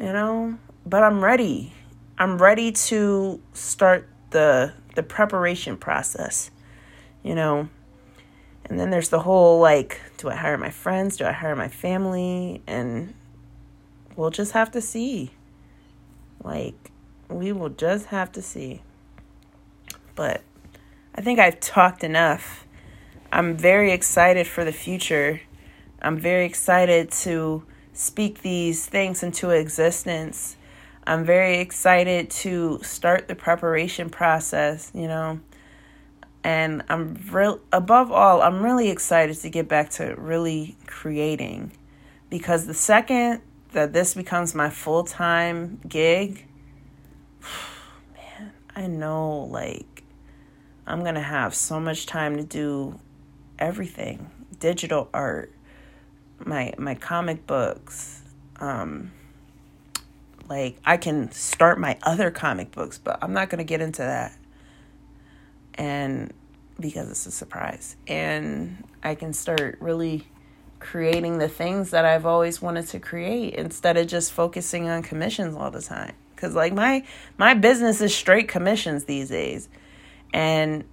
you 0.00 0.12
know, 0.12 0.58
but 0.84 1.02
I'm 1.02 1.22
ready. 1.22 1.72
I'm 2.18 2.38
ready 2.38 2.72
to 2.72 3.40
start 3.52 4.08
the 4.30 4.72
the 4.94 5.02
preparation 5.02 5.76
process. 5.76 6.50
You 7.22 7.34
know, 7.34 7.68
and 8.68 8.78
then 8.80 8.90
there's 8.90 9.08
the 9.08 9.20
whole 9.20 9.60
like, 9.60 10.00
do 10.16 10.28
I 10.28 10.36
hire 10.36 10.58
my 10.58 10.70
friends? 10.70 11.16
Do 11.16 11.24
I 11.24 11.32
hire 11.32 11.56
my 11.56 11.68
family? 11.68 12.62
And 12.66 13.14
we'll 14.16 14.30
just 14.30 14.52
have 14.52 14.70
to 14.72 14.80
see. 14.80 15.32
Like, 16.42 16.90
we 17.28 17.52
will 17.52 17.70
just 17.70 18.06
have 18.06 18.32
to 18.32 18.42
see. 18.42 18.82
But 20.14 20.42
I 21.14 21.20
think 21.20 21.38
I've 21.38 21.60
talked 21.60 22.04
enough. 22.04 22.66
I'm 23.32 23.56
very 23.56 23.92
excited 23.92 24.46
for 24.46 24.64
the 24.64 24.72
future. 24.72 25.40
I'm 26.00 26.18
very 26.18 26.44
excited 26.44 27.10
to 27.22 27.64
speak 27.96 28.42
these 28.42 28.86
things 28.86 29.22
into 29.22 29.50
existence. 29.50 30.56
I'm 31.06 31.24
very 31.24 31.58
excited 31.58 32.30
to 32.30 32.80
start 32.82 33.28
the 33.28 33.34
preparation 33.34 34.10
process, 34.10 34.90
you 34.94 35.08
know. 35.08 35.40
And 36.44 36.82
I'm 36.88 37.18
real 37.30 37.60
above 37.72 38.12
all, 38.12 38.42
I'm 38.42 38.62
really 38.62 38.90
excited 38.90 39.36
to 39.38 39.50
get 39.50 39.66
back 39.66 39.90
to 39.90 40.14
really 40.16 40.76
creating 40.86 41.72
because 42.30 42.66
the 42.66 42.74
second 42.74 43.40
that 43.72 43.92
this 43.92 44.14
becomes 44.14 44.54
my 44.54 44.70
full-time 44.70 45.80
gig, 45.88 46.46
man, 48.14 48.52
I 48.76 48.86
know 48.86 49.48
like 49.50 50.04
I'm 50.86 51.00
going 51.00 51.16
to 51.16 51.20
have 51.20 51.54
so 51.54 51.80
much 51.80 52.06
time 52.06 52.36
to 52.36 52.44
do 52.44 53.00
everything. 53.58 54.30
Digital 54.60 55.08
art, 55.12 55.52
my 56.44 56.74
my 56.78 56.94
comic 56.94 57.46
books, 57.46 58.22
um 58.60 59.12
like 60.48 60.76
I 60.84 60.96
can 60.96 61.30
start 61.32 61.78
my 61.78 61.98
other 62.02 62.30
comic 62.30 62.70
books, 62.70 62.98
but 62.98 63.18
I'm 63.22 63.32
not 63.32 63.50
going 63.50 63.58
to 63.58 63.64
get 63.64 63.80
into 63.80 64.02
that. 64.02 64.36
And 65.74 66.32
because 66.78 67.10
it's 67.10 67.26
a 67.26 67.30
surprise. 67.30 67.96
And 68.06 68.84
I 69.02 69.14
can 69.14 69.32
start 69.32 69.78
really 69.80 70.26
creating 70.78 71.38
the 71.38 71.48
things 71.48 71.90
that 71.90 72.04
I've 72.04 72.26
always 72.26 72.60
wanted 72.60 72.86
to 72.88 73.00
create 73.00 73.54
instead 73.54 73.96
of 73.96 74.06
just 74.06 74.32
focusing 74.32 74.88
on 74.88 75.02
commissions 75.02 75.56
all 75.56 75.70
the 75.70 75.82
time. 75.82 76.14
Cuz 76.36 76.54
like 76.54 76.72
my 76.72 77.02
my 77.38 77.54
business 77.54 78.00
is 78.00 78.14
straight 78.14 78.48
commissions 78.48 79.04
these 79.04 79.30
days. 79.30 79.68
And 80.32 80.84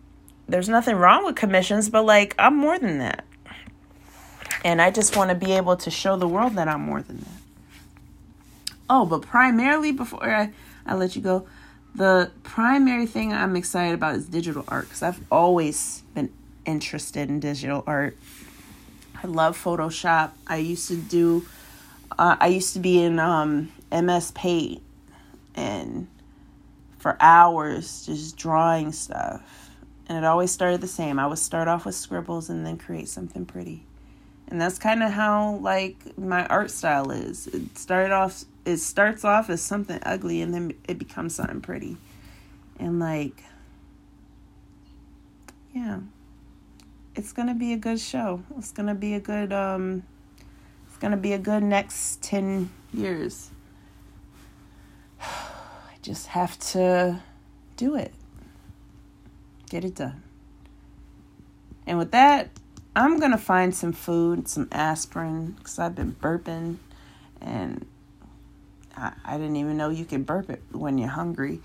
there's 0.48 0.70
nothing 0.70 0.96
wrong 0.96 1.26
with 1.26 1.36
commissions, 1.36 1.90
but 1.90 2.06
like 2.06 2.34
I'm 2.40 2.56
more 2.56 2.80
than 2.80 3.00
that. 3.00 3.26
And 4.64 4.82
I 4.82 4.92
just 4.92 5.16
want 5.16 5.30
to 5.30 5.36
be 5.36 5.54
able 5.54 5.76
to 5.78 5.92
show 5.92 6.16
the 6.16 6.28
world 6.28 6.56
that 6.56 6.68
I'm 6.68 6.82
more 6.82 7.02
than 7.02 7.20
that. 7.20 7.28
Oh, 8.90 9.06
but 9.06 9.22
primarily 9.22 9.92
before 9.92 10.30
I, 10.30 10.52
I 10.86 10.96
let 10.96 11.16
you 11.16 11.22
go, 11.22 11.48
the 11.96 12.32
primary 12.44 13.06
thing 13.06 13.34
I'm 13.34 13.56
excited 13.56 13.94
about 13.94 14.16
is 14.16 14.26
digital 14.26 14.64
art 14.68 14.86
because 14.86 15.04
I've 15.04 15.20
always 15.32 16.04
been 16.14 16.32
interested 16.66 17.30
in 17.30 17.40
digital 17.40 17.84
art. 17.86 18.18
I 19.22 19.28
love 19.28 19.62
Photoshop. 19.62 20.32
I 20.48 20.58
used 20.58 20.88
to 20.88 20.96
do, 20.96 21.46
uh, 22.18 22.38
I 22.40 22.48
used 22.48 22.74
to 22.74 22.80
be 22.80 23.02
in 23.02 23.20
um, 23.20 23.72
MS 23.92 24.32
Paint 24.32 24.82
and 25.56 26.08
for 26.98 27.18
hours 27.20 28.06
just 28.06 28.38
drawing 28.38 28.92
stuff. 28.92 29.70
And 30.08 30.18
it 30.18 30.24
always 30.24 30.52
started 30.52 30.82
the 30.82 30.88
same. 30.88 31.20
I 31.20 31.28
would 31.28 31.38
start 31.38 31.68
off 31.68 31.86
with 31.86 31.96
scribbles 31.96 32.50
and 32.50 32.66
then 32.66 32.78
create 32.78 33.08
something 33.08 33.46
pretty. 33.46 33.86
And 34.48 34.62
that's 34.62 34.78
kind 34.78 35.02
of 35.02 35.12
how 35.12 35.56
like 35.56 36.18
my 36.18 36.46
art 36.48 36.72
style 36.72 37.12
is. 37.12 37.48
It 37.48 37.78
started 37.78 38.12
off 38.12 38.44
it 38.66 38.78
starts 38.78 39.26
off 39.26 39.50
as 39.50 39.62
something 39.62 40.00
ugly 40.04 40.42
and 40.42 40.54
then 40.54 40.74
it 40.88 41.00
becomes 41.00 41.36
something 41.36 41.62
pretty. 41.62 41.98
And 42.80 43.00
like 43.00 43.44
yeah. 45.74 46.00
It's 47.16 47.32
going 47.32 47.48
to 47.48 47.54
be 47.54 47.74
a 47.74 47.78
good 47.78 48.00
show. 48.00 48.44
It's 48.58 48.72
going 48.72 48.88
to 48.88 48.96
be 48.96 49.14
a 49.14 49.20
good 49.20 49.52
um 49.52 50.04
it's 50.88 50.98
going 50.98 51.12
to 51.12 51.18
be 51.18 51.34
a 51.34 51.40
good 51.40 51.64
next 51.64 52.22
10 52.22 52.70
years. 52.94 53.50
I 55.22 55.96
just 56.02 56.28
have 56.28 56.60
to 56.72 57.22
do 57.78 57.96
it. 57.96 58.14
Get 59.70 59.84
it 59.84 59.96
done. 59.96 60.22
And 61.86 61.98
with 61.98 62.12
that, 62.12 62.50
I'm 62.96 63.20
to 63.32 63.38
find 63.38 63.76
some 63.76 63.92
food, 63.92 64.48
some 64.48 64.68
aspirin, 64.72 65.52
because 65.58 65.80
I've 65.80 65.96
been 65.96 66.16
burping 66.16 66.78
and 67.42 67.86
I, 68.96 69.14
I 69.26 69.38
didn't 69.38 69.56
even 69.56 69.78
know 69.78 69.90
you 69.90 70.06
can 70.06 70.24
burp 70.24 70.50
it 70.50 70.62
when 70.72 70.98
you're 70.98 71.10
hungry. 71.10 71.62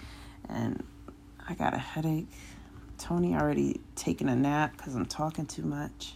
And 0.48 0.84
I 1.48 1.54
got 1.54 1.74
a 1.74 1.78
headache. 1.78 2.28
Tony 2.96 3.34
already 3.34 3.80
taking 3.94 4.28
a 4.28 4.36
nap 4.36 4.76
because 4.76 4.94
I'm 4.94 5.06
talking 5.06 5.46
too 5.46 5.62
much. 5.62 6.14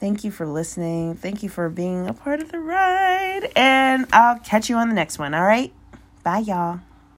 Thank 0.00 0.22
you 0.22 0.30
for 0.30 0.46
listening. 0.46 1.14
Thank 1.14 1.42
you 1.42 1.48
for 1.48 1.68
being 1.68 2.06
a 2.06 2.12
part 2.12 2.40
of 2.40 2.52
the 2.52 2.60
ride. 2.60 3.50
And 3.56 4.06
I'll 4.12 4.38
catch 4.38 4.68
you 4.68 4.76
on 4.76 4.88
the 4.88 4.94
next 4.94 5.18
one. 5.18 5.34
All 5.34 5.44
right? 5.44 5.72
Bye, 6.22 6.38
y'all. 6.38 6.80